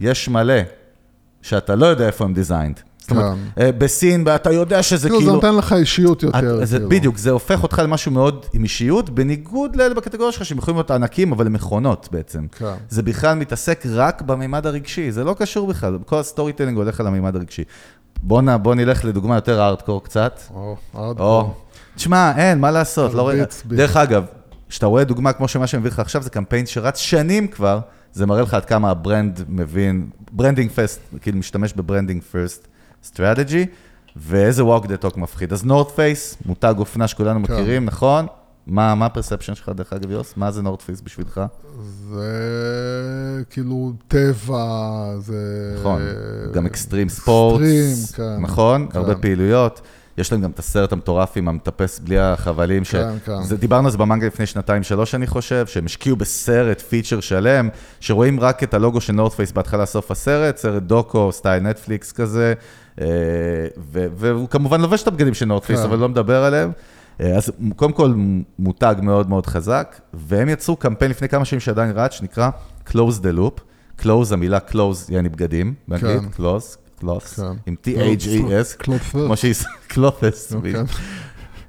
[0.00, 0.54] יש מלא
[1.42, 2.80] שאתה לא יודע איפה הם designed.
[2.98, 5.34] זאת אומרת, אה, בסין, ואתה יודע שזה כאילו, זה כאילו...
[5.34, 6.64] נותן לך אישיות יותר.
[6.64, 6.88] זה, כאילו.
[6.88, 10.90] בדיוק, זה הופך אותך למשהו מאוד עם אישיות, בניגוד לאלה בקטגוריה שלך, שהם יכולים להיות
[10.90, 12.46] ענקים, אבל הם מכונות בעצם.
[12.58, 12.74] כן.
[12.88, 17.06] זה בכלל מתעסק רק בממד הרגשי, זה לא קשור בכלל, כל ה storytelling הולך על
[17.06, 17.64] הממד הרגשי.
[18.22, 20.40] בוא, נלך לדוגמה יותר הארדקור קצת.
[20.54, 21.54] או, הארדקור.
[22.00, 23.44] תשמע, אין, מה לעשות, לא רואה...
[23.64, 23.76] בי.
[23.76, 24.24] דרך אגב,
[24.68, 27.80] כשאתה רואה דוגמה כמו שמה שאני מביא לך עכשיו, זה קמפיין שרץ שנים כבר,
[28.12, 32.68] זה מראה לך עד כמה ה brand מבין, branding first, כאילו משתמש ב branding first
[33.04, 33.66] strategy,
[34.16, 35.52] ואיזה walk the talk מפחיד.
[35.52, 37.52] אז נורת' פייס, מותג אופנה שכולנו כן.
[37.52, 38.26] מכירים, נכון?
[38.66, 40.34] מה ה perception שלך, דרך אגב, יוס?
[40.36, 41.40] מה זה נורת' פייס בשבילך?
[42.10, 44.64] זה כאילו טבע,
[45.18, 45.74] זה...
[45.80, 46.02] נכון,
[46.52, 48.42] גם extreme sport, אקסטרים, כן.
[48.42, 48.88] נכון?
[48.92, 48.98] כן.
[48.98, 49.80] הרבה פעילויות.
[50.18, 52.84] יש להם גם את הסרט המטורף עם המטפס בלי החבלים.
[52.84, 53.42] ש- כן, כן.
[53.42, 57.68] זה, דיברנו על זה במנגל לפני שנתיים-שלוש, אני חושב, שהם השקיעו בסרט, feature שלם,
[58.00, 62.54] שרואים רק את הלוגו של נורת' פייס בהתחלה סוף הסרט, סרט דוקו, style נטפליקס כזה,
[63.00, 63.06] אה,
[63.92, 65.86] ו- והוא כמובן לובש את הבגדים של נורת' פייס, כן.
[65.86, 66.70] אבל לא מדבר עליהם.
[67.20, 68.14] אה, אז קודם כל,
[68.58, 72.50] מותג מאוד מאוד חזק, והם יצרו קמפיין לפני כמה שנים שעדיין רץ, שנקרא
[72.88, 73.60] Clothes the Loop.
[74.02, 76.42] Clothes, המילה Clothes, יעני בגדים, באנגלית, כן.
[76.42, 77.42] Clothes, Clothes, כן.
[77.66, 78.90] עם T-H-E-S, Clothes.
[79.24, 79.54] כמו שהיא,
[79.90, 80.72] Clothes, אוקיי.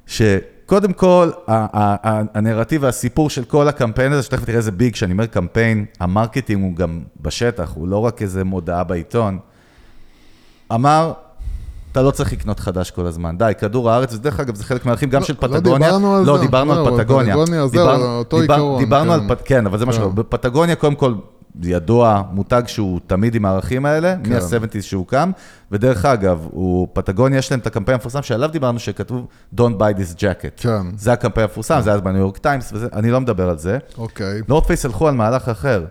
[0.07, 5.85] שקודם כל, הנרטיב והסיפור של כל הקמפיין הזה, שתכף תראה איזה big, כשאני אומר קמפיין,
[5.99, 9.39] ה marketing הוא גם בשטח, הוא לא רק איזה מודעה בעיתון.
[10.73, 11.13] אמר,
[11.91, 15.09] אתה לא צריך לקנות חדש כל הזמן, די, כדור הארץ, ודרך אגב, זה חלק מהערכים
[15.09, 15.87] גם לא- של לא פטגוניה.
[15.87, 16.43] דיברנו על לא, זה.
[16.43, 17.35] דיברנו לא, על אבל פטגוניה.
[17.45, 19.19] זהו, דיברנו- אותו עיקרון, דיברנו כן.
[19.19, 19.97] על, פט- כן, אבל זה מה כן.
[19.97, 20.13] שקורה.
[20.13, 21.13] בפטגוניה, קודם כל,
[21.63, 24.33] ידוע, מותג שהוא תמיד עם הערכים האלה, כן.
[24.33, 25.31] מה-70's שהוא קם,
[25.71, 30.15] ודרך אגב, הוא, פטגוניה יש להם את הקמפיין המפורסם שעליו דיברנו, שכתוב Don't buy this
[30.17, 30.61] jacket.
[30.61, 30.81] כן.
[30.97, 33.77] זה הקמפיין המפורסם, זה היה בניו יורק טיימס, אני לא מדבר על זה.
[33.97, 34.41] אוקיי.
[34.47, 35.85] נורת' פייס הלכו על מהלך אחר,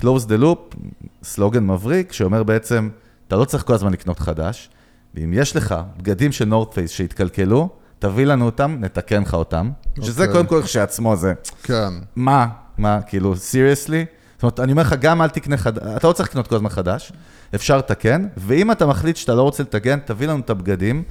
[0.00, 0.76] Clothes the loop,
[1.22, 2.88] סלוגן מבריק, שאומר בעצם,
[3.28, 4.70] אתה לא צריך כל הזמן לקנות חדש,
[5.14, 9.70] ואם יש לך בגדים של נורת' פייס שהתקלקלו, תביא לנו אותם, נתקן לך אותם.
[10.00, 10.34] שזה אוקיי.
[10.34, 11.92] קודם כל כשעצמו זה, כן.
[12.16, 12.46] מה,
[12.78, 14.04] מה, כאילו, seriously?
[14.34, 16.68] זאת אומרת, אני אומר לך, גם אל תקנה חדש, אתה לא צריך לקנות כל הזמן
[16.68, 17.12] חדש,
[17.54, 21.02] אפשר לתקן, ואם אתה מחליט שאתה לא רוצה לתקן, תביא לנו את הבגדים,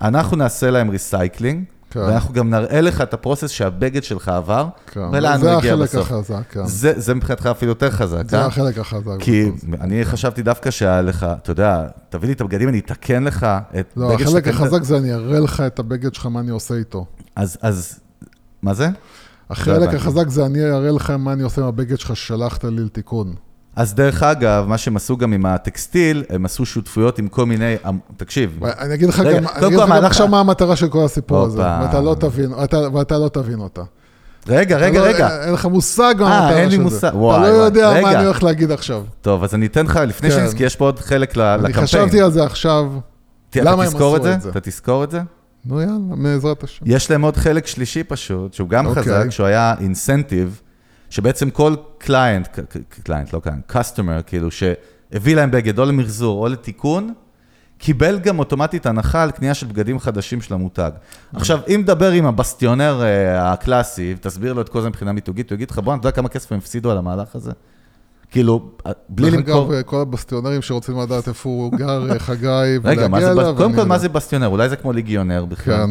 [0.00, 2.00] אנחנו נעשה להם recycling, כן.
[2.00, 5.00] ואנחנו גם נראה לך את ה process שהבגד שלך עבר, כן.
[5.12, 6.12] ולאן זה הוא הגיע החלק בסוף.
[6.12, 6.66] החזק, כן.
[6.66, 8.46] זה, זה מבחינתך אפילו יותר חזק, זה אה?
[8.46, 9.16] החלק החזק.
[9.18, 9.66] כי זה.
[9.80, 13.46] אני חשבתי דווקא שהיה לך, אתה יודע, תביא לי את הבגדים, אני אתקן לך
[13.80, 14.48] את לא, החלק.
[14.48, 17.06] החזק זה אני אראה לך את הבגד שלך, מה אני עושה איתו.
[17.36, 18.00] אז, אז,
[18.62, 18.88] מה זה?
[19.50, 19.94] החלק.
[19.94, 23.34] החזק זה אני אראה לך מה אני עושה עם הבגד שלך ששלחת לי לתיקון.
[23.76, 27.74] אז דרך אגב, מה שהם עשו גם עם הטקסטיל, הם עשו שותפויות עם כל מיני,
[28.16, 31.04] תקשיב, אני אגיד לך רגע, גם, אני אגיד לך גם עכשיו מה המטרה של כל
[31.04, 31.58] הסיפור הזה.
[31.58, 33.82] ואתה לא תבין, אתה- ואתה לא תבין אותה.
[34.48, 35.44] רגע, רגע, אתה לא- רגע.
[35.44, 36.60] אין לך מושג מה אה, המטרה של זה.
[36.62, 37.08] אין לי מושג.
[37.08, 37.64] אתה וואי, לא וואי.
[37.64, 38.12] יודע מה.
[38.12, 39.02] אני הולך להגיד עכשיו.
[39.22, 40.36] טוב, אז אני אתן לך, לפני כן.
[40.36, 41.64] שנזכיר, יש פה עוד חלק לקמפיין.
[41.64, 42.86] אני חשבתי על זה עכשיו,
[43.50, 44.34] אתה למה הם עשו זה?
[44.34, 44.48] את זה?
[44.48, 45.20] אתה תזכור את זה?
[45.64, 46.84] נו יאללה, בעזרת השם.
[46.88, 49.02] יש להם עוד חלק שלישי פשוט, שהוא גם אוקיי.
[49.02, 50.60] חזק, שהוא היה incentive,
[51.10, 52.48] שבעצם כל client,
[53.04, 57.12] client, לא client, customer, כאילו, שהביא להם בגד או למחזור או לתיקון,
[57.78, 60.90] קיבל גם אוטומטית הנחה על קנייה של בגדים חדשים של המותג.
[61.34, 65.56] עכשיו, אם נדבר עם הבסטיונר אה, הקלאסי, תסביר לו את כל זה מבחינה מיתוגית, הוא
[65.56, 67.52] יגיד לך, בוא, אתה יודע כמה כסף הם הפסידו על המהלך הזה?
[68.30, 68.70] כאילו,
[69.08, 69.74] בלי דרך למכור...
[69.74, 72.46] אגב, כל הבסטיונרים שרוצים לדעת איפה הוא גר, חגי,
[72.84, 73.98] רגע, מה ולהגיע אליו, בס- קודם כל, מה יודע.
[73.98, 74.46] זה בסטיונר?
[74.48, 75.74] אולי זה כמו ליגיונר בכלל.
[75.86, 75.90] כן.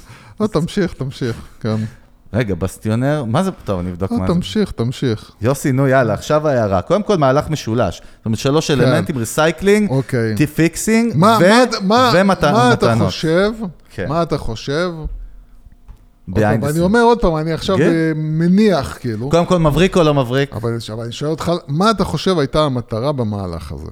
[0.40, 1.76] לא, תמשיך, תמשיך, כן.
[2.32, 3.50] רגע, בסטיונר, מה זה?
[3.64, 4.34] טוב, אני אבדוק לא, מה זה.
[4.34, 5.30] תמשיך, תמשיך.
[5.40, 6.82] יוסי, נו יאללה, עכשיו ההערה.
[6.82, 7.96] קודם כל, מהלך משולש.
[8.16, 9.94] זאת אומרת, שלוש אלמנטים, ריסייקלינג, כן.
[9.94, 10.46] אוקיי.
[10.46, 12.32] פיקסינג מה, מה, מה, מה
[12.72, 13.06] אתה ומתנות.
[13.06, 13.52] חושב?
[13.94, 14.08] כן.
[14.08, 14.90] מה אתה חושב?
[16.34, 16.80] פעם, אני.
[16.80, 17.82] אומר עוד פעם, אני עכשיו כן.
[17.82, 20.52] אה, מניח, כאילו, קודם כל, מבריק או לא מבריק?
[20.54, 23.90] אבל אבל אני שואל אותך, מה אתה חושב הייתה המטרה במהלך הזה?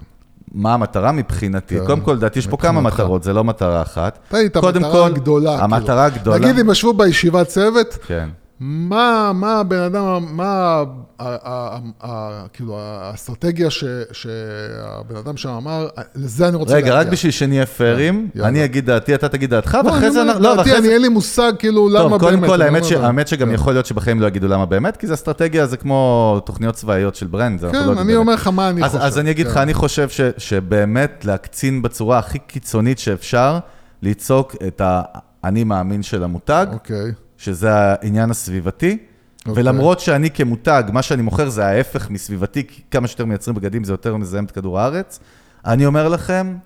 [0.55, 1.78] מה המטרה מבחינתי?
[1.78, 2.80] כן, קודם כל, לדעתי, יש פה כמה.
[2.80, 4.18] מטרות, זה לא מטרה אחת.
[4.28, 5.51] תן לי את קודם המטרה הגדולה.
[5.51, 5.64] כאילו.
[5.64, 6.39] המטרה הגדולה...
[6.39, 8.28] נגיד אם ישבו בישיבת צוות, כן.
[8.61, 10.85] מה, מה הבן אדם, מה, ה-
[11.19, 17.01] ה- ה- ה- כאילו, האסטרטגיה ש- שהבן אדם שם אמר, לזה אני רוצה רגע, להגיע.
[17.01, 18.49] רק בשביל שנהיה פיירים, יאללה.
[18.49, 20.25] אני אגיד דעתי, אתה תגיד דעתך, לא, ואחרי אני זה...
[20.25, 20.89] לא, דעתי, אני.
[20.89, 22.21] אין לי מושג, כאילו, למה טוב, באמת.
[22.21, 23.55] קודם כל, אני האמת, שגם כן.
[23.55, 27.27] יכול להיות שבחיים לא יגידו למה באמת, כי זה אסטרטגיה, זה כמו תוכניות צבאיות של
[27.27, 27.63] ברנד.
[27.65, 28.17] לא כן, יודעים אני.
[28.17, 29.03] אומר לך מה אני אז, חושב.
[29.03, 29.61] אז אני אגיד לך, כן.
[29.61, 33.59] אני חושב ש, שבאמת להקצין בצורה הכי קיצונית שאפשר,
[34.03, 37.13] ליצוק את האני מאמין של המותג, אוקיי.
[37.39, 38.99] שזה העניין הסביבתי,
[39.47, 39.62] אוקיי.
[39.62, 43.93] ולמרות שאני כמותג, מה שאני מוכר זה ההפך מסביבתי, כי כמה שיותר מייצרים בגדים זה
[43.93, 45.20] יותר מזהם את כדור הארץ,
[45.66, 46.57] אני אומר לכם,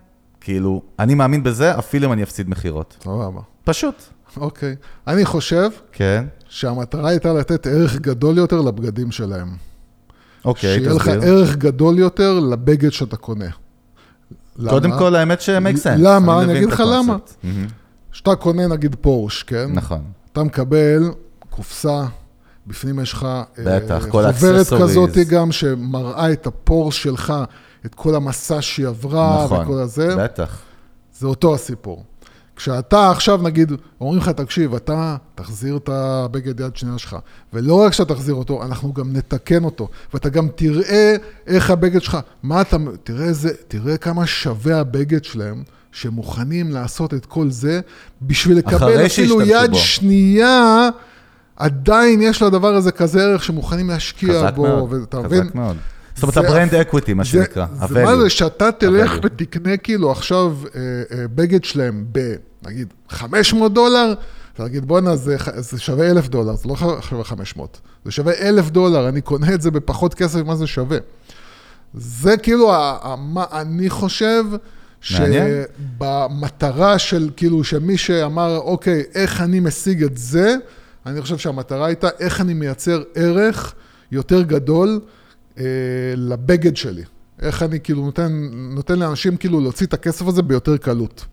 [0.41, 2.97] כאילו, אני מאמין בזה, אפילו אם אני אפסיד מכירות.
[3.05, 3.41] סבבה.
[3.65, 3.95] פשוט.
[4.37, 4.77] אוקיי.
[5.07, 9.49] אני חושב כן, שהמטרה הייתה לתת ערך גדול יותר לבגדים שלהם.
[10.45, 11.23] אוקיי, שיהיה לך תסביר.
[11.23, 13.49] ערך גדול יותר לבגד שאתה קונה.
[14.57, 14.71] למה?
[14.71, 15.99] קודם כל, האמת ש-make sense.
[15.99, 16.39] למה?
[16.39, 17.17] אני מבין אגיד לך למה.
[18.13, 19.71] כשאתה קונה נגיד פורש, כן?
[19.73, 20.03] נכון.
[20.33, 21.11] אתה מקבל
[21.51, 22.05] קופסה,
[22.67, 23.27] בפנים יש לך
[23.67, 24.67] אה, כל חוברת.
[24.67, 27.35] כזאת גם שמראה את הפורש שלך,
[27.87, 30.17] את כל המסע שהיא עברה נכון, וכל הזה.
[30.17, 30.63] בטח.
[31.19, 32.05] זה אותו הסיפור.
[32.57, 37.17] כשאתה עכשיו, נגיד, אומרים לך, תקשיב, אתה תחזיר את הבגד יד שנייה שלך,
[37.53, 41.17] ולא רק שאתה תחזיר אותו, אנחנו גם נתקן אותו, ואתה גם תראה
[41.47, 45.63] איך הבגד שלך, מה אתה, תראה, איזה, תראה כמה שווה הבגד שלהם,
[45.93, 47.81] שמוכנים לעשות את כל זה,
[48.23, 49.77] בשביל לקבל אפילו יד בו.
[49.77, 50.89] שנייה,
[51.57, 55.45] עדיין יש לדבר הזה כזה ערך שמוכנים להשקיע חזק בו, מאוד, ואתה מבין?
[55.45, 55.77] חזק מאוד.
[56.15, 57.67] זאת אומרת, ה brand equity, מה שנקרא.
[57.89, 58.21] זה מה ה-value.
[58.21, 59.21] זה שאתה תלך ה-value.
[59.23, 62.35] ותקנה כאילו עכשיו אה, אה, בגד שלהם ב,
[62.67, 64.15] נגיד, 500 דולר,
[64.59, 69.09] ותגיד, בואנה, זה, זה שווה אלף דולר, זה לא שווה 500, זה שווה אלף דולר,
[69.09, 70.99] אני קונה את זה בפחות כסף ממה זה שווה.
[71.95, 72.73] זה כאילו,
[73.19, 74.45] מה אני חושב,
[75.11, 75.63] מעניין.
[75.99, 80.57] שבמטרה של, כאילו, שמי שאמר, אוקיי, איך אני משיג את זה,
[81.07, 83.75] אני חושב שהמטרה הייתה איך אני מייצר ערך
[84.13, 85.01] יותר גדול
[85.59, 85.65] אה,
[86.17, 87.03] לבגד שלי.
[87.43, 91.25] איך אני כאילו נותן, נותן לאנשים כאילו להוציא את הכסף הזה ביותר קלות.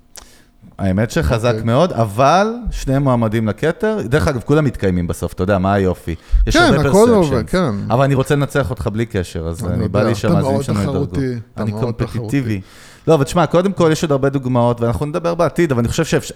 [0.78, 1.63] האמת שחזק אוקיי.
[1.63, 6.15] מאוד, אבל שני מועמדים לכתר, דרך אגב, כולם מתקיימים בסוף, אתה יודע, מה היופי.
[6.47, 7.09] יש כן, הרבה הכל.
[7.09, 7.76] עובד, כן.
[7.89, 10.63] אבל אני רוצה לנצח אותך בלי קשר, אז אני אני בא לי אתה שהמאזינים מאוד
[10.63, 11.05] שלנו ידרגו.
[11.05, 12.61] תחרותי, אתה אני מאוד קומפטיטיבי.
[13.08, 16.05] לא, אבל תשמע, קודם כל יש עוד הרבה דוגמאות, ואנחנו נדבר בעתיד, אבל אני חושב
[16.05, 16.36] שאפשר...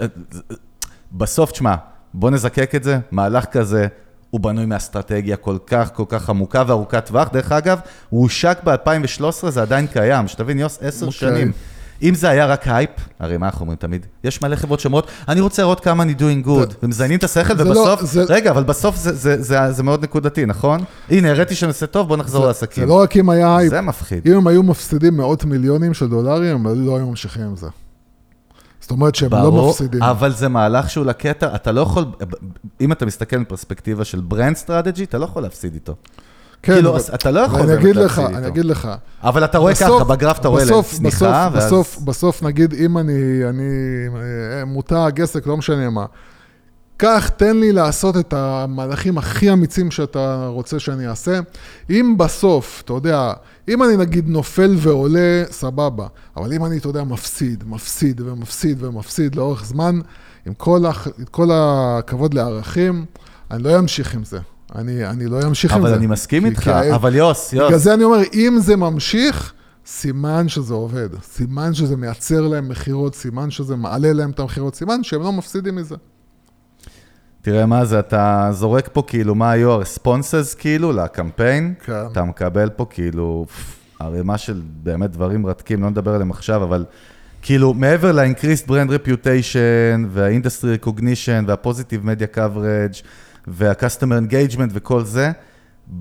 [1.12, 1.76] בסוף, תשמע,
[2.14, 3.88] בוא נזכך את זה, מהלך כזה.
[4.30, 7.30] הוא בנוי מאסטרטגיה כל כך, כל כך עמוקה וארוכת טווח.
[7.30, 10.28] דרך אגב, הוא הושק ב-2013, זה עדיין קיים.
[10.28, 11.20] שתבין, יוס, עשר אוקיי.
[11.20, 11.52] שנים.
[12.04, 12.90] אם זה היה רק הייפ,
[13.20, 14.06] הרי מה אנחנו אומרים תמיד?
[14.24, 17.58] יש מלא חברות שאומרות, אני רוצה לראות כמה אני doing good, זה- ומזיינים את השכל,
[17.58, 20.80] זה לא- ובסוף, זה- רגע, אבל בסוף זה- זה- זה זה מאוד נקודתי, נכון?
[21.10, 22.88] הנה, הראיתי שאני עושה טוב, בוא נחזור זה לעסקים.
[22.88, 24.28] לא רק אם היה הייפ, זה מפחיד.
[24.28, 27.68] אם הם היו מפסידים מאות מיליונים של דולרים, הם לא היו ממשיכים עם זה.
[28.82, 30.04] זאת אומרת שהם לא ברור, מפסידים.
[30.04, 32.06] אבל זה מהלך שהוא לקטע, אתה לא יכול,
[32.82, 35.96] אם אתה מסתכל מפרספקטיבה של brand strategy, אתה לא יכול להפסיד איתו.
[36.64, 38.48] כן, כאילו, אבל- אתה לא יכול אני באמת אגיד לך, אני.
[38.48, 38.90] אגיד לך.
[39.24, 41.16] אבל אתה רואה בסוף- ככה, בגרף אתה רואה בסוף, צניחה,
[41.50, 41.66] בסוף, ואז...
[41.66, 43.14] בסוף, בסוף, נגיד, אם אני,
[43.50, 43.64] אני,
[44.60, 46.06] אה, מותג, עסק, לא משנה מה,
[46.98, 51.40] קח, תן לי לעשות את המהלכים הכי אמיצים שאתה רוצה שאני אעשה.
[51.90, 53.34] אם בסוף, אתה יודע,
[53.70, 56.08] אם אני נגיד נופל ועולה, סבבה.
[56.38, 60.00] אבל אם אני, אתה יודע, מפסיד, מפסיד ומפסיד ומפסיד לאורך זמן,
[60.48, 61.08] עם כל, הח...
[61.32, 63.06] כל הכבוד לערכים,
[63.52, 64.40] אני לא אמשיך עם זה.
[64.76, 65.88] אני, אני לא אמשיך עם זה.
[65.88, 68.76] אבל אני מסכים כי- איתך, כי אבל יוס, בגלל יוס, זה אני אומר, אם זה
[68.76, 69.54] ממשיך,
[69.86, 71.10] סימן שזה עובד.
[71.24, 75.76] סימן שזה מייצר להם מכירות, סימן שזה מעלה להם את המכירות, סימן שהם לא מפסידים
[75.76, 75.96] מזה.
[77.42, 81.94] תראה מה זה, אתה זורק פה כאילו מה היו הרספונסס כאילו לקמפיין, כן.
[82.12, 83.46] אתה מקבל פה כאילו
[84.00, 86.86] ערימה של באמת דברים מרתקים, לא נדבר עליהם עכשיו, אבל
[87.42, 93.04] כאילו מעבר ל-increased brand reputation וה-industry recognition וה-positive media coverage
[93.48, 95.32] וה-customer engagement וכל זה,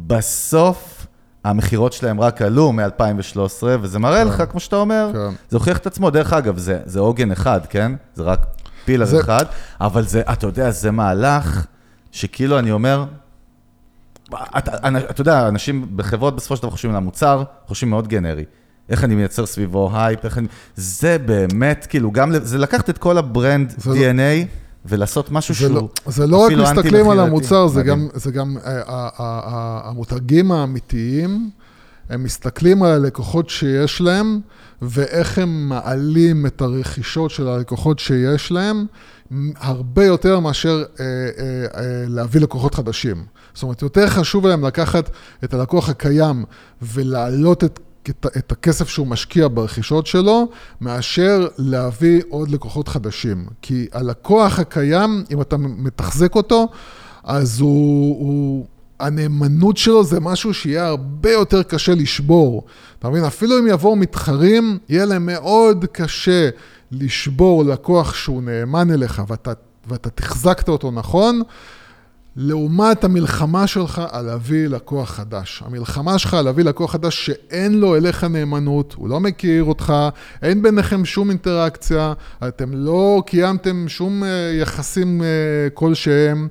[0.06, 1.06] בסוף
[1.44, 3.38] המכירות שלהם רק עלו מ-2013,
[3.82, 5.34] וזה מראה לך, כמו שאתה אומר, כן.
[5.48, 6.10] זה הוכיח את עצמו.
[6.10, 7.92] דרך אגב, זה, זה עוגן אחד, כן?
[8.14, 8.46] זה רק
[8.84, 9.44] פילר זה- אחד,
[9.80, 11.66] אבל זה, אתה יודע, זה מהלך
[12.12, 13.04] שכאילו אני אומר,
[14.58, 18.44] אתה, אתה יודע, אנשים בחברות בסופו של דבר חושבים על המוצר, חושבים מאוד גנרי.
[18.88, 20.46] איך אני מייצר סביבו הייפ, איך אני...
[20.76, 24.46] זה באמת, כאילו, גם, זה לקחת את כל ה brand זה לא- DNA
[24.84, 27.20] ולעשות משהו זה שהוא לא, זה לא רק מסתכלים על.
[27.20, 27.98] המוצר, זה מדהים.
[27.98, 31.50] גם, זה גם אה, ה- ה- ה- המותגים האמיתיים,
[32.10, 34.40] הם מסתכלים על הלקוחות שיש להם,
[34.82, 38.86] ואיך הם מעלים את הרכישות של הלקוחות שיש להם,
[39.56, 41.24] הרבה יותר מאשר אה, אה,
[41.74, 43.24] אה, להביא לקוחות חדשים.
[43.54, 45.10] זאת אומרת, יותר חשוב להם לקחת
[45.44, 46.44] את הלקוח הקיים
[46.82, 47.80] ולהעלות את...
[48.10, 50.48] את, הכסף שהוא משקיע ברכישות שלו,
[50.80, 53.46] מאשר להביא עוד לקוחות חדשים.
[53.62, 56.68] כי הלקוח הקיים, אם אתה מתחזק אותו,
[57.24, 58.66] אז הוא, הוא,
[59.00, 62.64] הנאמנות שלו זה משהו שיהיה הרבה יותר קשה לשבור.
[62.98, 63.24] אתה מבין?
[63.24, 66.48] אפילו אם יבואו מתחרים, יהיה להם מאוד קשה
[66.92, 69.52] לשבור לקוח שהוא נאמן אליך ואתה,
[69.88, 71.42] ואתה תחזקת אותו נכון.
[72.36, 75.62] לעומת המלחמה שלך על להביא לקוח חדש.
[75.66, 79.94] המלחמה שלך על להביא לקוח חדש שאין לו אליך נאמנות, הוא לא מכיר אותך,
[80.42, 82.12] אין ביניכם שום אינטראקציה,
[82.48, 84.28] אתם לא קיימתם שום אה,
[84.60, 85.26] יחסים אה,
[85.74, 86.48] כלשהם.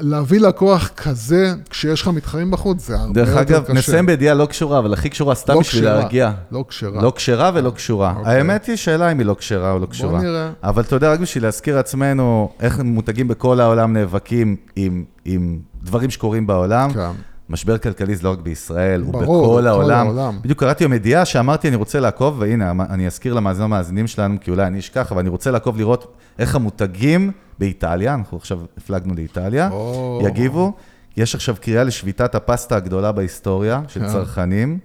[0.00, 3.72] להביא לקוח כזה, כשיש לך מתחרים בחוץ, זה הרבה דרך יותר אגב, קשה.
[3.72, 6.30] נסיים בידיעה לא קשורה, אבל הכי קשורה סתם לא בשביל להרגיע.
[6.52, 7.02] לא כשרה.
[7.02, 8.14] לא כשרה ולא קשורה.
[8.16, 8.36] אוקיי.
[8.36, 10.22] האמת היא שאלה אם היא לא כשרה או לא קשורה.
[10.22, 10.50] נראה.
[10.64, 16.10] אבל אתה יודע, רק בשביל להזכיר לעצמנו איך מותגים בכל העולם נאבקים עם, עם דברים
[16.10, 16.92] שקורים בעולם.
[16.92, 17.10] כן.
[17.50, 20.06] משבר כלכלי זה לא רק בישראל, הוא ברור, בכל בכל העולם.
[20.06, 20.38] העולם.
[20.42, 24.50] בדיוק קראתי היום ידיעה שאמרתי, אני רוצה לעקוב, והנה, אני אזכיר למאזינים המאזינים שלנו, כי
[24.50, 29.68] אולי אני אשכח, אבל אני רוצה לעקוב לראות איך המותגים באיטליה, אנחנו עכשיו הפלגנו לאיטליה,
[29.70, 30.22] או.
[30.24, 30.72] יגיבו.
[31.16, 34.08] יש עכשיו קריאה לשביתת הפסטה הגדולה בהיסטוריה של כן.
[34.08, 34.78] צרכנים,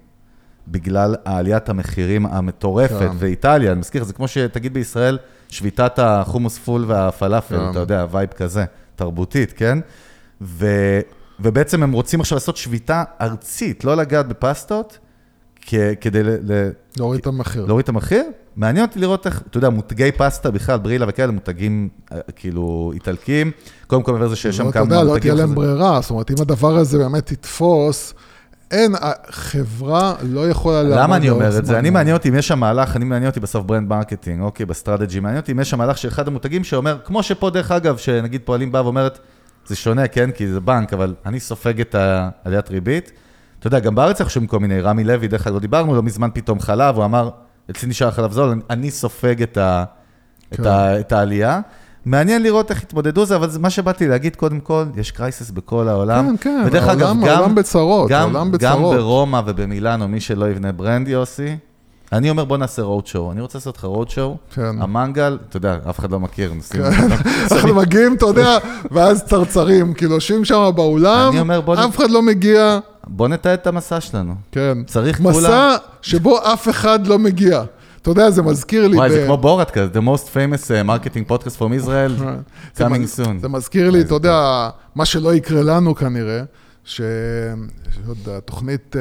[0.67, 2.99] בגלל עליית המחירים המטורפת.
[2.99, 3.11] כן.
[3.17, 5.17] ואיטליה, אני מזכיר, זה כמו שתגיד בישראל,
[5.49, 7.71] שביתת החומוס פול והפלאפל, כן.
[7.71, 9.79] אתה יודע, וייב כזה, תרבותית, כן?
[10.41, 10.67] ו,
[11.39, 14.97] ובעצם הם רוצים עכשיו לעשות שביתה ארצית, לא לגעת בפסטות,
[15.61, 17.65] כ, כדי ל, ל, להוריד את המחיר.
[17.65, 18.23] להוריד את המחיר.
[18.55, 23.51] מעניין אותי לראות איך, אתה יודע, מותגי פסטה בכלל, ברילה וכאלה, מותגים אה, כאילו איטלקיים.
[23.87, 25.55] קודם כל מעבר לזה שיש שם לא, אתה כמה יודע, לא מותגים תהיה להם.
[25.55, 28.13] ברירה, זאת אומרת, אם הדבר הזה באמת יתפוס,
[28.71, 28.95] אין,
[29.29, 31.79] חברה לא יכולה לעמוד למה אני אומר את זה?
[31.79, 34.71] אני מעניין אותי אם יש שם מהלך, אני מעניין אותי בסוף brand marketing, אוקיי, ב
[34.71, 37.97] strategy, מעניין אותי אם יש שם מהלך של אחד המותגים שאומר, כמו שפה דרך אגב,
[37.97, 39.19] שנגיד פועלים באה ואומרת,
[39.65, 43.11] זה שונה, כן, כי זה בנק, אבל אני סופג את העליית ריבית.
[43.59, 46.03] אתה יודע, גם בארץ אנחנו שומעים כל מיני, רמי לוי, דרך אגב, לא דיברנו, לא
[46.03, 47.29] מזמן פתאום חלב, הוא אמר,
[47.71, 49.83] אצלי נשאר חלב זול, אני- אני סופג את, ה,
[50.53, 50.65] את, כן.
[50.65, 51.61] ה, את העלייה.
[52.05, 55.87] מעניין לראות איך יתמודדו זה, אבל זה מה שבאתי להגיד, קודם כל, יש crisis בכל
[55.87, 56.27] העולם.
[56.27, 58.95] כן, כן, ודרך אגב, העולם- גם, העולם בצרות, גם, העולם גם בצרות.
[58.95, 61.57] ברומא ובמילאנו, מי שלא יבנה brand, יוסי,
[62.13, 63.31] אני אומר, בוא נעשה roadshow.
[63.31, 64.37] אני רוצה לעשות לך roadshow.
[64.55, 64.81] כן.
[64.81, 66.81] המנגל, אתה יודע, אף אחד לא מכיר, נשים...
[67.51, 68.57] אנחנו מגיעים, אתה יודע,
[68.91, 71.51] ואז צרצרים, כאילו, יושבים שם באולם,
[71.85, 74.35] אף אחד לא מגיע, בוא נתעד את המסע שלנו.
[74.51, 74.77] כן.
[74.87, 77.63] צריך מסע כולם- שבו אף אחד לא מגיע.
[78.01, 78.97] אתה יודע, זה מזכיר לי...
[78.97, 82.21] וואי, זה כמו בוראט כזה, the most famous uh, marketing podcast from Israel,
[82.79, 83.41] coming soon.
[83.41, 86.41] זה מזכיר לי, אתה יודע, מה שלא יקרה לנו כנראה,
[86.85, 88.95] שעוד התוכנית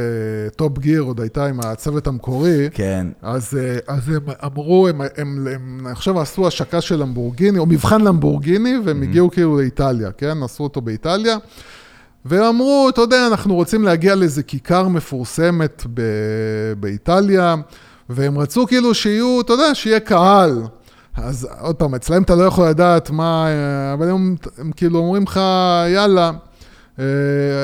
[0.57, 3.07] Top Gear עוד הייתה עם הצוות המקורי, כן.
[3.23, 8.01] אז, אה, אז הם אמרו, הם, הם, הם עכשיו עשו השקה של למבורגיני, או מבחן
[8.01, 10.43] למבורגיני, והם הגיעו כאילו לאיטליה, כן?
[10.43, 11.37] עשו אותו באיטליה.
[12.25, 16.03] והם אמרו, אתה יודע, אנחנו רוצים להגיע לאיזה כיכר מפורסמת ב,
[16.81, 17.55] באיטליה,
[18.09, 20.63] והם רצו כאילו שיהיו, אתה יודע, שיהיה קהל.
[21.17, 25.23] אז עוד פעם, אצלם אתה לא יכול לדעת מה, אה, אבל הם, הם כאילו אומרים
[25.23, 25.41] לך,
[25.89, 26.31] יאללה.
[26.99, 27.05] אה,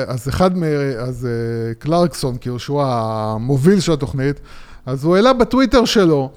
[0.07, 0.63] אז אחד מ...
[0.99, 4.39] אז אה, קלרקסון, כאילו שהוא המוביל של התוכנית,
[4.85, 6.31] אז הוא העלה בטוויטר שלו,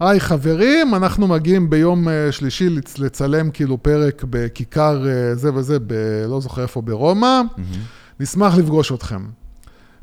[0.00, 5.02] היי חברים, אנחנו מגיעים ביום אה, שלישי לצ- לצלם כאילו פרק בכיכר
[5.34, 5.92] זה וזה, ב...
[6.28, 7.40] לא זוכר איפה, ברומא,
[8.20, 9.22] נשמח לפגוש אתכם.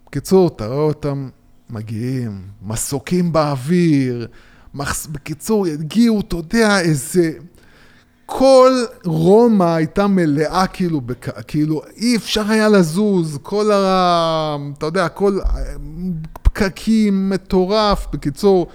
[0.07, 1.29] בקיצור, אתה רואה אותם
[1.69, 4.27] מגיעים, מסוקים באוויר,
[4.73, 5.07] מחס...
[5.07, 7.31] בקיצור, הגיעו, אתה יודע, איזה...
[8.29, 8.71] כל
[9.05, 11.27] רומא הייתה מלאה כאילו, בק...
[11.47, 14.57] כאילו אי אפשר היה לזוז, כל ה...
[14.77, 15.39] אתה יודע, כל
[16.43, 18.07] פקקים, מטורף.
[18.13, 18.67] בקיצור,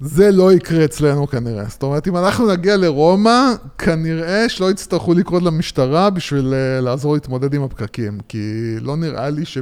[0.00, 1.64] זה לא יקרה אצלנו כנראה.
[1.68, 7.54] זאת אומרת, אם אנחנו נגיע לרומא, כנראה שלא יצטרכו לקרוא למשטרה בשביל אה, לעזור להתמודד
[7.54, 9.58] עם הפקקים, כי לא נראה לי ש...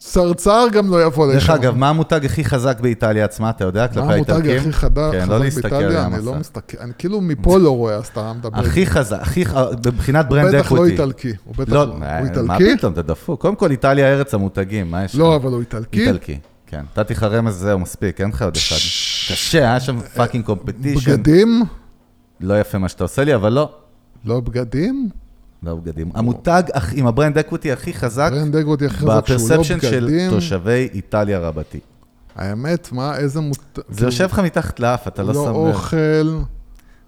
[0.00, 1.38] צרצר גם לא יבוא לשם.
[1.38, 4.58] דרך אגב, מה המותג הכי חזק באיטליה עצמה, אתה יודע, כלפי מה המותג האיטלקים?
[4.58, 6.06] הכי חזק כן, חזק לא להסתכל באיטליה?
[6.06, 6.34] אני לא.
[6.34, 8.58] מסתכל, אני כאילו מפה לא רואה, אז אתה מדבר.
[8.58, 9.44] הכי חזק, הכי,
[9.86, 10.84] מבחינת הוא ברנד בטח לא.
[10.84, 11.32] איטלקי.
[11.44, 11.96] הוא בטח לא, לא.
[11.98, 12.76] מה הוא איטלקי?
[12.76, 13.40] פתאום, אתה דפוק.
[13.40, 15.20] קודם כל, איטליה ארץ המותגים, מה יש לך?
[15.20, 16.00] לא, אבל הוא איטלקי.
[16.00, 16.84] איטלקי, כן.
[16.90, 18.76] נתתי לך רמז, זהו, מספיק, אין לך עוד אחד.
[19.32, 21.10] קשה, היה שם fucking competition.
[21.12, 21.62] בגדים?
[22.40, 23.70] לא יפה מה שאתה עושה לי, אבל לא.
[24.24, 25.08] לא בגדים?
[25.62, 26.10] לא בגדים.
[26.14, 29.80] המותג עם ה brand equity הכי חזק, brand equity הכי חזק שהוא לא ב perception
[29.80, 30.30] של בגדים.
[30.30, 31.80] תושבי איטליה רבתי.
[32.36, 33.82] האמת, מה, איזה מותג...
[33.88, 35.56] זה יושב לך מתחת לאף, אתה לא לא שם לב.
[35.56, 36.38] אוכל,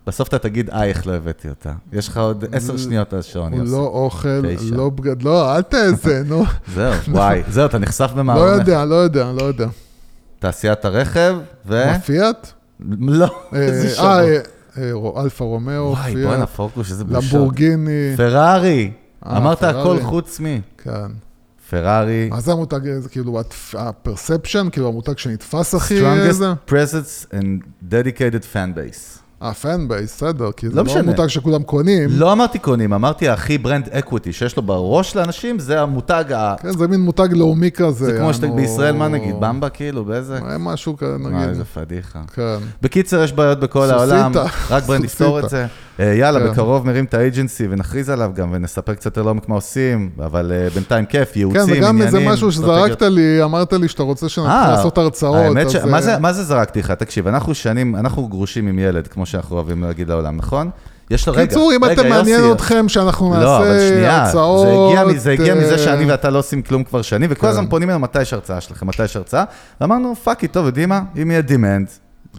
[0.07, 1.73] בסוף אתה תגיד, אה, איך לא הבאתי אותה.
[1.93, 3.73] יש לך עוד עשר שניות על השעון, יוסי.
[3.73, 4.43] לא אוכל.
[4.73, 5.23] לא בגד...
[5.23, 6.45] לא, אל תעשה, נו.
[6.75, 8.59] זהו, וואי, זהו, אתה נחשף לא במערומך.
[8.59, 9.67] יודע, לא יודע, לא יודע.
[10.39, 11.37] תעשיית הרכב,
[11.67, 11.87] ו...
[11.87, 12.53] מה, פיאט?
[12.99, 13.25] לא,
[13.55, 14.39] אה, איזה אה,
[14.79, 17.37] אה, רו- אלפה רומאו, וואי, בואנה, פורקוש, איזה בושה.
[17.37, 18.15] למבורגיני.
[18.17, 18.91] פרארי.
[19.27, 19.63] אה, אמרת.
[19.63, 20.45] הכל חוץ מ...
[20.79, 20.91] כן.
[21.71, 22.29] פרארי.
[22.31, 23.41] מה זה המותג, זה כאילו
[23.79, 26.01] ה perception, כאילו המותג שנתפס הכי...
[26.01, 26.53] strongest איזה?
[26.69, 29.22] presence and dedicated fan base.
[29.43, 31.03] אה, fan base, בסדר, כי זה לא משנה.
[31.03, 32.09] מותג שכולם קונים.
[32.13, 36.55] לא אמרתי קונים, אמרתי הכי brand equity שיש לו בראש לאנשים, זה המותג ה...
[36.63, 38.05] כן, זה מין מותג לאומי כזה.
[38.05, 40.39] זה כמו שאתה בישראל, מה נגיד, במבה כאילו, באיזה?
[40.39, 41.49] אה, משהו כזה, נגיד.
[41.49, 42.21] איזה פדיחה.
[42.35, 42.57] כן.
[42.83, 43.91] בקיצר, יש בעיות בכל.
[43.91, 44.33] העולם,
[44.71, 45.49] רק ברנד יפתור את.
[45.51, 45.67] זה.
[46.01, 46.51] אה, יאללה, כן.
[46.51, 50.71] בקרוב מרים את האג'נסי ונכריז עליו גם, ונספר קצת יותר לעומק מה עושים, אבל אה,
[50.75, 52.03] בינתיים כיף, כן, ייעוצים, וגם עניינים.
[52.03, 52.53] איזה משהו.
[52.53, 55.37] שזרקת לי, אמרת לי שאתה רוצה שנתחיל אה, לעשות הרצאות.
[55.37, 55.77] האמת ש...
[56.21, 56.91] מה זה- זרקתי לך?
[56.91, 60.71] תקשיב, אנחנו שנים, אנחנו גרושים עם ילד, כמו שאנחנו אוהבים להגיד לעולם, נכון?
[61.11, 64.67] יש לו, רגע, קיצור, אם רגע, אתם מעניין אתכם שאנחנו לא, אבל נעשה שנייה, הרצאות...
[64.67, 64.73] זה
[65.03, 67.47] הגיע, מ- זה הגיע מזה שאני ואתה לא עושים כלום כבר שנים, וכל כן.
[67.49, 69.45] הזמן פונים אלינו מתי יש הרצאה שלכם, מתי יש הרצאה,
[69.81, 71.01] ואמרנו, fuck it, טוב, יודעים מה?
[71.23, 71.87] אם יהיה demand,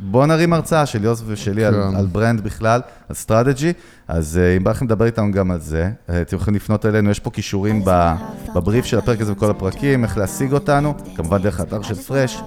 [0.01, 1.95] בוא נרים הרצאה של יוסי ושלי על, כן.
[1.95, 3.73] על brand בכלל, על strategy,
[4.07, 7.09] אז אה, אם בא לכם לדבר איתנו גם על זה, אה, אתם יכולים לפנות אלינו,
[7.09, 8.13] יש פה קישורים ב-
[8.55, 12.41] בבריף של הפרק הזה וכל הפרקים, איך להשיג אותנו, כמובן דרך האתר של Fresh,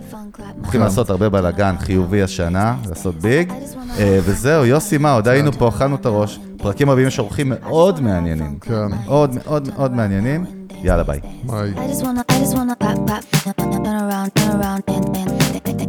[0.62, 3.53] הולכים לעשות הרבה בלאגן חיובי השנה, לעשות big,
[3.99, 8.01] אה, וזהו, יוסי, מה, עוד היינו פה, אכלנו את הראש, פרקים הבאים יש אורחים מאוד
[8.01, 8.87] מעניינים, כן.
[9.05, 10.45] מאוד מאוד מאוד מעניינים,
[10.83, 11.20] יאללה ביי.
[11.45, 11.75] ביי.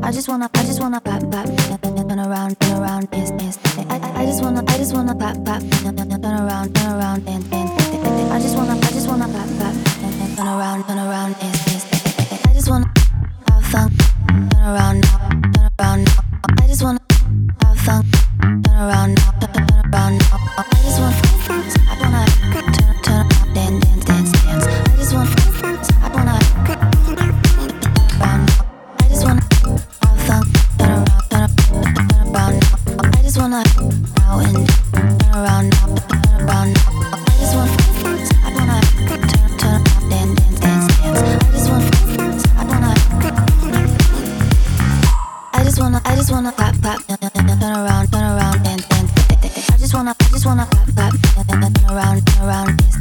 [0.08, 1.46] I just wanna, I just wanna pop, pop,
[1.84, 3.58] turn around, turn around, dance, dance.
[3.90, 7.72] I, I, just wanna, I just wanna pop, pop, turn around, turn around, dance, dance.
[8.32, 9.76] I just wanna, I just wanna pop, pop,
[10.38, 12.46] turn around, turn around, dance, dance.
[12.48, 12.90] I just wanna
[13.50, 13.92] have fun,
[14.50, 16.08] turn around, turn around.
[16.62, 17.02] I just wanna
[17.66, 18.06] have fun,
[18.40, 20.24] turn around, turn around.
[20.24, 21.16] I just wanna,
[21.84, 23.97] I wanna turn, turn around, dance, dance.
[47.78, 51.14] around, turn around, and, and, and, and I just wanna, I just wanna pop pop,
[51.48, 52.97] turn around, turn around, dance.